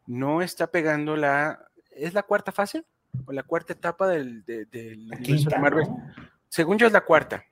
No 0.06 0.41
está 0.41 0.68
pegando 0.68 1.16
la... 1.16 1.60
¿Es 1.91 2.14
la 2.14 2.24
cuarta 2.24 2.52
fase? 2.52 2.86
¿O 3.26 3.32
la 3.32 3.43
cuarta 3.43 3.74
etapa 3.74 4.08
del, 4.08 4.43
de- 4.45 4.66
del 4.66 5.08
La 5.10 5.16
universo 5.18 5.20
de 5.34 5.38
quinta, 5.38 5.60
Marvel? 5.60 5.88
¿no? 5.88 6.14
Según 6.50 6.78
yo 6.78 6.88
es 6.88 6.93
la 6.93 7.02
cuarta. 7.02 7.43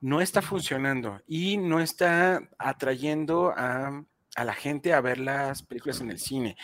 No 0.00 0.20
está 0.20 0.42
funcionando 0.42 1.20
y 1.26 1.56
no 1.56 1.80
está 1.80 2.48
atrayendo 2.58 3.52
a, 3.56 4.04
a 4.36 4.44
la 4.44 4.54
gente 4.54 4.92
a 4.92 5.00
ver 5.00 5.18
las 5.18 5.62
películas 5.62 6.00
en 6.00 6.10
el 6.10 6.18
cine. 6.18 6.56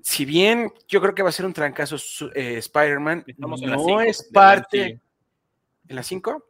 Si 0.00 0.24
bien 0.24 0.72
yo 0.86 1.00
creo 1.00 1.14
que 1.14 1.22
va 1.22 1.30
a 1.30 1.32
ser 1.32 1.46
un 1.46 1.52
trancazo 1.52 1.96
eh, 2.34 2.58
Spider-Man, 2.58 3.24
no 3.38 3.56
cinco 3.56 4.00
es 4.00 4.22
parte... 4.32 5.00
¿En 5.86 5.96
la 5.96 6.02
5? 6.02 6.46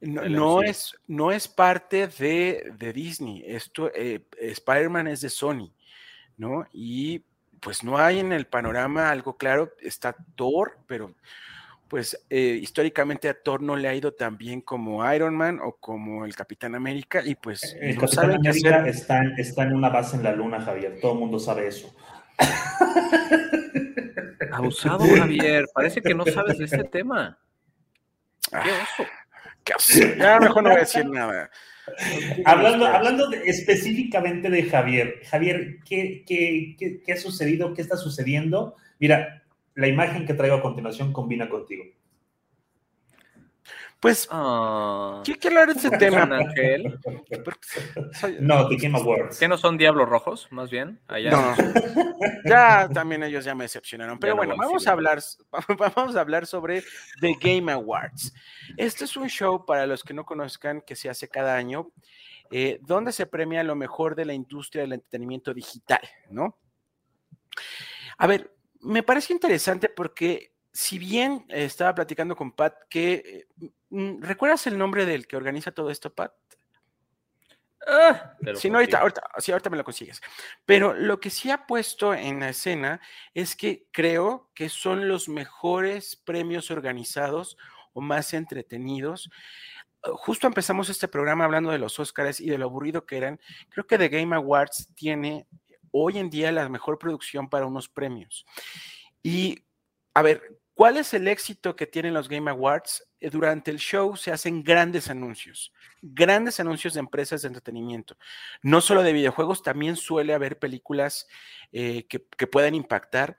No, 0.00 0.62
es, 0.62 0.94
no 1.06 1.30
es 1.30 1.46
parte 1.46 2.06
de, 2.06 2.72
de 2.76 2.92
Disney. 2.92 3.42
Esto, 3.46 3.90
eh, 3.94 4.24
Spider-Man 4.38 5.08
es 5.08 5.20
de 5.20 5.28
Sony, 5.28 5.72
¿no? 6.36 6.66
Y 6.72 7.24
pues 7.60 7.84
no 7.84 7.98
hay 7.98 8.20
en 8.20 8.32
el 8.32 8.46
panorama 8.46 9.10
algo 9.10 9.36
claro. 9.36 9.74
Está 9.80 10.16
Thor, 10.36 10.78
pero 10.86 11.14
pues 11.90 12.16
eh, 12.30 12.56
históricamente 12.62 13.28
a 13.28 13.34
Thor 13.34 13.62
no 13.62 13.74
le 13.74 13.88
ha 13.88 13.94
ido 13.94 14.12
tan 14.14 14.38
bien 14.38 14.60
como 14.60 15.12
Iron 15.12 15.34
Man 15.34 15.58
o 15.60 15.72
como 15.76 16.24
el 16.24 16.36
Capitán 16.36 16.76
América 16.76 17.20
y 17.24 17.34
pues 17.34 17.76
El 17.80 17.96
no 17.96 18.02
Capitán 18.02 18.30
qué 18.42 18.48
América 18.48 18.76
hacer. 18.76 18.88
está, 18.88 19.18
en- 19.18 19.34
está 19.36 19.62
en 19.64 19.74
una 19.74 19.88
base 19.88 20.16
en 20.16 20.22
la 20.22 20.30
luna, 20.32 20.60
Javier. 20.60 20.98
Todo 21.02 21.14
el 21.14 21.18
mundo 21.18 21.40
sabe 21.40 21.66
eso. 21.66 21.92
Abusado, 24.52 25.04
Javier. 25.16 25.66
Parece 25.74 26.00
que 26.00 26.14
no 26.14 26.24
sabes 26.26 26.58
de 26.58 26.64
este 26.64 26.84
tema. 26.84 27.38
Qué 28.50 28.56
Ah, 28.56 28.64
oso. 28.98 29.08
qué 29.64 29.72
oso. 29.76 30.14
Ya 30.16 30.40
mejor 30.40 30.62
no 30.62 30.70
voy 30.70 30.78
a 30.78 30.80
decir 30.80 31.06
nada. 31.06 31.50
hablando 32.44 32.86
hablando 32.86 33.28
de- 33.30 33.42
específicamente 33.46 34.48
de 34.48 34.62
Javier, 34.64 35.20
Javier, 35.28 35.78
¿qué, 35.84 36.24
qué, 36.26 36.76
qué, 36.78 37.02
qué 37.04 37.12
ha 37.12 37.16
sucedido? 37.16 37.74
¿Qué 37.74 37.82
está 37.82 37.96
sucediendo? 37.96 38.76
Mira, 38.98 39.39
la 39.80 39.88
imagen 39.88 40.26
que 40.26 40.34
traigo 40.34 40.56
a 40.56 40.62
continuación 40.62 41.12
combina 41.12 41.48
contigo. 41.48 41.84
Pues, 43.98 44.26
Ah, 44.30 45.20
¿qué 45.26 45.36
quiero 45.36 45.60
hablar 45.60 45.74
de 45.74 45.78
ese 45.80 45.88
¿es 45.94 45.98
tema? 45.98 46.22
ángel? 46.22 46.98
No, 48.40 48.66
The 48.68 48.76
Game 48.76 48.98
Awards. 48.98 49.38
¿Qué 49.38 49.46
no 49.46 49.58
son 49.58 49.76
diablos 49.76 50.08
rojos, 50.08 50.48
más 50.50 50.70
bien? 50.70 50.98
Allá. 51.06 51.30
No, 51.30 51.54
ya 52.46 52.88
también 52.88 53.22
ellos 53.22 53.44
ya 53.44 53.54
me 53.54 53.64
decepcionaron. 53.64 54.18
Pero 54.18 54.32
Ya 54.32 54.36
bueno, 54.38 54.54
vamos 54.56 54.86
a 54.86 54.92
hablar, 54.92 55.20
vamos 55.94 56.16
a 56.16 56.20
hablar 56.20 56.46
sobre 56.46 56.82
The 57.20 57.36
Game 57.40 57.70
Awards. 57.70 58.32
Este 58.78 59.04
es 59.04 59.16
un 59.18 59.28
show 59.28 59.66
para 59.66 59.86
los 59.86 60.02
que 60.02 60.14
no 60.14 60.24
conozcan 60.24 60.80
que 60.80 60.96
se 60.96 61.10
hace 61.10 61.28
cada 61.28 61.54
año, 61.56 61.90
eh, 62.50 62.78
donde 62.82 63.12
se 63.12 63.26
premia 63.26 63.62
lo 63.64 63.76
mejor 63.76 64.14
de 64.14 64.24
la 64.24 64.32
industria 64.32 64.82
del 64.82 64.94
entretenimiento 64.94 65.52
digital, 65.52 66.00
¿no? 66.30 66.56
A 68.16 68.26
ver, 68.26 68.50
me 68.80 69.02
parece 69.02 69.32
interesante 69.32 69.88
porque 69.88 70.52
si 70.72 70.98
bien 70.98 71.44
eh, 71.48 71.64
estaba 71.64 71.94
platicando 71.94 72.36
con 72.36 72.52
Pat 72.52 72.74
que 72.88 73.46
eh, 73.60 73.70
mm, 73.90 74.22
¿recuerdas 74.22 74.66
el 74.66 74.78
nombre 74.78 75.06
del 75.06 75.26
que 75.26 75.36
organiza 75.36 75.72
todo 75.72 75.90
esto, 75.90 76.12
Pat? 76.12 76.32
Ah, 77.86 78.34
Si 78.56 78.68
no, 78.68 78.76
ahorita, 78.76 78.98
ahorita, 78.98 79.22
sí, 79.38 79.52
ahorita 79.52 79.70
me 79.70 79.78
lo 79.78 79.84
consigues. 79.84 80.20
Pero 80.66 80.92
lo 80.92 81.18
que 81.18 81.30
sí 81.30 81.50
ha 81.50 81.66
puesto 81.66 82.12
en 82.14 82.40
la 82.40 82.50
escena 82.50 83.00
es 83.32 83.56
que 83.56 83.86
creo 83.90 84.50
que 84.54 84.68
son 84.68 85.08
los 85.08 85.28
mejores 85.28 86.14
premios 86.16 86.70
organizados 86.70 87.56
o 87.94 88.00
más 88.02 88.34
entretenidos. 88.34 89.30
Justo 90.02 90.46
empezamos 90.46 90.88
este 90.90 91.08
programa 91.08 91.44
hablando 91.44 91.70
de 91.70 91.78
los 91.78 91.98
Oscars 91.98 92.40
y 92.40 92.50
de 92.50 92.58
lo 92.58 92.66
aburrido 92.66 93.06
que 93.06 93.16
eran. 93.16 93.40
Creo 93.70 93.86
que 93.86 93.98
The 93.98 94.08
Game 94.08 94.36
Awards 94.36 94.88
tiene 94.94 95.46
hoy 95.90 96.18
en 96.18 96.30
día 96.30 96.52
la 96.52 96.68
mejor 96.68 96.98
producción 96.98 97.48
para 97.48 97.66
unos 97.66 97.88
premios. 97.88 98.46
Y, 99.22 99.64
a 100.14 100.22
ver, 100.22 100.60
¿cuál 100.74 100.96
es 100.96 101.12
el 101.14 101.28
éxito 101.28 101.76
que 101.76 101.86
tienen 101.86 102.14
los 102.14 102.28
Game 102.28 102.50
Awards? 102.50 103.06
Eh, 103.20 103.30
Durante 103.30 103.70
el 103.70 103.78
show 103.78 104.16
se 104.16 104.32
hacen 104.32 104.62
grandes 104.62 105.10
anuncios, 105.10 105.72
grandes 106.00 106.58
anuncios 106.60 106.94
de 106.94 107.00
empresas 107.00 107.42
de 107.42 107.48
entretenimiento. 107.48 108.16
No 108.62 108.80
solo 108.80 109.02
de 109.02 109.12
videojuegos, 109.12 109.62
también 109.62 109.96
suele 109.96 110.32
haber 110.32 110.58
películas 110.58 111.26
eh, 111.72 112.06
que, 112.08 112.26
que 112.36 112.46
puedan 112.46 112.74
impactar. 112.74 113.38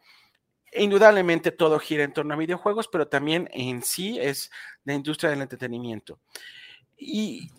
Indudablemente 0.74 1.52
todo 1.52 1.80
gira 1.80 2.04
en 2.04 2.14
torno 2.14 2.34
a 2.34 2.38
videojuegos, 2.38 2.88
pero 2.88 3.08
también 3.08 3.50
en 3.52 3.82
sí 3.84 4.20
es 4.20 4.52
la 4.86 4.94
industria 4.94 5.30
del 5.30 5.42
entretenimiento. 5.42 6.20
Y 6.96 7.50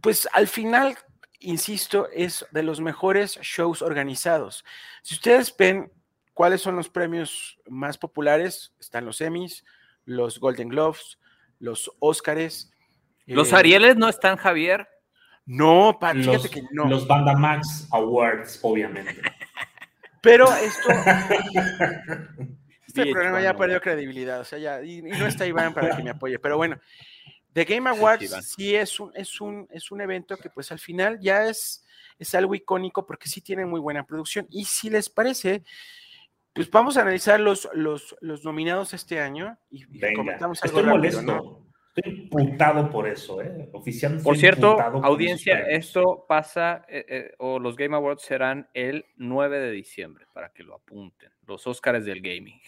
pues 0.00 0.28
al 0.32 0.48
final, 0.48 0.96
insisto, 1.40 2.08
es 2.12 2.46
de 2.50 2.62
los 2.62 2.80
mejores 2.80 3.38
shows 3.42 3.82
organizados. 3.82 4.64
Si 5.02 5.14
ustedes 5.14 5.54
ven 5.56 5.92
cuáles 6.34 6.60
son 6.60 6.76
los 6.76 6.88
premios 6.88 7.58
más 7.68 7.98
populares, 7.98 8.72
están 8.78 9.04
los 9.04 9.20
Emmys, 9.20 9.64
los 10.04 10.38
Golden 10.40 10.68
Globes, 10.68 11.18
los 11.58 11.90
Óscares. 11.98 12.70
¿Los 13.26 13.52
eh, 13.52 13.56
Arieles 13.56 13.96
no 13.96 14.08
están, 14.08 14.36
Javier? 14.36 14.88
No, 15.46 15.96
Pat, 15.98 16.16
Los, 16.16 16.26
fíjate 16.26 16.50
que 16.50 16.62
no. 16.72 16.86
los 16.86 17.06
Bandamax 17.06 17.88
Awards, 17.90 18.60
obviamente. 18.62 19.20
Pero 20.22 20.52
esto, 20.52 20.88
este 22.86 23.04
VH1 23.04 23.12
programa 23.12 23.40
ya 23.40 23.56
perdió 23.56 23.80
credibilidad, 23.80 24.40
o 24.40 24.44
sea, 24.44 24.58
ya, 24.58 24.82
y, 24.82 24.98
y 24.98 25.02
no 25.02 25.26
está 25.26 25.46
Iván 25.46 25.72
para 25.72 25.96
que 25.96 26.02
me 26.02 26.10
apoye, 26.10 26.40
pero 26.40 26.56
bueno, 26.56 26.78
The 27.52 27.64
Game 27.64 27.88
Awards 27.88 28.30
sí 28.46 28.74
es 28.74 29.00
un, 29.00 29.10
es 29.14 29.40
un, 29.40 29.66
es 29.70 29.90
un 29.90 30.00
evento 30.00 30.36
que 30.36 30.50
pues 30.50 30.70
al 30.70 30.78
final 30.78 31.18
ya 31.20 31.46
es, 31.46 31.84
es 32.18 32.34
algo 32.34 32.54
icónico 32.54 33.06
porque 33.06 33.28
sí 33.28 33.40
tiene 33.40 33.64
muy 33.66 33.80
buena 33.80 34.04
producción. 34.04 34.46
Y 34.50 34.64
si 34.64 34.90
les 34.90 35.08
parece, 35.08 35.64
pues 36.52 36.70
vamos 36.70 36.96
a 36.96 37.02
analizar 37.02 37.40
los, 37.40 37.68
los, 37.72 38.16
los 38.20 38.44
nominados 38.44 38.94
este 38.94 39.20
año 39.20 39.58
y, 39.70 39.82
y 39.84 39.98
Venga, 39.98 40.16
comentamos 40.16 40.62
algo 40.62 40.78
estoy 40.78 40.92
rápido, 40.92 41.22
molesto. 41.22 41.22
¿no? 41.22 41.68
Estoy 41.98 42.28
putado 42.28 42.90
por 42.90 43.08
eso, 43.08 43.42
¿eh? 43.42 43.68
Oficialmente. 43.72 44.22
Por 44.22 44.34
estoy 44.34 44.50
cierto, 44.50 44.76
con 44.76 45.04
audiencia, 45.04 45.60
esto 45.68 46.26
pasa, 46.28 46.84
eh, 46.88 47.04
eh, 47.08 47.34
o 47.38 47.58
los 47.58 47.76
Game 47.76 47.96
Awards 47.96 48.22
serán 48.22 48.68
el 48.72 49.06
9 49.16 49.58
de 49.58 49.70
diciembre, 49.72 50.26
para 50.32 50.52
que 50.52 50.62
lo 50.62 50.76
apunten. 50.76 51.32
Los 51.46 51.66
Óscares 51.66 52.04
del 52.04 52.20
Gaming. 52.20 52.60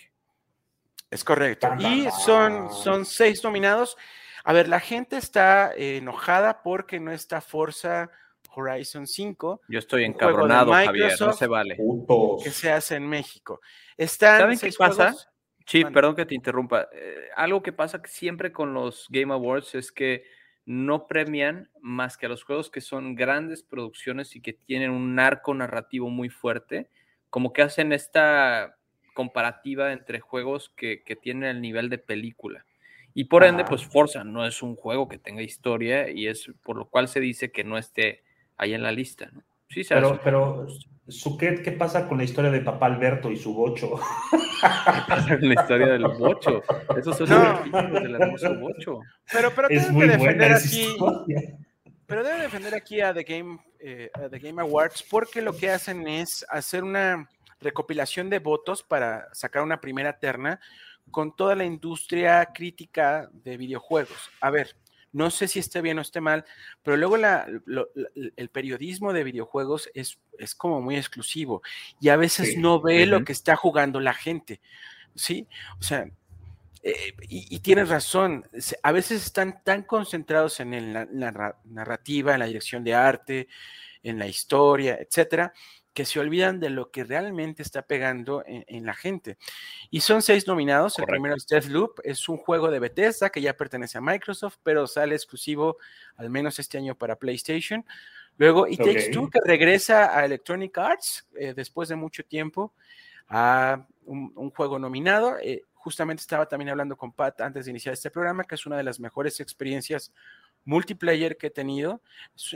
Es 1.11 1.22
correcto. 1.22 1.68
Y 1.78 2.09
son, 2.24 2.72
son 2.72 3.05
seis 3.05 3.43
nominados. 3.45 3.97
A 4.45 4.53
ver, 4.53 4.68
la 4.68 4.80
gente 4.80 5.16
está 5.16 5.72
eh, 5.74 5.99
enojada 5.99 6.62
porque 6.62 7.01
no 7.01 7.12
está 7.12 7.41
Forza 7.41 8.11
Horizon 8.55 9.07
5, 9.07 9.62
Yo 9.68 9.78
estoy 9.78 10.05
encabronado, 10.05 10.72
Javier, 10.72 11.12
no 11.20 11.32
se 11.32 11.47
vale. 11.47 11.76
Putos. 11.76 12.43
que 12.43 12.51
se 12.51 12.70
hace 12.70 12.97
en 12.97 13.09
México. 13.09 13.61
Están 13.97 14.41
¿Saben 14.41 14.59
qué 14.59 14.72
pasa? 14.76 15.05
juegos. 15.12 15.28
Sí, 15.66 15.84
perdón 15.84 16.16
que 16.16 16.26
te 16.26 16.34
interrumpa. 16.34 16.88
Eh, 16.93 17.28
algo 17.36 17.62
que 17.62 17.72
pasa 17.72 18.03
siempre 18.07 18.51
con 18.51 18.74
los 18.74 19.07
Game 19.09 19.32
Awards 19.32 19.76
es 19.76 19.93
que 19.93 20.24
no 20.64 21.07
premian 21.07 21.70
más 21.80 22.16
que 22.16 22.26
a 22.26 22.28
los 22.28 22.43
juegos 22.43 22.70
que 22.70 22.80
son 22.80 23.14
grandes 23.14 23.62
producciones 23.62 24.34
y 24.34 24.43
que 24.43 24.53
tienen 24.53 24.91
un 24.91 25.18
arco 25.20 25.55
narrativo 25.55 26.11
muy 26.11 26.28
fuerte, 26.28 26.91
como 27.28 27.53
que 27.53 27.62
hacen 27.62 27.93
esta 27.93 28.78
comparativa 29.14 29.93
entre 29.93 30.18
juegos 30.18 30.72
que, 30.76 31.05
que 31.05 31.14
tienen 31.14 31.45
el 31.45 31.61
nivel 31.61 31.88
de 31.88 31.99
película. 31.99 32.66
Y 33.15 33.25
por 33.25 33.45
ende, 33.45 33.65
pues 33.65 33.85
Forza 33.85 34.23
no 34.25 34.47
es 34.47 34.63
un 34.63 34.77
juego 34.77 35.09
que 35.09 35.19
tenga 35.19 35.43
historia 35.43 36.11
y 36.11 36.27
es 36.29 36.51
por 36.63 36.77
lo 36.77 36.89
cual 36.89 37.09
se 37.09 37.21
dice 37.21 37.51
que 37.51 37.65
no 37.65 37.77
esté 37.77 38.23
ahí 38.57 38.73
en 38.75 38.83
la 38.83 38.93
lista. 38.93 39.29
¿no? 39.33 39.43
Sí, 39.69 39.83
Pero, 39.89 40.21
pero, 40.23 40.67
Suquet, 41.09 41.63
¿qué 41.63 41.73
pasa 41.73 42.07
con 42.09 42.19
la 42.19 42.25
historia 42.25 42.51
de 42.51 42.61
papá 42.61 42.87
Alberto 42.87 43.31
y 43.31 43.37
su 43.37 43.53
bocho? 43.55 43.99
la 45.41 45.55
historia 45.63 45.87
del 45.89 46.07
bocho. 46.07 46.63
Esos 46.97 47.17
son 47.17 47.29
No. 47.31 47.65
los 47.89 48.03
del 48.03 48.15
hermoso 48.15 48.55
bocho. 48.55 49.01
Pero, 49.33 49.51
pero 49.55 49.69
Es 49.69 49.91
muy 49.91 50.07
buena 50.07 50.17
defender 50.17 50.53
esa 50.53 50.69
aquí. 50.69 50.81
historia. 50.83 51.59
Pero 52.07 52.25
debe 52.25 52.43
defender 52.43 52.75
aquí 52.75 53.01
a 53.01 53.15
The 53.15 53.23
Game, 53.23 53.59
eh, 53.79 54.11
a 54.15 54.29
The 54.29 54.39
Game 54.41 54.61
Awards 54.61 55.05
porque 55.09 55.41
lo 55.43 55.57
que 55.57 55.71
hacen 55.71 56.07
es 56.09 56.45
hacer 56.49 56.83
una 56.83 57.29
recopilación 57.61 58.31
de 58.31 58.39
votos 58.41 58.83
para 58.83 59.29
sacar 59.33 59.63
una 59.63 59.81
primera 59.81 60.19
terna 60.19 60.61
con 61.11 61.35
toda 61.35 61.55
la 61.55 61.65
industria 61.65 62.51
crítica 62.55 63.29
de 63.33 63.57
videojuegos. 63.57 64.31
A 64.41 64.51
ver, 64.51 64.77
no 65.13 65.31
sé 65.31 65.49
si 65.49 65.59
esté 65.59 65.81
bien 65.81 65.99
o 65.99 66.03
esté 66.03 66.21
mal, 66.21 66.45
pero 66.83 66.97
luego 66.97 67.17
la- 67.17 67.47
lo- 67.65 67.89
la- 67.95 68.09
el 68.37 68.49
periodismo 68.49 69.13
de 69.13 69.25
videojuegos 69.25 69.91
es, 69.93 70.19
es 70.39 70.55
como 70.55 70.81
muy 70.81 70.97
exclusivo 70.97 71.63
y 72.01 72.11
a 72.11 72.17
veces 72.17 72.51
Sí. 72.53 72.57
no 72.59 72.81
ve 72.81 73.07
lo 73.07 73.25
que 73.25 73.33
está 73.33 73.57
jugando 73.57 73.99
la 73.99 74.15
gente, 74.15 74.61
¿sí? 75.17 75.49
O 75.81 75.83
sea, 75.83 76.07
eh, 76.83 77.13
y, 77.29 77.55
y 77.55 77.59
tienes 77.59 77.89
razón, 77.89 78.47
a 78.83 78.93
veces 78.93 79.25
están 79.27 79.63
tan 79.65 79.83
concentrados 79.83 80.61
en 80.61 80.93
la, 80.93 81.07
la 81.11 81.31
ra- 81.31 81.59
narrativa, 81.65 82.33
en 82.33 82.39
la 82.39 82.47
dirección 82.47 82.85
de 82.85 82.95
arte, 82.95 83.49
en 84.03 84.19
la 84.19 84.27
historia, 84.29 84.97
etcétera, 84.99 85.53
que 85.93 86.05
se 86.05 86.20
olvidan 86.20 86.61
de 86.61 86.70
lo 86.70 86.91
que 86.91 87.05
realmente 87.05 87.62
está 87.62 87.82
pegando 87.82 88.45
en, 88.47 88.64
en 88.68 88.86
la 88.86 88.95
gente. 88.95 89.38
Y 89.91 90.01
son 90.01 90.22
seis 90.22 90.47
nominados. 90.47 90.99
El 90.99 91.07
primero 91.07 91.34
es 91.34 91.47
Deathloop, 91.47 92.01
es 92.05 92.28
un 92.28 92.36
juego 92.36 92.70
de 92.70 92.78
Bethesda 92.78 93.30
que 93.30 93.41
ya 93.41 93.57
pertenece 93.57 93.99
a 93.99 94.01
Microsoft, 94.01 94.59
pero 94.62 94.86
sale 94.86 95.14
exclusivo 95.14 95.78
al 96.16 96.30
menos 96.30 96.59
este 96.59 96.78
año 96.78 96.95
para 96.95 97.16
PlayStation. 97.16 97.84
Luego, 98.36 98.66
It 98.66 98.78
Takes. 98.78 99.11
Two, 99.11 99.28
que 99.28 99.41
regresa 99.45 100.18
a 100.18 100.24
Electronic 100.24 100.78
Arts 100.78 101.28
eh, 101.34 101.53
después 101.55 101.88
de 101.88 101.97
mucho 101.97 102.24
tiempo 102.24 102.72
a 103.28 103.86
un, 104.07 104.32
un 104.34 104.51
juego 104.51 104.78
nominado. 104.78 105.36
Eh, 105.43 105.64
justamente 105.74 106.20
estaba 106.20 106.47
también 106.47 106.70
hablando 106.70 106.97
con 106.97 107.12
Pat 107.12 107.41
antes 107.41 107.64
de 107.64 107.70
iniciar 107.70 107.93
este 107.93 108.11
programa, 108.11 108.45
que 108.45 108.55
es 108.55 108.64
una 108.64 108.76
de 108.76 108.82
las 108.82 109.01
mejores 109.01 109.41
experiencias 109.41 110.12
multiplayer 110.65 111.37
que 111.37 111.49
he 111.49 111.51
tenido. 111.51 112.03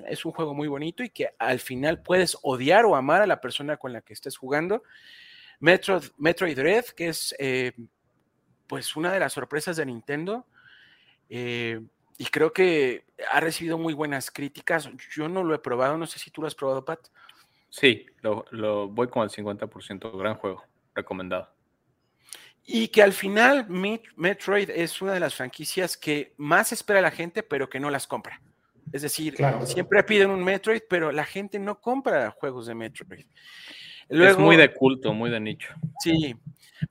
Es, 0.06 0.24
un 0.24 0.32
juego 0.32 0.54
muy 0.54 0.68
bonito 0.68 1.02
y 1.02 1.10
que 1.10 1.34
al 1.38 1.60
final 1.60 2.02
puedes 2.02 2.36
odiar 2.42 2.84
o 2.84 2.96
amar 2.96 3.22
a 3.22 3.26
la 3.26 3.40
persona 3.40 3.76
con 3.76 3.92
la 3.92 4.00
que 4.00 4.12
estés 4.12 4.36
jugando. 4.36 4.82
Metro, 5.60 6.00
Metroid 6.18 6.56
Dread, 6.56 6.84
que 6.86 7.08
es 7.08 7.34
eh, 7.38 7.72
pues 8.66 8.96
una 8.96 9.12
de 9.12 9.20
las 9.20 9.32
sorpresas 9.32 9.76
de 9.76 9.86
Nintendo. 9.86 10.46
eh, 11.28 11.80
y 12.16 12.26
creo 12.26 12.52
que 12.52 13.04
ha 13.30 13.40
recibido 13.40 13.78
muy 13.78 13.92
buenas 13.92 14.30
críticas. 14.30 14.88
Yo 15.14 15.28
no 15.28 15.42
lo 15.42 15.54
he 15.54 15.58
probado, 15.58 15.98
no 15.98 16.06
sé 16.06 16.18
si 16.18 16.30
tú 16.30 16.40
lo 16.40 16.46
has 16.46 16.54
probado, 16.54 16.84
Pat. 16.84 17.08
Sí, 17.70 18.06
lo, 18.20 18.44
lo 18.50 18.88
voy 18.88 19.08
con 19.08 19.24
el 19.24 19.30
50%. 19.30 20.16
Gran 20.16 20.36
juego, 20.36 20.62
recomendado. 20.94 21.53
Y 22.66 22.88
que 22.88 23.02
al 23.02 23.12
final 23.12 23.68
Met- 23.68 24.10
Metroid 24.16 24.70
es 24.70 25.02
una 25.02 25.12
de 25.12 25.20
las 25.20 25.34
franquicias 25.34 25.96
que 25.96 26.34
más 26.38 26.72
espera 26.72 27.00
la 27.02 27.10
gente, 27.10 27.42
pero 27.42 27.68
que 27.68 27.78
no 27.80 27.90
las 27.90 28.06
compra. 28.06 28.40
Es 28.92 29.02
decir, 29.02 29.34
Claro. 29.34 29.66
siempre 29.66 30.02
piden 30.04 30.30
un 30.30 30.42
Metroid, 30.42 30.82
pero 30.88 31.12
la 31.12 31.24
gente 31.24 31.58
no 31.58 31.80
compra 31.80 32.30
juegos 32.30 32.66
de 32.66 32.74
Metroid. 32.74 33.26
es 34.08 34.38
muy 34.38 34.56
de 34.56 34.72
culto, 34.72 35.12
muy 35.12 35.30
de 35.30 35.40
nicho. 35.40 35.74
Sí, 36.00 36.34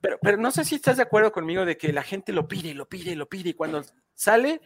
pero, 0.00 0.18
pero 0.20 0.36
no 0.36 0.50
sé 0.50 0.64
si 0.64 0.74
estás 0.74 0.96
de 0.96 1.04
acuerdo 1.04 1.32
conmigo 1.32 1.64
de 1.64 1.76
que 1.76 1.92
la 1.92 2.02
gente 2.02 2.32
lo 2.32 2.46
pide, 2.46 2.74
lo 2.74 2.88
pide, 2.88 3.14
lo 3.16 3.28
pide, 3.28 3.50
y 3.50 3.54
cuando 3.54 3.82
sale, 4.14 4.60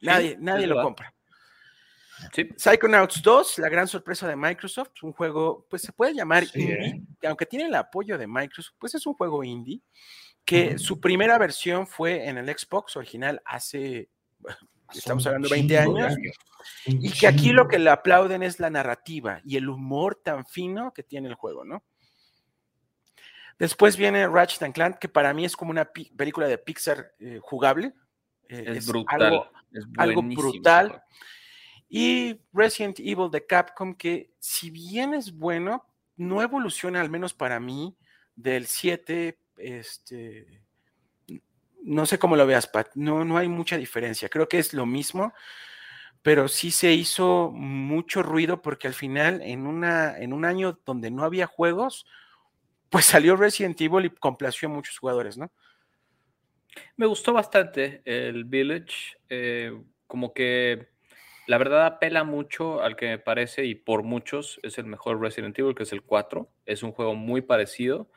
nadie, 0.00 0.36
nadie 0.38 0.66
lo 0.66 0.74
verdad. 0.76 0.84
compra. 0.84 1.14
Sí. 2.32 2.48
Psychonauts 2.56 3.20
2, 3.22 3.58
la 3.58 3.68
gran 3.68 3.88
sorpresa 3.88 4.28
de 4.28 4.36
Microsoft, 4.36 5.02
un 5.02 5.12
juego, 5.12 5.66
pues 5.68 5.82
se 5.82 5.92
puede 5.92 6.14
llamar 6.14 6.46
Sí, 6.46 6.60
indie, 6.60 6.86
¿eh? 6.86 7.00
que 7.20 7.26
aunque 7.26 7.44
tiene 7.46 7.66
el 7.66 7.74
apoyo 7.74 8.16
de 8.16 8.26
Microsoft, 8.26 8.76
pues 8.78 8.94
es 8.94 9.04
un 9.06 9.14
juego 9.14 9.42
indie, 9.42 9.80
que 10.44 10.78
su 10.78 11.00
primera 11.00 11.38
versión 11.38 11.86
fue 11.86 12.28
en 12.28 12.38
el 12.38 12.46
Xbox 12.48 12.96
original 12.96 13.40
hace, 13.44 14.08
estamos 14.94 15.26
hablando 15.26 15.48
un 15.48 15.52
20 15.52 15.76
chingo 15.78 15.94
de 15.96 16.02
años, 16.02 16.36
y 16.86 17.10
que 17.12 17.26
aquí 17.26 17.52
lo 17.52 17.68
que 17.68 17.78
le 17.78 17.90
aplauden 17.90 18.42
es 18.42 18.60
la 18.60 18.70
narrativa 18.70 19.40
y 19.44 19.56
el 19.56 19.68
humor 19.68 20.20
tan 20.22 20.44
fino 20.46 20.92
que 20.92 21.02
tiene 21.02 21.28
el 21.28 21.34
juego, 21.34 21.64
¿no? 21.64 21.82
Después 23.58 23.96
viene 23.96 24.26
Ratchet 24.26 24.62
and 24.64 24.74
Clank, 24.74 24.98
que 24.98 25.08
para 25.08 25.32
mí 25.32 25.44
es 25.44 25.56
como 25.56 25.70
una 25.70 25.84
película 26.16 26.48
de 26.48 26.58
Pixar 26.58 27.12
eh, 27.20 27.38
jugable. 27.40 27.94
eh, 28.48 28.64
Es, 28.76 28.86
brutal. 28.86 29.22
algo- 29.22 29.50
es 29.72 29.84
algo 29.96 30.22
brutal. 30.22 31.02
y 31.88 32.40
Resident 32.52 32.98
Evil 32.98 33.30
de 33.30 33.46
Capcom, 33.46 33.94
que 33.94 34.32
si 34.40 34.70
bien 34.70 35.14
es 35.14 35.32
bueno, 35.32 35.86
no 36.16 36.42
evoluciona, 36.42 37.00
al 37.00 37.10
menos 37.10 37.32
para 37.34 37.60
mí, 37.60 37.96
del 38.34 38.66
7, 38.66 39.38
este, 39.56 40.62
no 41.82 42.06
sé 42.06 42.18
cómo 42.18 42.36
lo 42.36 42.46
veas, 42.46 42.66
Pat, 42.66 42.88
no, 42.94 43.24
no 43.24 43.36
hay 43.36 43.48
mucha 43.48 43.76
diferencia, 43.76 44.28
creo 44.28 44.48
que 44.48 44.58
es 44.58 44.72
lo 44.72 44.86
mismo, 44.86 45.32
pero 46.22 46.48
sí 46.48 46.70
se 46.70 46.92
hizo 46.92 47.50
mucho 47.52 48.22
ruido 48.22 48.62
porque 48.62 48.88
al 48.88 48.94
final, 48.94 49.42
en, 49.42 49.66
una, 49.66 50.18
en 50.18 50.32
un 50.32 50.44
año 50.44 50.80
donde 50.86 51.10
no 51.10 51.24
había 51.24 51.46
juegos, 51.46 52.06
pues 52.88 53.04
salió 53.04 53.36
Resident 53.36 53.80
Evil 53.80 54.06
y 54.06 54.10
complació 54.10 54.68
a 54.68 54.72
muchos 54.72 54.98
jugadores, 54.98 55.36
¿no? 55.36 55.52
Me 56.96 57.06
gustó 57.06 57.32
bastante 57.32 58.02
el 58.04 58.44
Village, 58.44 59.18
eh, 59.28 59.78
como 60.06 60.32
que 60.32 60.88
la 61.46 61.58
verdad 61.58 61.86
apela 61.86 62.24
mucho 62.24 62.82
al 62.82 62.96
que 62.96 63.06
me 63.06 63.18
parece 63.18 63.64
y 63.64 63.74
por 63.74 64.02
muchos 64.02 64.58
es 64.62 64.78
el 64.78 64.86
mejor 64.86 65.20
Resident 65.20 65.58
Evil, 65.58 65.74
que 65.74 65.82
es 65.82 65.92
el 65.92 66.02
4. 66.02 66.48
Es 66.64 66.82
un 66.82 66.92
juego 66.92 67.14
muy 67.14 67.42
parecido, 67.42 68.08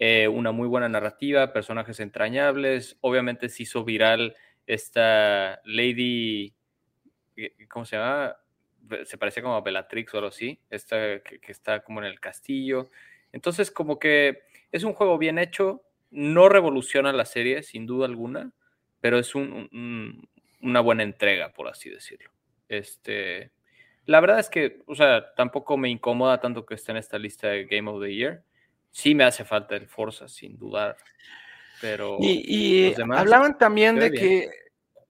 eh, 0.00 0.28
una 0.28 0.52
muy 0.52 0.68
buena 0.68 0.88
narrativa, 0.88 1.52
personajes 1.54 2.00
entrañables. 2.00 2.98
Obviamente 3.02 3.48
se 3.50 3.64
hizo 3.64 3.84
viral 3.84 4.36
esta 4.66 5.60
Lady, 5.64 6.54
eh, 7.36 7.54
¿cómo 7.68 7.84
se 7.84 7.96
llama? 7.96 8.36
Se 9.04 9.18
parecía 9.18 9.42
como 9.42 9.56
a 9.56 9.60
Bellatrix 9.60 10.14
o 10.14 10.18
algo 10.18 10.28
así, 10.30 10.58
esta 10.70 11.20
que, 11.20 11.40
que 11.40 11.52
está 11.52 11.80
como 11.84 12.00
en 12.00 12.06
el 12.06 12.20
castillo. 12.20 12.88
Entonces 13.32 13.70
como 13.70 13.98
que 13.98 14.42
es 14.72 14.84
un 14.84 14.94
juego 14.94 15.18
bien 15.18 15.38
hecho, 15.38 15.82
no 16.10 16.48
revoluciona 16.48 17.12
la 17.12 17.24
serie, 17.24 17.62
sin 17.62 17.86
duda 17.86 18.06
alguna, 18.06 18.52
pero 19.00 19.18
es 19.18 19.34
un- 19.34 19.68
un- 19.72 20.28
una 20.62 20.80
buena 20.80 21.02
entrega, 21.04 21.52
por 21.52 21.68
así 21.68 21.90
decirlo. 21.90 22.30
Este, 22.68 23.52
la 24.06 24.20
verdad 24.20 24.40
es 24.40 24.50
que, 24.50 24.82
o 24.86 24.94
sea, 24.94 25.34
tampoco 25.34 25.76
me 25.76 25.88
incomoda 25.90 26.40
tanto 26.40 26.66
que 26.66 26.74
esté 26.74 26.92
en 26.92 26.98
esta 26.98 27.18
lista 27.18 27.48
de 27.48 27.64
Game 27.66 27.90
of 27.90 28.02
the 28.02 28.14
Year. 28.14 28.42
Sí 28.90 29.14
me 29.14 29.24
hace 29.24 29.44
falta 29.44 29.76
el 29.76 29.86
Forza, 29.86 30.28
sin 30.28 30.58
dudar, 30.58 30.96
pero 31.80 32.16
Y, 32.20 32.44
y 32.46 32.88
los 32.88 32.96
demás 32.96 33.20
hablaban 33.20 33.56
también 33.58 33.96
de 33.96 34.10
que. 34.12 34.50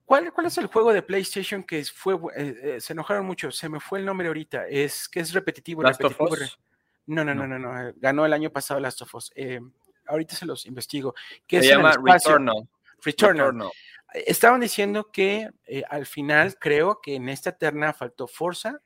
¿cuál, 0.05 0.33
¿Cuál 0.33 0.47
es 0.47 0.59
el 0.59 0.67
juego 0.67 0.93
de 0.93 1.03
PlayStation 1.03 1.63
que 1.63 1.85
fue. 1.85 2.15
eh, 2.37 2.55
eh, 2.63 2.81
se 2.81 2.93
enojaron 2.93 3.25
mucho, 3.25 3.51
se 3.51 3.69
me 3.69 3.81
fue 3.81 4.01
el 4.01 4.05
nombre 4.05 4.27
ahorita. 4.29 4.67
Es 4.69 5.09
que 5.09 5.21
es 5.21 5.33
repetitivo. 5.33 5.83
Last 5.83 6.05
of 6.05 6.13
repetitivo, 6.13 6.45
Us, 6.45 6.59
No, 7.07 7.25
no, 7.25 7.35
no, 7.35 7.47
no, 7.47 7.59
no. 7.59 7.89
eh, 7.89 7.95
Ganó 7.97 8.27
el 8.27 8.33
año 8.33 8.51
pasado 8.51 8.81
Last 8.81 9.03
of 9.03 9.15
Us. 9.15 9.33
eh, 9.35 9.61
ahorita 10.07 10.35
se 10.37 10.45
los 10.47 10.67
investigo. 10.67 11.15
Que 11.47 11.61
se 11.61 11.67
es 11.67 11.71
llama. 11.73 11.93
Returnal. 12.05 12.69
Returnal. 13.03 13.47
Returnal. 13.47 13.71
Estaban 14.13 14.61
diciendo 14.61 15.11
que 15.13 15.49
eh, 15.67 15.85
al 15.89 16.05
final 16.05 16.57
creo 16.59 17.01
que 17.01 17.15
en 17.15 17.29
esta 17.29 17.53
terna 17.57 17.93
faltó 17.93 18.27
Forza 18.27 18.81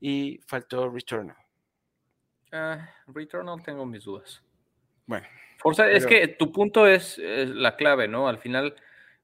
y 0.00 0.40
faltó 0.46 0.88
Returnal. 0.90 1.36
Ah, 2.56 2.88
Returnal 3.08 3.60
tengo 3.64 3.84
mis 3.84 4.04
dudas. 4.04 4.40
Bueno, 5.06 5.26
Forza, 5.58 5.90
es 5.90 6.06
que 6.06 6.28
tu 6.28 6.52
punto 6.52 6.86
es, 6.86 7.18
es 7.18 7.48
la 7.48 7.74
clave, 7.74 8.06
¿no? 8.06 8.28
Al 8.28 8.38
final, 8.38 8.76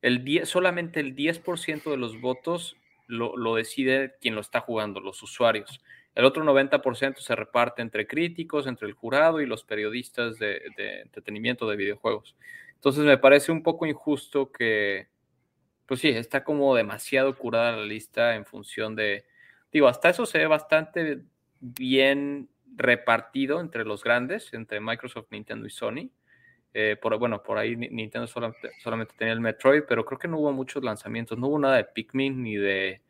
el 0.03 0.25
10, 0.25 0.49
solamente 0.49 0.99
el 0.99 1.15
10% 1.15 1.93
de 1.93 1.97
los 1.97 2.21
votos 2.21 2.77
lo, 3.07 3.37
lo 3.37 3.55
decide 3.55 4.17
quien 4.21 4.35
lo 4.35 4.41
está 4.41 4.61
jugando, 4.61 4.99
los 4.99 5.23
usuarios. 5.23 5.81
El 6.17 6.25
otro 6.25 6.43
90% 6.43 7.19
se 7.19 7.37
reparte 7.37 7.83
entre 7.83 8.09
críticos, 8.09 8.67
entre 8.67 8.89
el 8.89 8.95
jurado 8.95 9.41
y 9.41 9.47
los 9.47 9.63
periodistas 9.63 10.37
de, 10.41 10.63
de 10.77 11.03
entretenimiento 11.03 11.69
de 11.69 11.77
videojuegos. 11.77 12.35
Entonces 12.75 13.05
me 13.05 13.17
parece 13.17 13.53
un 13.53 13.63
poco 13.63 13.87
injusto 13.87 14.51
que, 14.51 15.07
pues 15.87 16.01
sí, 16.01 16.09
está 16.09 16.43
como 16.43 16.75
demasiado 16.75 17.37
curada 17.39 17.77
la 17.77 17.85
lista 17.85 18.35
en 18.35 18.45
función 18.45 18.97
de, 18.97 19.25
digo, 19.71 19.87
hasta 19.87 20.09
eso 20.09 20.27
se 20.27 20.39
ve 20.39 20.47
bastante 20.49 21.21
bien 21.61 22.49
repartido 22.81 23.61
entre 23.61 23.85
los 23.85 24.03
grandes, 24.03 24.53
entre 24.53 24.81
Microsoft, 24.81 25.27
Nintendo 25.31 25.67
y 25.67 25.71
Sony. 25.71 26.11
Eh, 26.73 26.97
por, 27.01 27.19
bueno, 27.19 27.43
por 27.43 27.59
ahí 27.59 27.77
Ni- 27.77 27.89
Nintendo 27.89 28.27
solamente, 28.27 28.71
solamente 28.83 29.15
tenía 29.17 29.33
el 29.35 29.41
Metroid, 29.41 29.83
pero 29.89 30.05
creo 30.05 30.19
que 30.19 30.29
no 30.29 30.39
hubo 30.39 30.53
muchos 30.53 30.83
lanzamientos. 30.85 31.37
No 31.39 31.49
hubo 31.49 31.59
nada 31.59 31.77
de 31.77 31.85
Pikmin 31.85 32.43
ni 32.43 32.57
de. 32.57 33.01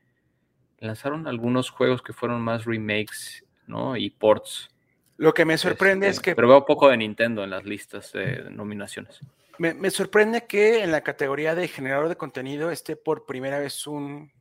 Lanzaron 0.78 1.26
algunos 1.26 1.68
juegos 1.70 2.00
que 2.02 2.12
fueron 2.14 2.40
más 2.40 2.64
remakes, 2.64 3.44
¿no? 3.66 3.96
Y 3.96 4.08
ports. 4.10 4.70
lo 5.18 5.34
que 5.34 5.44
me 5.44 5.58
sorprende 5.58 6.08
Este, 6.08 6.16
es 6.18 6.22
que 6.22 6.34
Pero 6.34 6.48
veo 6.48 6.64
poco 6.64 6.88
de 6.88 6.96
Nintendo 6.96 7.44
en 7.44 7.50
las 7.50 7.64
listas 7.64 8.12
de 8.14 8.50
nominaciones. 8.50 9.20
Me, 9.58 9.74
me 9.74 9.90
sorprende 9.90 10.46
que 10.46 10.82
en 10.82 10.90
la 10.90 11.02
categoría 11.02 11.54
de 11.54 11.68
generador 11.68 12.08
de 12.08 12.16
contenido 12.16 12.70
esté 12.70 12.96
por 12.96 13.26
primera 13.26 13.58
vez 13.58 13.86
un, 13.86 14.32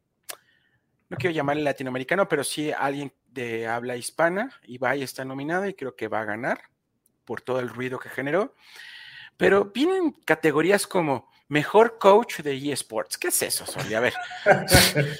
no 1.10 1.18
quiero 1.18 1.36
llamarle 1.36 1.64
latinoamericano, 1.64 2.28
pero 2.28 2.43
sí 2.43 2.72
alguien 2.72 3.12
de 3.28 3.68
habla 3.68 3.97
hispana. 3.97 4.51
Ibai 4.68 5.03
está 5.03 5.26
nominado 5.26 5.68
y 5.68 5.74
creo 5.74 5.95
que 5.95 6.07
va 6.07 6.22
a 6.22 6.26
ganar 6.26 6.62
por 7.26 7.41
todo 7.41 7.60
el 7.60 7.70
ruido 7.70 7.99
que 7.99 8.10
generó. 8.10 8.55
Pero 9.38 9.66
vienen 9.66 10.12
categorías 10.26 10.86
como 10.86 11.30
mejor 11.47 11.97
coach 11.97 12.41
de 12.41 12.72
eSports. 12.72 13.18
¿Qué 13.18 13.30
es 13.30 13.41
eso, 13.41 13.66
Soli? 13.66 13.93
A 13.93 13.99
ver. 13.99 14.14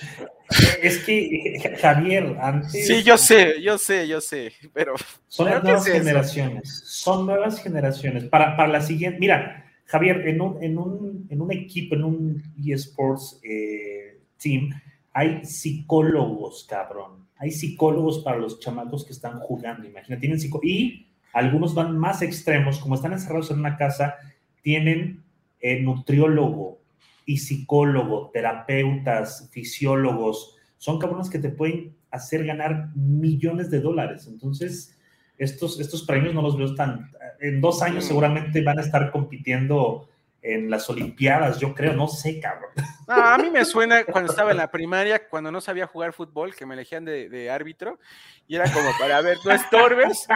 Es 0.82 0.98
que, 1.06 1.78
Javier, 1.80 2.36
antes. 2.42 2.88
Sí, 2.88 3.04
yo 3.04 3.20
sé, 3.20 3.62
yo 3.62 3.78
sé, 3.78 4.08
yo 4.08 4.20
sé, 4.20 4.52
pero 4.74 4.96
Son 5.28 5.46
¿Pero 5.46 5.58
las 5.58 5.62
qué 5.62 5.68
nuevas 5.68 5.88
es 5.88 5.94
eso? 5.94 6.00
generaciones. 6.00 6.84
Son 6.86 7.26
nuevas 7.28 7.62
generaciones. 7.62 8.24
Para, 8.26 8.58
para 8.58 8.70
la 8.70 8.82
siguiente. 8.82 9.20
Mira, 9.20 9.70
Javier, 9.86 10.28
en 10.28 10.42
un, 10.42 10.64
en 10.64 10.78
un, 10.80 11.28
en 11.30 11.42
un 11.42 11.52
equipo, 11.52 11.94
en 11.94 12.04
un 12.04 12.44
eSports 12.66 13.40
eh, 13.44 14.20
team, 14.42 14.72
hay 15.20 15.44
psicólogos, 15.44 16.66
cabrón. 16.70 17.28
Hay 17.36 17.52
psicólogos 17.52 18.20
para 18.20 18.38
los 18.38 18.62
chamacos 18.62 19.04
que 19.06 19.12
están 19.12 19.38
jugando. 19.40 19.86
Imagina, 19.86 20.18
tienen 20.18 20.40
psico 20.40 20.62
y 20.64 21.08
algunos 21.34 21.76
van 21.76 21.98
más 21.98 22.22
extremos, 22.22 22.80
como 22.80 22.96
están 22.96 23.12
encerrados 23.12 23.52
en 23.52 23.60
una 23.60 23.76
casa, 23.76 24.16
tienen 24.62 25.22
eh, 25.60 25.82
nutriólogo 25.82 26.80
y 27.26 27.38
psicólogo, 27.38 28.30
terapeutas, 28.34 29.50
fisiólogos. 29.52 30.56
Son 30.78 31.00
cabrones 31.00 31.30
que 31.30 31.40
te 31.40 31.50
pueden 31.50 31.98
hacer 32.12 32.46
ganar 32.46 32.96
millones 32.96 33.70
de 33.70 33.82
dólares. 33.82 34.26
Entonces, 34.26 34.98
estos, 35.38 35.82
estos 35.82 36.04
premios 36.04 36.34
no 36.34 36.42
los 36.42 36.58
veo 36.58 36.74
tan... 36.76 37.12
En 37.42 37.60
dos 37.60 37.82
años 37.82 38.06
Mm. 38.06 38.08
seguramente 38.08 38.62
van 38.64 38.80
a 38.80 38.84
estar 38.84 39.12
compitiendo 39.12 40.09
en 40.42 40.70
las 40.70 40.90
Olimpiadas, 40.90 41.60
yo 41.60 41.74
creo, 41.76 41.94
no 41.94 42.08
sé, 42.08 42.40
cabrón. 42.40 42.72
No, 43.08 43.16
a 43.16 43.38
mí 43.38 43.50
me 43.50 43.66
suena 43.66 44.04
cuando 44.06 44.32
estaba 44.32 44.52
en 44.52 44.58
la 44.58 44.70
primaria, 44.72 45.28
cuando 45.28 45.52
no 45.52 45.60
sabía 45.62 45.86
jugar 45.88 46.14
fútbol, 46.14 46.56
que 46.56 46.66
me 46.66 46.76
elegían 46.76 47.04
de, 47.06 47.28
de 47.28 47.50
árbitro, 47.50 48.00
y 48.48 48.56
era 48.56 48.72
como 48.72 48.90
para 49.00 49.20
ver, 49.22 49.38
no 49.44 49.52
estorbes, 49.52 50.28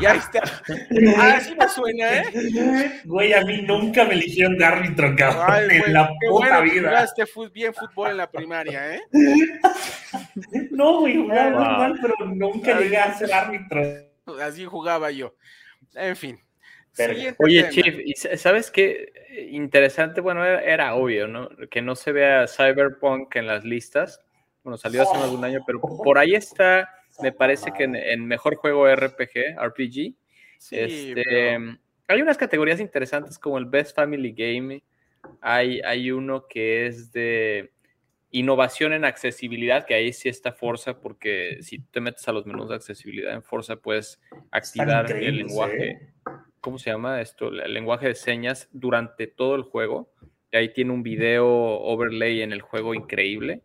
y 0.00 0.06
ahí 0.06 0.18
está. 0.18 0.42
Así 1.36 1.54
me 1.56 1.68
suena, 1.68 2.18
¿eh? 2.18 3.00
Güey, 3.04 3.32
a 3.32 3.40
mí 3.44 3.62
nunca 3.62 4.04
me 4.04 4.14
eligieron 4.14 4.56
de 4.58 4.64
árbitro, 4.64 5.14
cabrón, 5.16 5.46
Ay, 5.48 5.68
en 5.84 5.92
la 5.92 6.06
qué 6.20 6.28
puta 6.28 6.58
bueno 6.60 6.62
vida. 6.62 6.88
jugaste 6.90 7.24
bien 7.52 7.74
fútbol 7.74 8.10
en 8.10 8.16
la 8.18 8.30
primaria, 8.30 8.94
¿eh? 8.94 9.00
No, 10.70 11.00
güey, 11.00 11.16
jugaba 11.16 11.50
muy 11.50 11.58
Wow. 11.64 11.78
mal, 11.78 11.98
pero 12.00 12.14
nunca 12.26 12.76
Ay, 12.76 12.84
llegué 12.84 12.96
a 12.98 13.14
ser 13.14 13.32
árbitro. 13.32 13.82
Así 14.42 14.64
jugaba 14.64 15.10
yo. 15.10 15.34
En 15.94 16.14
fin. 16.16 16.38
Oye, 17.38 17.62
tema. 17.62 17.68
Chief, 17.70 17.94
¿y 18.04 18.12
sa- 18.14 18.36
sabes 18.36 18.70
qué? 18.70 19.12
Interesante, 19.50 20.20
bueno, 20.20 20.44
era, 20.44 20.60
era 20.62 20.94
obvio, 20.94 21.28
¿no? 21.28 21.48
Que 21.70 21.82
no 21.82 21.94
se 21.94 22.12
vea 22.12 22.46
Cyberpunk 22.48 23.34
en 23.36 23.46
las 23.46 23.64
listas. 23.64 24.20
Bueno, 24.64 24.76
salió 24.76 25.02
hace 25.02 25.16
más 25.18 25.30
de 25.30 25.36
un 25.36 25.44
año, 25.44 25.60
pero 25.66 25.80
por 25.80 26.18
ahí 26.18 26.34
está, 26.34 26.88
me 27.22 27.32
parece 27.32 27.72
que 27.72 27.84
en, 27.84 27.96
en 27.96 28.26
mejor 28.26 28.56
juego 28.56 28.86
RPG, 28.94 29.56
RPG. 29.58 30.14
Sí, 30.58 30.76
este, 30.76 31.22
pero- 31.24 31.78
Hay 32.08 32.22
unas 32.22 32.36
categorías 32.36 32.80
interesantes 32.80 33.38
como 33.38 33.58
el 33.58 33.66
Best 33.66 33.94
Family 33.94 34.32
Game. 34.32 34.82
Hay, 35.40 35.80
hay 35.80 36.10
uno 36.10 36.46
que 36.48 36.86
es 36.86 37.12
de 37.12 37.70
innovación 38.30 38.92
en 38.92 39.04
accesibilidad, 39.04 39.86
que 39.86 39.94
ahí 39.94 40.12
sí 40.12 40.28
está 40.28 40.52
Forza, 40.52 41.00
porque 41.00 41.58
si 41.62 41.78
te 41.78 42.00
metes 42.00 42.26
a 42.28 42.32
los 42.32 42.44
menús 42.44 42.68
de 42.68 42.74
accesibilidad 42.74 43.32
en 43.32 43.42
Forza, 43.42 43.76
puedes 43.76 44.20
activar 44.50 45.10
el 45.12 45.36
lenguaje. 45.38 45.90
¿eh? 45.90 45.98
¿Cómo 46.60 46.78
se 46.78 46.90
llama 46.90 47.20
esto? 47.20 47.48
El 47.48 47.72
lenguaje 47.72 48.08
de 48.08 48.14
señas 48.14 48.68
durante 48.72 49.26
todo 49.26 49.54
el 49.54 49.62
juego. 49.62 50.10
Y 50.50 50.56
ahí 50.56 50.72
tiene 50.72 50.92
un 50.92 51.02
video 51.02 51.46
overlay 51.46 52.42
en 52.42 52.52
el 52.52 52.62
juego 52.62 52.94
increíble. 52.94 53.62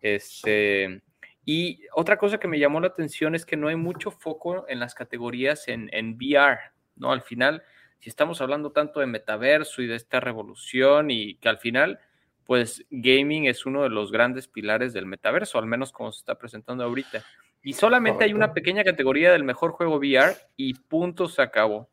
Este, 0.00 1.02
Y 1.44 1.80
otra 1.94 2.16
cosa 2.16 2.38
que 2.38 2.48
me 2.48 2.58
llamó 2.58 2.80
la 2.80 2.88
atención 2.88 3.34
es 3.34 3.44
que 3.44 3.56
no 3.56 3.68
hay 3.68 3.76
mucho 3.76 4.10
foco 4.10 4.66
en 4.68 4.78
las 4.78 4.94
categorías 4.94 5.68
en, 5.68 5.90
en 5.92 6.14
VR, 6.14 6.58
¿no? 6.96 7.12
Al 7.12 7.22
final, 7.22 7.62
si 7.98 8.08
estamos 8.08 8.40
hablando 8.40 8.72
tanto 8.72 9.00
de 9.00 9.06
metaverso 9.06 9.82
y 9.82 9.86
de 9.86 9.96
esta 9.96 10.20
revolución 10.20 11.10
y 11.10 11.34
que 11.36 11.48
al 11.48 11.58
final, 11.58 11.98
pues 12.46 12.86
gaming 12.90 13.46
es 13.46 13.66
uno 13.66 13.82
de 13.82 13.90
los 13.90 14.10
grandes 14.12 14.48
pilares 14.48 14.92
del 14.92 15.06
metaverso, 15.06 15.58
al 15.58 15.66
menos 15.66 15.92
como 15.92 16.12
se 16.12 16.20
está 16.20 16.36
presentando 16.38 16.84
ahorita. 16.84 17.24
Y 17.62 17.74
solamente 17.74 18.24
hay 18.24 18.32
una 18.32 18.54
pequeña 18.54 18.84
categoría 18.84 19.32
del 19.32 19.44
mejor 19.44 19.72
juego 19.72 19.96
VR 19.96 20.34
y 20.56 20.74
punto 20.74 21.28
se 21.28 21.42
acabó. 21.42 21.90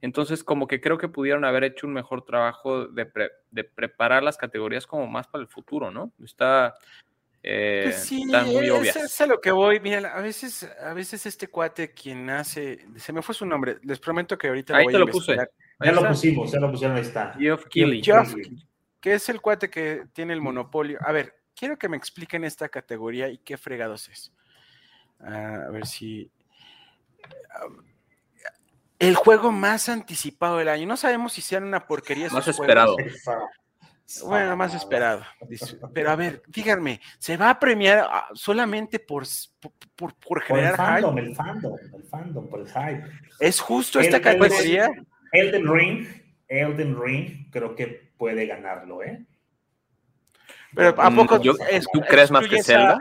Entonces, 0.00 0.44
como 0.44 0.66
que 0.68 0.80
creo 0.80 0.96
que 0.98 1.08
pudieron 1.08 1.44
haber 1.44 1.64
hecho 1.64 1.86
un 1.86 1.92
mejor 1.92 2.24
trabajo 2.24 2.86
de, 2.86 3.04
pre- 3.06 3.30
de 3.50 3.64
preparar 3.64 4.22
las 4.22 4.36
categorías 4.36 4.86
como 4.86 5.06
más 5.06 5.26
para 5.26 5.42
el 5.42 5.48
futuro, 5.48 5.90
¿no? 5.90 6.12
Está, 6.22 6.76
eh, 7.42 7.80
Pues 7.84 7.96
sí, 8.04 8.22
están 8.24 8.46
muy 8.46 8.66
es, 8.68 8.72
obvias. 8.72 8.96
es 8.96 9.20
a 9.20 9.26
lo 9.26 9.40
que 9.40 9.50
voy. 9.50 9.80
Mira, 9.80 10.14
a 10.16 10.20
veces, 10.20 10.70
a 10.80 10.92
veces 10.94 11.26
este 11.26 11.48
cuate 11.48 11.92
quien 11.92 12.30
hace, 12.30 12.86
se 12.96 13.12
me 13.12 13.22
fue 13.22 13.34
su 13.34 13.44
nombre, 13.44 13.78
les 13.82 13.98
prometo 13.98 14.38
que 14.38 14.48
ahorita 14.48 14.76
Ahí 14.76 14.84
voy 14.84 14.92
te 14.92 14.96
a 14.98 15.00
lo 15.00 15.06
puse. 15.06 15.32
investigar, 15.32 15.50
Ya 15.80 15.92
lo 15.92 16.08
pusimos, 16.08 16.52
ya 16.52 16.60
lo 16.60 16.70
pusieron, 16.70 16.96
ahí 16.96 17.02
está. 17.02 17.34
Geoff 17.36 17.64
Keighley. 17.66 18.02
Geoff 18.02 18.34
que 19.00 19.14
es 19.14 19.28
el 19.28 19.40
cuate 19.40 19.70
que 19.70 20.06
tiene 20.12 20.32
el 20.32 20.40
monopolio. 20.40 20.98
A 21.02 21.12
ver, 21.12 21.34
quiero 21.54 21.76
que 21.78 21.88
me 21.88 21.96
expliquen 21.96 22.44
esta 22.44 22.68
categoría 22.68 23.28
y 23.28 23.38
qué 23.38 23.56
fregados 23.56 24.08
es. 24.08 24.32
Ah, 25.20 25.64
a 25.66 25.70
ver 25.70 25.86
si. 25.86 26.30
El 28.98 29.14
juego 29.14 29.52
más 29.52 29.88
anticipado 29.88 30.58
del 30.58 30.68
año. 30.68 30.86
No 30.86 30.96
sabemos 30.96 31.32
si 31.32 31.40
sean 31.40 31.64
una 31.64 31.86
porquería. 31.86 32.28
Más 32.30 32.48
esperado. 32.48 32.96
Bueno, 34.24 34.56
más 34.56 34.74
esperado. 34.74 35.22
Pero 35.92 36.10
a 36.10 36.16
ver, 36.16 36.42
díganme, 36.48 37.00
¿se 37.18 37.36
va 37.36 37.50
a 37.50 37.58
premiar 37.58 38.08
ah, 38.10 38.26
solamente 38.32 38.98
por, 38.98 39.24
por, 39.60 39.72
por- 39.94 40.14
por 40.14 40.14
Por 40.18 40.38
el 40.38 40.44
generar 40.46 40.76
fandom, 40.76 41.14
hype? 41.16 41.26
el 41.28 41.36
fandom, 41.36 41.76
el 41.94 42.04
fandom, 42.04 42.48
por 42.48 42.60
el 42.60 42.66
hype. 42.68 43.04
¿Es 43.38 43.60
justo 43.60 43.98
El- 44.00 44.06
esta 44.06 44.16
el- 44.16 44.22
categoría? 44.22 44.88
Elden 45.32 45.70
Ring, 45.72 46.06
Elden 46.48 46.98
Ring, 47.00 47.50
creo 47.50 47.74
que 47.76 48.12
puede 48.16 48.46
ganarlo, 48.46 49.02
¿eh? 49.02 49.26
Pero 50.74 51.00
¿a 51.00 51.10
Mm, 51.10 51.16
poco 51.16 51.40
yo- 51.42 51.54
es- 51.70 51.86
¿tú 51.92 52.00
crees 52.00 52.30
más 52.30 52.48
que 52.48 52.62
Zelda? 52.62 52.98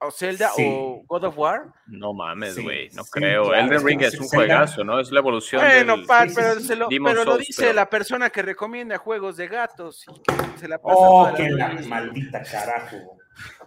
¿O 0.00 0.10
Zelda 0.10 0.50
Sí. 0.54 0.64
o 0.68 1.02
God 1.06 1.24
of 1.24 1.38
War? 1.38 1.62
No 1.86 2.12
mames, 2.12 2.54
Sí, 2.56 2.62
güey, 2.62 2.90
no 2.90 3.04
sí, 3.04 3.10
creo. 3.12 3.44
claro, 3.44 3.66
Elden 3.66 3.86
Ring 3.86 4.02
es 4.02 4.18
un 4.20 4.28
Zelda- 4.28 4.36
juegazo, 4.36 4.84
¿no? 4.84 5.00
Es 5.00 5.10
la 5.10 5.20
evolución 5.20 5.62
Bueno, 5.62 5.96
del... 5.96 6.06
Pat, 6.06 6.28
pero, 6.34 6.54
sí. 6.60 6.66
se 6.66 6.76
lo, 6.76 6.88
pero 6.88 7.24
lo 7.24 7.38
dice 7.38 7.62
pero- 7.62 7.72
la 7.74 7.88
persona 7.88 8.28
que 8.30 8.42
recomienda 8.42 8.98
juegos 8.98 9.36
de 9.36 9.48
gatos 9.48 10.04
y 10.08 10.20
que 10.20 10.58
se 10.58 10.68
la 10.68 10.78
pasa 10.78 10.94
Oh, 10.98 11.20
toda 11.28 11.30
la 11.32 11.36
que 11.38 11.50
la 11.50 11.68
vida. 11.68 11.88
maldita 11.88 12.42
carajo. 12.42 12.96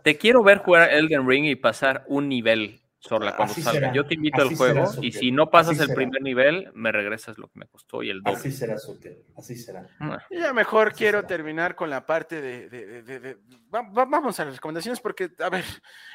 Te 0.04 0.18
quiero 0.18 0.44
ver 0.44 0.60
jugar 0.60 0.94
Elden 0.94 1.28
Ring 1.28 1.46
y 1.46 1.56
pasar 1.56 2.04
un 2.08 2.30
nivel, 2.30 2.82
Sorla, 3.08 3.36
cuando 3.36 3.54
salga. 3.56 3.94
Yo 3.94 4.06
te 4.06 4.16
invito 4.16 4.42
al 4.42 4.56
juego 4.56 4.86
será, 4.88 5.06
y 5.08 5.12
si 5.12 5.32
no 5.32 5.50
pasas 5.50 5.74
así 5.74 5.82
el 5.82 5.88
será. 5.88 5.96
primer 5.96 6.22
nivel, 6.22 6.70
me 6.74 6.92
regresas 6.92 7.38
lo 7.38 7.48
que 7.48 7.60
me 7.60 7.68
costó 7.68 8.04
y 8.04 8.10
el 8.10 8.22
doble. 8.22 8.38
Así 8.38 8.52
será, 8.52 8.78
Sukel, 8.78 9.20
así 9.38 9.56
será. 9.56 9.88
Ah, 10.00 10.20
Y 10.30 10.40
ya 10.40 10.52
mejor 10.54 10.90
Así 10.90 10.98
quiero 10.98 11.20
será. 11.20 11.28
terminar 11.28 11.76
con 11.76 11.90
la 11.90 12.06
parte 12.06 12.42
de... 12.42 12.70
de- 12.70 12.86
de- 12.86 13.02
de- 13.04 13.20
de- 13.20 13.38
va- 13.74 13.82
va- 13.90 14.06
vamos 14.06 14.40
a 14.40 14.46
las 14.46 14.56
recomendaciones 14.56 15.00
porque, 15.00 15.30
a 15.40 15.50
ver, 15.50 15.64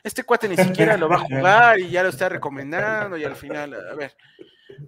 este 0.05 0.23
cuate 0.25 0.49
ni 0.49 0.57
siquiera 0.57 0.97
lo 0.97 1.09
va 1.09 1.17
a 1.17 1.21
jugar 1.21 1.79
y 1.81 1.89
ya 1.91 2.03
lo 2.03 2.11
está 2.11 2.29
recomendando 2.29 3.17
y 3.17 3.25
al 3.25 3.37
final, 3.37 3.75
a 3.75 3.95
ver, 3.95 4.13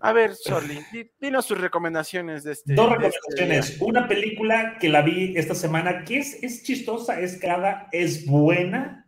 a 0.00 0.12
ver, 0.12 0.34
Sorly, 0.34 0.80
di- 0.92 1.10
dinos 1.20 1.46
tus 1.46 1.58
recomendaciones 1.60 2.42
de 2.44 2.52
este... 2.52 2.74
Dos 2.74 2.90
este 2.92 3.08
recomendaciones. 3.08 3.80
Una 3.80 4.08
película 4.08 4.76
que 4.80 4.88
la 4.88 5.02
vi 5.02 5.36
esta 5.36 5.54
semana 5.54 6.04
que 6.04 6.18
es, 6.18 6.42
es 6.42 6.62
chistosa, 6.62 7.20
es 7.20 7.38
cada, 7.38 7.88
es 7.92 8.26
buena. 8.26 9.06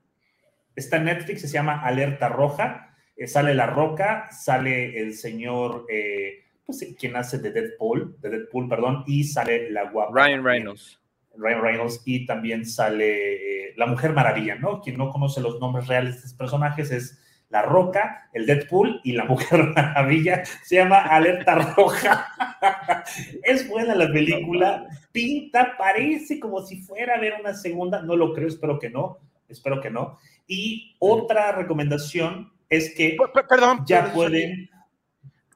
Está 0.74 0.99
en 0.99 1.05
Netflix, 1.05 1.40
se 1.40 1.49
llama 1.49 1.80
Alerta 1.82 2.28
Roja. 2.28 2.86
Eh, 3.17 3.27
sale 3.27 3.55
La 3.55 3.67
Roca, 3.67 4.29
sale 4.31 5.01
el 5.01 5.14
señor, 5.14 5.87
eh, 5.89 6.45
pues 6.67 6.87
quien 6.99 7.17
hace 7.17 7.39
de 7.39 7.51
Deadpool, 7.51 8.17
de 8.21 8.29
Deadpool, 8.29 8.69
perdón, 8.69 9.05
y 9.07 9.25
sale 9.25 9.71
la 9.71 9.91
guapa. 9.91 10.12
Ryan 10.14 10.45
Reynolds. 10.45 11.01
Ryan 11.35 11.62
Reynolds, 11.62 12.03
y 12.05 12.27
también 12.27 12.67
sale 12.67 13.69
eh, 13.69 13.75
la 13.77 13.87
Mujer 13.87 14.12
Maravilla, 14.12 14.57
¿no? 14.57 14.81
Quien 14.81 14.99
no 14.99 15.11
conoce 15.11 15.41
los 15.41 15.61
nombres 15.61 15.87
reales 15.87 16.12
de 16.12 16.17
estos 16.19 16.35
personajes 16.35 16.91
es 16.91 17.23
La 17.49 17.62
Roca, 17.62 18.29
el 18.35 18.45
Deadpool 18.45 19.01
y 19.03 19.12
la 19.12 19.25
Mujer 19.25 19.64
Maravilla. 19.75 20.45
Se 20.45 20.77
llama 20.77 20.99
Alerta 20.99 21.55
Roja. 21.55 22.27
es 23.43 23.67
buena 23.67 23.95
la 23.95 24.12
película, 24.12 24.87
pinta, 25.12 25.75
parece 25.79 26.39
como 26.39 26.61
si 26.62 26.83
fuera 26.83 27.14
a 27.14 27.21
ver 27.21 27.35
una 27.41 27.55
segunda, 27.55 28.03
no 28.03 28.14
lo 28.14 28.35
creo, 28.35 28.49
espero 28.49 28.79
que 28.79 28.91
no, 28.91 29.19
espero 29.49 29.81
que 29.81 29.91
no. 29.91 30.19
Y 30.47 30.97
otra 30.99 31.53
recomendación 31.53 32.56
es 32.69 32.95
que 32.95 33.17
P- 33.19 33.29
p- 33.33 33.45
Perdón, 33.49 33.85
ya 33.87 34.01
perdón, 34.05 34.14
pueden... 34.14 34.71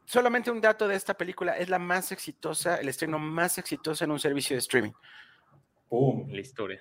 solamente 0.05 0.51
un 0.51 0.61
dato 0.61 0.87
de 0.89 0.97
esta 0.97 1.15
película, 1.15 1.57
es 1.59 1.69
la 1.69 1.79
más 1.79 2.13
exitosa, 2.13 2.77
el 2.77 2.89
estreno 2.89 3.19
más 3.19 3.59
exitoso 3.59 4.05
en 4.05 4.11
un 4.11 4.19
servicio 4.19 4.55
de 4.55 4.61
streaming 4.61 4.93
¡Pum! 5.89 6.27
La 6.31 6.41
historia. 6.41 6.81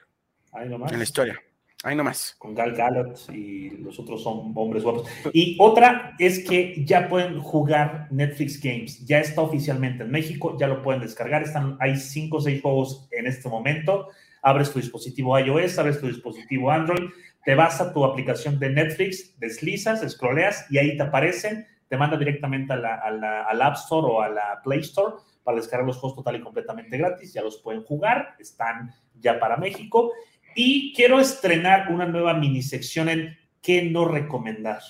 Ahí 0.52 0.70
nomás. 0.70 0.92
en 0.92 0.98
la 1.00 1.04
historia. 1.04 1.40
Ahí 1.82 1.96
nomás. 1.96 2.36
con 2.38 2.54
Gal 2.54 2.74
Gadot 2.76 3.18
y 3.34 3.70
los 3.70 3.98
otros 4.00 4.22
son 4.22 4.52
hombres 4.54 4.84
guapos. 4.84 5.10
Y 5.32 5.56
otra 5.60 6.14
es 6.20 6.46
que 6.48 6.84
ya 6.86 7.08
pueden 7.08 7.40
jugar 7.40 8.08
Netflix 8.12 8.60
Games. 8.62 9.06
Ya 9.06 9.20
está 9.20 9.42
oficialmente 9.42 10.04
en 10.04 10.12
México, 10.12 10.58
ya 10.60 10.68
lo 10.68 10.84
pueden 10.84 11.02
descargar. 11.02 11.42
Están, 11.42 11.78
hay 11.80 11.96
cinco 11.96 12.38
o 12.38 12.42
seis 12.42 12.62
juegos 12.62 13.08
en 13.12 13.28
este 13.28 13.48
momento. 13.48 14.10
Abres 14.42 14.72
tu 14.74 14.80
dispositivo 14.80 15.40
iOS, 15.40 15.80
abres 15.80 16.00
tu 16.02 16.08
dispositivo 16.08 16.70
Android, 16.70 17.10
te 17.46 17.56
vas 17.56 17.80
a 17.82 17.94
tu 17.94 18.04
aplicación 18.06 18.60
de 18.60 18.70
Netflix, 18.70 19.38
deslizas, 19.40 20.08
scrolleas 20.10 20.66
y 20.70 20.78
ahí 20.78 20.98
te 20.98 21.04
aparecen, 21.04 21.68
te 21.88 21.98
manda 21.98 22.18
directamente 22.18 22.74
al 22.74 23.62
App 23.62 23.76
Store 23.76 24.08
o 24.08 24.22
a 24.22 24.30
la 24.30 24.62
Play 24.64 24.82
Store 24.82 25.16
para 25.44 25.58
descargar 25.58 25.88
los 25.88 25.98
juegos 25.98 26.18
total 26.18 26.36
y 26.36 26.42
completamente 26.42 26.98
gratis. 26.98 27.34
Ya 27.34 27.42
los 27.42 27.58
pueden 27.58 27.84
jugar, 27.84 28.36
están 28.40 28.94
ya 29.20 29.40
para 29.40 29.58
México. 29.58 30.12
Y 30.56 30.94
quiero 30.94 31.20
estrenar 31.20 31.92
una 31.92 32.06
nueva 32.06 32.34
mini 32.34 32.62
sección 32.62 33.10
en 33.10 33.38
¿Qué 33.62 33.84
no 33.84 34.06
recomendar? 34.06 34.82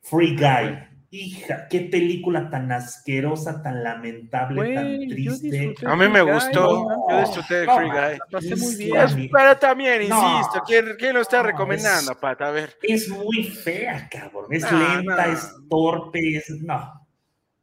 Free 0.00 0.36
Guy. 0.36 0.95
Hija, 1.18 1.66
qué 1.68 1.80
película 1.80 2.50
tan 2.50 2.70
asquerosa, 2.72 3.62
tan 3.62 3.82
lamentable, 3.82 4.74
tan 4.74 4.98
triste. 5.08 5.74
A 5.86 5.96
mí 5.96 6.08
me 6.08 6.20
Guy, 6.22 6.32
gustó, 6.32 6.84
no. 6.88 7.06
yo 7.10 7.20
disfruté 7.20 7.54
de 7.60 7.66
No, 7.66 7.76
Free 7.76 7.88
Guy. 7.88 7.96
La 8.18 8.18
pasé 8.30 8.56
muy 8.56 8.76
bien. 8.76 9.30
también, 9.60 10.08
No. 10.08 10.38
insisto, 10.38 10.62
¿quién, 10.66 10.84
quién 10.98 11.14
lo 11.14 11.22
está 11.22 11.38
No, 11.38 11.42
recomendando, 11.44 12.12
es- 12.12 12.18
Pat? 12.18 12.42
A 12.42 12.50
ver. 12.50 12.76
Es 12.82 13.08
muy 13.08 13.44
fea, 13.44 14.08
cabrón. 14.10 14.46
Es 14.50 14.70
No, 14.70 14.78
lenta, 14.78 15.26
no. 15.26 15.32
es 15.32 15.54
torpe, 15.70 16.36
es. 16.36 16.50
No. 16.62 17.06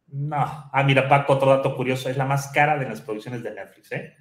No. 0.08 0.70
Ah, 0.72 0.82
mira, 0.84 1.08
Paco, 1.08 1.34
otro 1.34 1.50
dato 1.50 1.74
curioso. 1.76 2.08
Es 2.08 2.16
la 2.16 2.24
más 2.24 2.48
cara 2.48 2.76
de 2.78 2.88
las 2.88 3.00
producciones 3.00 3.42
de 3.42 3.52
Netflix, 3.54 3.92
¿eh? 3.92 4.14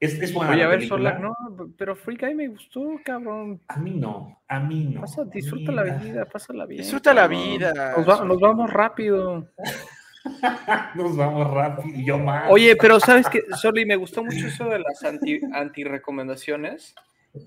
Es, 0.00 0.14
es 0.14 0.32
buena 0.32 0.52
Oye, 0.52 0.60
la 0.60 0.64
a 0.64 0.68
ver. 0.68 0.88
Sorla, 0.88 1.18
no, 1.18 1.36
pero 1.76 1.94
Free 1.94 2.16
Guy 2.16 2.34
me 2.34 2.48
gustó, 2.48 2.98
cabrón. 3.04 3.60
A 3.68 3.76
mí 3.76 3.90
no, 3.90 4.40
a 4.48 4.58
mí 4.58 4.84
no. 4.94 5.02
Pasa, 5.02 5.24
disfruta 5.24 5.70
la 5.72 5.82
vida, 5.82 6.24
pásala 6.24 6.64
bien. 6.64 6.80
Disfruta 6.80 7.12
la 7.12 7.26
vida. 7.28 7.94
Nos, 7.98 8.08
va- 8.08 8.24
nos 8.24 8.40
vamos 8.40 8.70
rápido. 8.72 9.46
Nos 10.94 11.16
vamos 11.16 11.50
rápido 11.50 11.98
y 11.98 12.04
yo 12.04 12.18
más. 12.18 12.44
Oye, 12.50 12.76
pero 12.76 13.00
¿sabes 13.00 13.26
qué? 13.28 13.42
Sorry, 13.56 13.86
me 13.86 13.96
gustó 13.96 14.22
mucho 14.22 14.46
eso 14.48 14.66
de 14.66 14.78
las 14.78 15.02
anti, 15.02 15.40
anti-recomendaciones. 15.52 16.94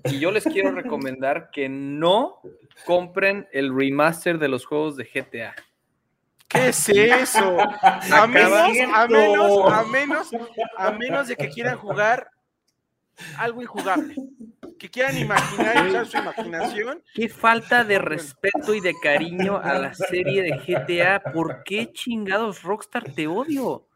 Y 0.04 0.18
yo 0.18 0.30
les 0.32 0.44
quiero 0.44 0.72
recomendar 0.72 1.50
que 1.50 1.68
no 1.68 2.40
compren 2.84 3.46
el 3.52 3.72
remaster 3.76 4.38
de 4.38 4.48
los 4.48 4.64
juegos 4.66 4.96
de 4.96 5.04
GTA. 5.04 5.54
¿Qué 6.48 6.68
es 6.68 6.88
eso? 6.88 7.58
A 7.60 8.26
menos, 8.26 8.52
a 8.92 9.06
menos, 9.06 9.72
a 9.72 9.84
menos, 9.84 10.30
a 10.76 10.90
menos 10.92 11.28
de 11.28 11.36
que 11.36 11.48
quieran 11.50 11.78
jugar 11.78 12.28
algo 13.38 13.62
injugable. 13.62 14.14
Que 14.78 14.90
quieran 14.90 15.16
imaginar, 15.18 15.86
usar 15.86 16.06
su 16.06 16.16
imaginación. 16.18 17.02
Qué 17.14 17.28
falta 17.28 17.84
de 17.84 17.98
respeto 17.98 18.74
y 18.74 18.80
de 18.80 18.94
cariño 19.00 19.56
a 19.56 19.74
la 19.78 19.94
serie 19.94 20.42
de 20.42 20.58
GTA. 20.58 21.22
¿Por 21.32 21.62
qué 21.64 21.92
chingados 21.92 22.62
Rockstar 22.62 23.04
te 23.14 23.26
odio? 23.26 23.88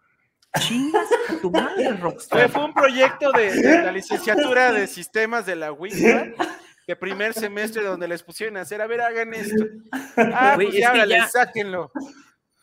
Chingas 0.61 1.07
a 1.29 1.41
tu 1.41 1.51
madre, 1.51 1.93
Rockstar. 1.97 2.49
fue 2.49 2.65
un 2.65 2.73
proyecto 2.73 3.31
de, 3.33 3.53
de 3.53 3.83
la 3.83 3.93
licenciatura 3.93 4.73
de 4.73 4.87
sistemas 4.87 5.45
de 5.47 5.57
la 5.57 5.73
WISPA, 5.73 6.29
de 6.87 6.97
primer 6.97 7.35
semestre, 7.35 7.85
donde 7.85 8.09
les 8.09 8.23
pusieron 8.23 8.57
a 8.57 8.63
hacer, 8.63 8.81
a 8.81 8.87
ver, 8.87 9.01
hagan 9.03 9.35
esto. 9.35 9.65
Ah, 10.17 10.53
pues 10.55 10.69
es 10.75 10.81
ya, 10.81 10.93
que 10.93 10.99
órale, 10.99 11.17
ya- 11.17 11.29
sáquenlo. 11.29 11.93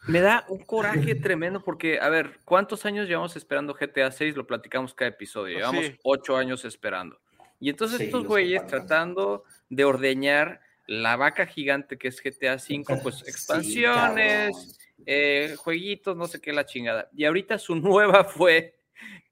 Me 0.07 0.21
da 0.21 0.45
un 0.49 0.59
coraje 0.59 1.15
tremendo 1.15 1.63
porque, 1.63 1.99
a 1.99 2.09
ver, 2.09 2.39
¿cuántos 2.45 2.85
años 2.85 3.07
llevamos 3.07 3.35
esperando 3.35 3.73
GTA 3.73 4.11
6? 4.11 4.35
Lo 4.35 4.45
platicamos 4.45 4.93
cada 4.93 5.09
episodio. 5.09 5.57
Llevamos 5.57 5.85
Sí. 5.85 5.97
ocho 6.03 6.37
años 6.37 6.63
esperando. 6.65 7.19
Y 7.59 7.69
entonces 7.69 7.97
Sí, 7.97 8.05
estos 8.05 8.25
güeyes 8.25 8.65
tratando 8.67 9.43
de 9.69 9.83
ordeñar 9.85 10.61
la 10.87 11.15
vaca 11.15 11.47
gigante 11.47 11.97
que 11.97 12.09
es 12.09 12.21
GTA 12.21 12.59
5, 12.59 12.93
pues 13.03 13.19
Sí, 13.19 13.29
expansiones, 13.29 14.77
eh, 15.05 15.55
jueguitos, 15.57 16.15
no 16.15 16.27
sé 16.27 16.39
qué 16.39 16.53
la 16.53 16.65
chingada. 16.65 17.09
Y 17.13 17.25
ahorita 17.25 17.57
su 17.57 17.75
nueva 17.75 18.23
fue 18.25 18.75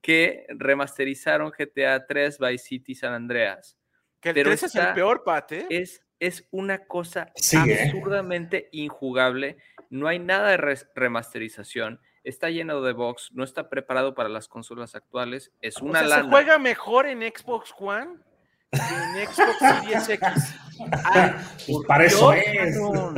que 0.02 0.46
remasterizaron 0.50 1.52
GTA 1.52 2.06
3 2.06 2.40
Vice 2.40 2.66
City 2.66 2.96
San 2.96 3.14
Andreas. 3.14 3.78
Que 4.20 4.30
el 4.30 4.36
Pero 4.36 4.50
3 4.50 4.64
es 4.64 4.76
el 4.76 4.94
peor, 4.94 5.24
Pat, 5.24 5.52
¿eh? 5.52 5.68
Es 5.70 6.02
es 6.28 6.48
una 6.52 6.86
cosa 6.86 7.32
Sí, 7.36 7.58
¿eh? 7.58 7.84
absurdamente 7.86 8.70
injugable. 8.72 9.58
No 9.90 10.08
hay 10.08 10.20
nada 10.20 10.50
de 10.50 10.86
remasterización. 10.96 12.00
Está 12.24 12.50
lleno 12.50 12.82
de 12.82 12.94
bugs, 12.94 13.32
no 13.34 13.44
está 13.44 13.70
preparado 13.70 14.16
para 14.16 14.30
las 14.30 14.48
consolas 14.48 14.96
actuales. 14.96 15.52
Es 15.62 15.78
O 15.82 15.86
una 15.86 16.00
sea, 16.00 16.08
lana. 16.08 16.24
se 16.24 16.30
juega 16.30 16.58
mejor 16.58 17.06
en 17.08 17.22
Xbox 17.22 17.74
One 17.78 18.18
que 18.72 18.80
en 19.22 19.28
Xbox 19.28 19.60
Series 19.60 20.10
X. 20.10 20.56
Ay, 21.06 21.32
Pues 21.68 21.86
para 21.88 22.06
eso 22.06 22.32
Dios, 22.32 22.46
es. 22.48 22.78
cabrón. 22.80 23.16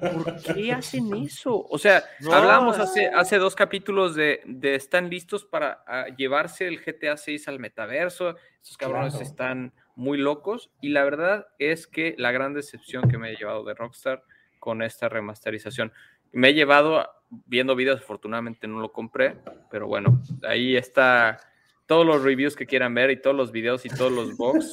¿Por 0.00 0.42
qué 0.54 0.72
hacen 0.72 1.14
eso? 1.14 1.64
O 1.70 1.78
sea, 1.78 2.02
No. 2.20 2.32
hablamos 2.32 2.78
hace, 2.78 3.06
hace 3.06 3.38
dos 3.38 3.54
capítulos 3.54 4.16
de, 4.16 4.40
de 4.46 4.74
están 4.74 5.08
listos 5.08 5.44
para 5.44 5.84
ah, 5.86 6.06
llevarse 6.16 6.66
el 6.66 6.80
GTA 6.80 7.16
6 7.16 7.46
al 7.46 7.60
metaverso. 7.60 8.34
Estos 8.60 8.76
cabrones 8.76 9.12
Claro. 9.12 9.26
están 9.28 9.72
muy 9.96 10.18
locos. 10.18 10.70
Y 10.80 10.90
la 10.90 11.04
verdad 11.04 11.48
es 11.58 11.86
que 11.86 12.14
la 12.18 12.32
gran 12.32 12.54
decepción 12.54 13.08
que 13.08 13.18
me 13.18 13.30
he 13.30 13.36
llevado 13.36 13.64
de 13.64 13.74
Rockstar 13.74 14.24
con 14.58 14.82
esta 14.82 15.08
remasterización. 15.08 15.92
Me 16.32 16.50
he 16.50 16.54
llevado 16.54 17.08
viendo 17.46 17.74
videos, 17.74 18.00
afortunadamente 18.00 18.68
no 18.68 18.80
lo 18.80 18.92
compré, 18.92 19.36
pero 19.70 19.86
bueno, 19.86 20.22
ahí 20.42 20.76
está 20.76 21.40
todos 21.86 22.06
los 22.06 22.22
reviews 22.22 22.54
que 22.54 22.66
quieran 22.66 22.94
ver 22.94 23.10
y 23.10 23.20
todos 23.20 23.34
los 23.34 23.50
videos 23.50 23.84
y 23.84 23.88
todos 23.88 24.12
los. 24.12 24.72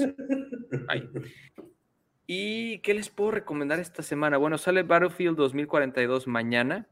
Ahí. 0.88 1.09
¿Y 2.30 2.80
qué 2.80 2.93
les 2.93 3.09
puedo 3.09 3.32
recomendar 3.32 3.80
esta 3.80 4.03
semana? 4.03 4.38
Bueno, 4.38 4.57
sale 4.57 4.84
Battlefield 4.84 5.38
2042 5.38 6.28
mañana. 6.28 6.88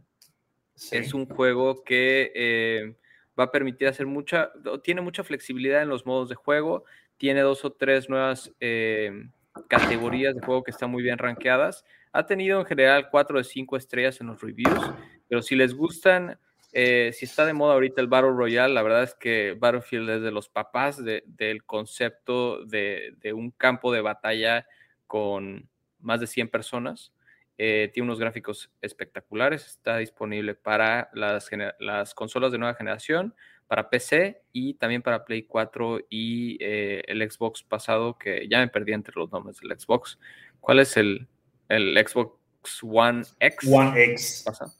Sí. 0.75 0.95
Es 0.95 1.13
un 1.13 1.25
juego 1.25 1.83
que 1.83 2.31
eh, 2.33 2.95
va 3.37 3.45
a 3.45 3.51
permitir 3.51 3.87
hacer 3.87 4.05
mucha, 4.05 4.51
tiene 4.81 5.01
mucha 5.01 5.23
flexibilidad 5.23 5.81
en 5.81 5.89
los 5.89 6.05
modos 6.05 6.29
de 6.29 6.35
juego, 6.35 6.85
tiene 7.17 7.41
dos 7.41 7.63
o 7.65 7.71
tres 7.71 8.09
nuevas 8.09 8.51
eh, 8.59 9.27
categorías 9.67 10.35
de 10.35 10.41
juego 10.45 10.63
que 10.63 10.71
están 10.71 10.89
muy 10.91 11.03
bien 11.03 11.17
rankeadas. 11.17 11.85
Ha 12.11 12.25
tenido 12.25 12.59
en 12.59 12.65
general 12.65 13.09
cuatro 13.09 13.37
de 13.37 13.43
cinco 13.43 13.77
estrellas 13.77 14.19
en 14.21 14.27
los 14.27 14.41
reviews, 14.41 14.91
pero 15.27 15.41
si 15.41 15.55
les 15.55 15.73
gustan, 15.73 16.37
eh, 16.71 17.11
si 17.13 17.25
está 17.25 17.45
de 17.45 17.53
moda 17.53 17.73
ahorita 17.73 18.01
el 18.01 18.07
Battle 18.07 18.31
Royale, 18.31 18.73
la 18.73 18.83
verdad 18.83 19.03
es 19.03 19.15
que 19.15 19.55
Battlefield 19.57 20.09
es 20.09 20.21
de 20.21 20.31
los 20.31 20.49
papás 20.49 21.03
de- 21.03 21.23
del 21.25 21.63
concepto 21.63 22.65
de, 22.65 23.15
un 23.33 23.51
campo 23.51 23.91
de 23.93 24.01
batalla 24.01 24.65
con 25.07 25.69
más 25.99 26.19
de 26.19 26.27
100 26.27 26.49
personas. 26.49 27.13
Eh, 27.57 27.89
tiene 27.93 28.07
unos 28.07 28.19
gráficos 28.19 28.69
espectaculares. 28.81 29.65
Está 29.65 29.97
disponible 29.97 30.55
para 30.55 31.09
las 31.13 32.13
consolas 32.13 32.51
de 32.51 32.57
nueva 32.57 32.73
generación, 32.75 33.33
para 33.67 33.89
PC 33.89 34.41
y 34.51 34.75
también 34.75 35.01
para 35.01 35.25
Play 35.25 35.43
4 35.43 35.99
y 36.09 36.57
eh, 36.59 37.03
el 37.07 37.29
Xbox 37.29 37.63
pasado, 37.63 38.17
que 38.17 38.47
ya 38.49 38.59
me 38.59 38.67
perdí 38.67 38.93
entre 38.93 39.13
los 39.15 39.31
nombres 39.31 39.59
del 39.59 39.77
Xbox. 39.77 40.19
¿Cuál 40.59 40.79
es 40.79 40.97
el, 40.97 41.27
el 41.69 41.97
Xbox 42.07 42.37
One 42.83 43.23
X? 43.39 43.69
One 43.71 44.03
X. 44.03 44.43
pasado? 44.45 44.71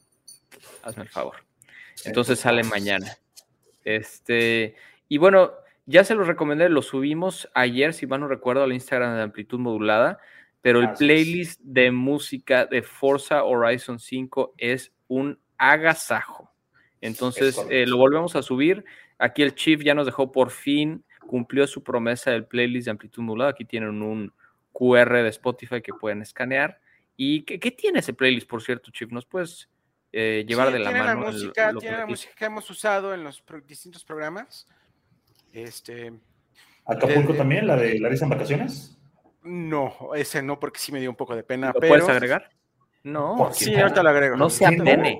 Hazme 0.83 1.03
el 1.03 1.09
favor. 1.09 1.35
Entonces 2.05 2.39
sale 2.39 2.63
mañana. 2.63 3.17
Este, 3.83 4.75
y 5.07 5.17
bueno, 5.17 5.53
ya 5.85 6.03
se 6.03 6.15
los 6.15 6.27
recomendé, 6.27 6.69
lo 6.69 6.81
subimos 6.81 7.49
ayer, 7.53 7.93
si 7.93 8.07
mal 8.07 8.19
no 8.19 8.27
recuerdo, 8.27 8.63
al 8.63 8.73
Instagram 8.73 9.15
de 9.15 9.21
Amplitud 9.21 9.59
Modulada, 9.59 10.19
pero 10.61 10.79
el 10.79 10.93
playlist 10.93 11.61
de 11.61 11.91
música 11.91 12.65
de 12.65 12.81
Forza 12.81 13.43
Horizon 13.43 13.99
5 13.99 14.55
es 14.57 14.91
un 15.07 15.39
agasajo. 15.57 16.54
Entonces, 17.05 17.57
eh, 17.69 17.85
lo 17.87 17.97
volvemos 17.97 18.35
a 18.35 18.41
subir. 18.41 18.83
Aquí 19.17 19.41
el 19.43 19.55
Chief 19.55 19.81
ya 19.83 19.93
nos 19.93 20.05
dejó 20.05 20.31
por 20.31 20.51
fin, 20.51 21.03
cumplió 21.27 21.67
su 21.67 21.83
promesa 21.83 22.31
del 22.31 22.45
playlist 22.45 22.85
de 22.85 22.91
Amplitud 22.91 23.21
Modulada. 23.23 23.51
Aquí 23.51 23.65
tienen 23.65 24.01
un 24.01 24.33
QR 24.73 25.23
de 25.23 25.29
Spotify 25.29 25.81
que 25.81 25.93
pueden 25.93 26.21
escanear. 26.21 26.79
¿Y 27.17 27.43
qué, 27.43 27.59
qué 27.59 27.71
tiene 27.71 27.99
ese 27.99 28.13
playlist, 28.13 28.47
por 28.49 28.61
cierto, 28.61 28.91
Chief? 28.91 29.09
¿Nos 29.11 29.25
puedes 29.25 29.69
eh, 30.11 30.43
llevar 30.47 30.67
Sí, 30.67 30.73
de 30.73 30.79
la 30.79 30.89
tiene 30.91 31.05
mano? 31.05 31.21
la 31.21 31.27
el- 31.29 31.33
música, 31.33 31.71
lo 31.71 31.79
tiene 31.79 31.97
la 31.97 32.05
música 32.05 32.33
que 32.37 32.45
hemos 32.45 32.69
usado 32.69 33.13
en 33.13 33.23
los 33.23 33.41
pro- 33.41 33.61
distintos 33.61 34.03
programas. 34.03 34.67
Este, 35.53 36.13
Acapulco 36.85 37.33
también, 37.33 37.65
la 37.67 37.75
de 37.77 37.99
Larissa 37.99 38.25
en 38.25 38.29
vacaciones. 38.31 38.97
no, 39.43 39.95
ese 40.15 40.41
no, 40.41 40.59
porque 40.59 40.79
sí 40.79 40.91
me 40.91 40.99
dio 40.99 41.09
un 41.09 41.15
poco 41.15 41.35
de 41.35 41.43
pena. 41.43 41.67
¿Lo 41.67 41.79
pero, 41.79 41.87
puedes 41.91 42.09
agregar? 42.09 42.49
No, 43.05 43.35
¿Por 43.37 43.53
Sí, 43.53 43.75
ahorita 43.75 44.01
lo 44.01 44.09
agrego. 44.09 44.35
no 44.35 44.49
se 44.49 44.65
apene. 44.65 45.19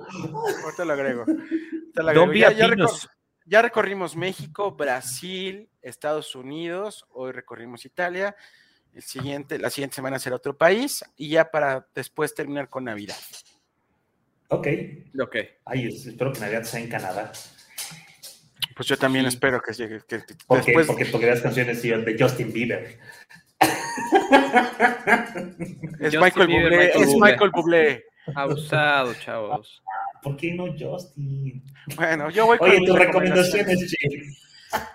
Ahorita 0.64 0.84
lo 0.84 0.92
agrego. 0.92 1.20
Ahorita 1.22 2.02
lo 2.02 2.08
agrego. 2.10 2.32
Ya, 2.32 2.50
ya 2.50 2.66
recor- 2.66 3.10
ya 3.44 3.62
recorrimos 3.62 4.16
México, 4.16 4.72
Brasil, 4.72 5.68
Estados 5.82 6.34
Unidos, 6.34 7.06
hoy 7.10 7.30
recorrimos 7.30 7.84
Italia. 7.84 8.34
El 8.92 9.02
siguiente, 9.02 9.60
la 9.60 9.70
siguiente 9.70 9.94
semana 9.94 10.18
será 10.18 10.34
otro 10.34 10.56
país 10.58 11.04
y 11.16 11.28
ya 11.28 11.48
para 11.48 11.86
después 11.94 12.34
terminar 12.34 12.68
con 12.68 12.82
Navidad. 12.84 13.14
Ok. 14.48 14.66
Ok. 15.20 15.36
Ay, 15.64 15.86
es- 15.86 16.06
espero 16.06 16.32
que 16.32 16.40
Navidad 16.40 16.64
sea 16.64 16.80
en 16.80 16.88
Canadá. 16.88 17.30
Pues 18.74 18.88
yo 18.88 18.98
también 18.98 19.24
Sí. 19.26 19.36
espero 19.36 19.62
que 19.62 19.72
llegue. 19.74 20.00
que- 20.08 20.24
que 20.24 20.34
¿Por 20.44 20.58
qué? 20.60 20.66
después 20.72 20.86
Porque 20.88 21.04
tocarías 21.04 21.40
canciones 21.40 21.80
de 21.82 22.16
Justin 22.18 22.52
Bieber. 22.52 22.98
Es 26.00 26.14
Justin 26.14 26.20
Michael 26.20 26.46
Bieber, 26.46 26.70
Bublé. 26.70 26.78
Michael 26.78 27.02
es 27.02 27.06
Bublé. 27.06 27.32
Michael 27.32 27.50
Bublé. 27.52 28.04
Abusado, 28.34 29.14
chavos. 29.14 29.82
¿Por 30.22 30.36
qué 30.36 30.52
no 30.52 30.66
Justin? 30.78 31.62
Bueno, 31.94 32.30
yo 32.30 32.46
voy 32.46 32.58
con 32.58 32.70
Oye, 32.70 32.84
tus 32.84 32.98
recomendaciones. 32.98 34.42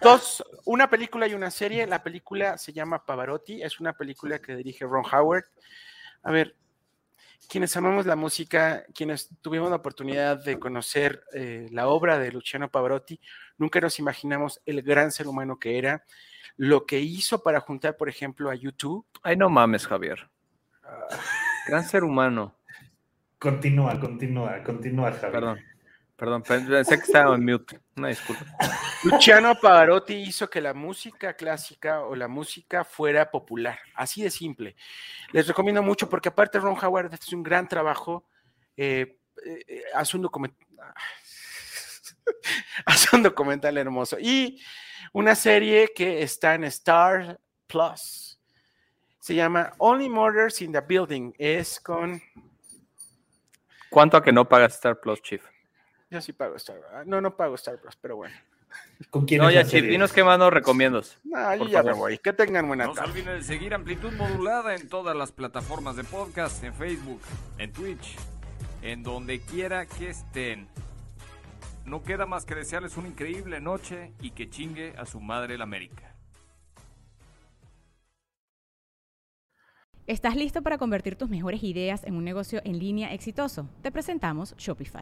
Dos, 0.02 0.44
una 0.66 0.90
película 0.90 1.28
y 1.28 1.34
una 1.34 1.50
serie. 1.50 1.88
La 1.88 2.04
película 2.04 2.58
se 2.58 2.74
llama 2.74 3.06
Pavarotti, 3.06 3.62
es 3.62 3.80
una 3.80 3.94
película 3.94 4.40
que 4.40 4.56
dirige 4.56 4.86
Ron 4.86 5.06
Howard. 5.12 5.46
A 6.24 6.32
ver, 6.32 6.56
quienes 7.48 7.76
amamos 7.78 8.06
la 8.06 8.16
música, 8.16 8.86
quienes 8.94 9.30
tuvimos 9.42 9.70
la 9.70 9.78
oportunidad 9.78 10.44
de 10.44 10.60
conocer 10.60 11.24
eh, 11.34 11.68
la 11.72 11.88
obra 11.88 12.20
de 12.20 12.32
Luciano 12.32 12.70
Pavarotti, 12.70 13.20
nunca 13.58 13.80
nos 13.80 14.00
imaginamos 14.00 14.62
el 14.66 14.82
gran 14.82 15.12
ser 15.12 15.28
humano 15.28 15.60
que 15.60 15.78
era, 15.78 16.06
lo 16.58 16.86
que 16.86 17.00
hizo 17.00 17.42
para 17.42 17.60
juntar, 17.60 17.98
por 17.98 18.10
ejemplo, 18.10 18.50
a 18.50 18.56
YouTube. 18.56 19.06
Ay, 19.24 19.36
no 19.36 19.50
mames, 19.50 19.88
Javier. 19.88 20.30
Gran 21.68 21.84
ser 21.84 22.04
humano. 22.04 22.56
Continúa, 23.40 24.00
continúa, 24.00 24.64
continúa, 24.64 25.12
Javi. 25.12 25.32
Perdón. 25.32 25.60
Perdón, 26.22 26.44
pensé 26.44 26.98
que 26.98 27.02
estaba 27.02 27.34
en 27.34 27.44
mute. 27.44 27.80
Una 27.98 28.10
disculpa. 28.10 28.46
Luciano 29.04 29.56
Pavarotti 29.60 30.14
hizo 30.14 30.48
que 30.48 30.62
la 30.62 30.76
música 30.76 31.34
clásica 31.34 32.02
o 32.02 32.16
la 32.16 32.28
música 32.28 32.84
fuera 32.84 33.32
popular, 33.32 33.80
así 33.96 34.22
de 34.22 34.30
simple. 34.30 34.76
Les 35.32 35.48
recomiendo 35.48 35.82
mucho 35.82 36.08
porque 36.08 36.30
aparte 36.30 36.60
Ron 36.60 36.78
Howard 36.80 37.12
hace 37.12 37.36
un 37.36 37.42
gran 37.42 37.68
trabajo, 37.68 38.28
eh, 38.78 39.18
eh, 39.44 39.82
hace, 39.96 40.16
un 40.16 40.24
document- 40.24 40.54
hace 42.86 43.16
un 43.16 43.24
documental 43.24 43.76
hermoso 43.80 44.20
y 44.20 44.62
una 45.14 45.36
serie 45.36 45.92
que 45.96 46.22
está 46.24 46.56
en 46.56 46.64
Star 46.66 47.40
Plus. 47.68 48.40
Se 49.20 49.36
llama 49.36 49.74
Only 49.78 50.10
Murders 50.10 50.62
in 50.62 50.72
the 50.72 50.82
Building. 50.82 51.34
Es 51.38 51.80
con... 51.80 52.22
¿Cuánto 53.90 54.18
a 54.18 54.24
que 54.24 54.32
no 54.32 54.48
pagas 54.48 54.74
Star 54.76 55.00
Plus, 55.00 55.22
Chief? 55.22 55.44
Yo 56.10 56.22
sí 56.22 56.34
pago 56.34 56.56
Star 56.56 56.78
No, 57.06 57.22
no 57.22 57.36
pago 57.36 57.56
Star 57.56 57.80
Plus, 57.80 57.96
pero 57.98 58.16
bueno. 58.18 58.36
¿Con 59.10 59.26
quién 59.26 59.42
No, 59.42 59.52
ya, 59.52 59.66
Chief, 59.66 59.84
dinos 59.84 60.14
qué 60.14 60.24
más 60.24 60.40
nos 60.40 60.52
recomiendas. 60.52 61.18
No, 61.26 61.54
yo 61.56 61.60
Por 61.60 61.70
ya 61.70 61.84
me 61.84 61.90
favor. 61.92 62.10
voy. 62.10 62.18
Que 62.20 62.32
tengan 62.34 62.68
buena 62.68 62.86
No 62.86 62.94
se 62.94 63.00
tarde. 63.02 63.12
olviden 63.12 63.38
de 63.38 63.44
seguir 63.44 63.74
Amplitud 63.74 64.14
Modulada 64.14 64.76
en 64.76 64.88
todas 64.88 65.16
las 65.16 65.32
plataformas 65.34 65.98
de 65.98 66.04
podcast, 66.06 66.64
en 66.64 66.74
Facebook, 66.74 67.22
en 67.58 67.74
Twitch, 67.74 68.16
en 68.82 69.04
donde 69.04 69.42
quiera 69.42 69.86
que 69.86 70.10
estén. 70.10 70.68
No 71.86 72.04
queda 72.04 72.26
más 72.26 72.46
que 72.46 72.56
desearles 72.56 72.98
una 72.98 73.08
increíble 73.08 73.60
noche 73.60 74.14
y 74.22 74.32
que 74.32 74.50
chingue 74.50 74.94
a 74.98 75.06
su 75.06 75.20
madre 75.20 75.58
la 75.58 75.64
América. 75.64 76.16
¿Estás 80.08 80.36
listo 80.36 80.62
para 80.62 80.78
convertir 80.78 81.16
tus 81.16 81.30
mejores 81.30 81.64
ideas 81.64 82.04
en 82.04 82.16
un 82.16 82.24
negocio 82.24 82.62
en 82.66 82.80
línea 82.80 83.14
exitoso? 83.14 83.70
Te 83.82 83.92
presentamos 83.92 84.56
Shopify. 84.58 85.02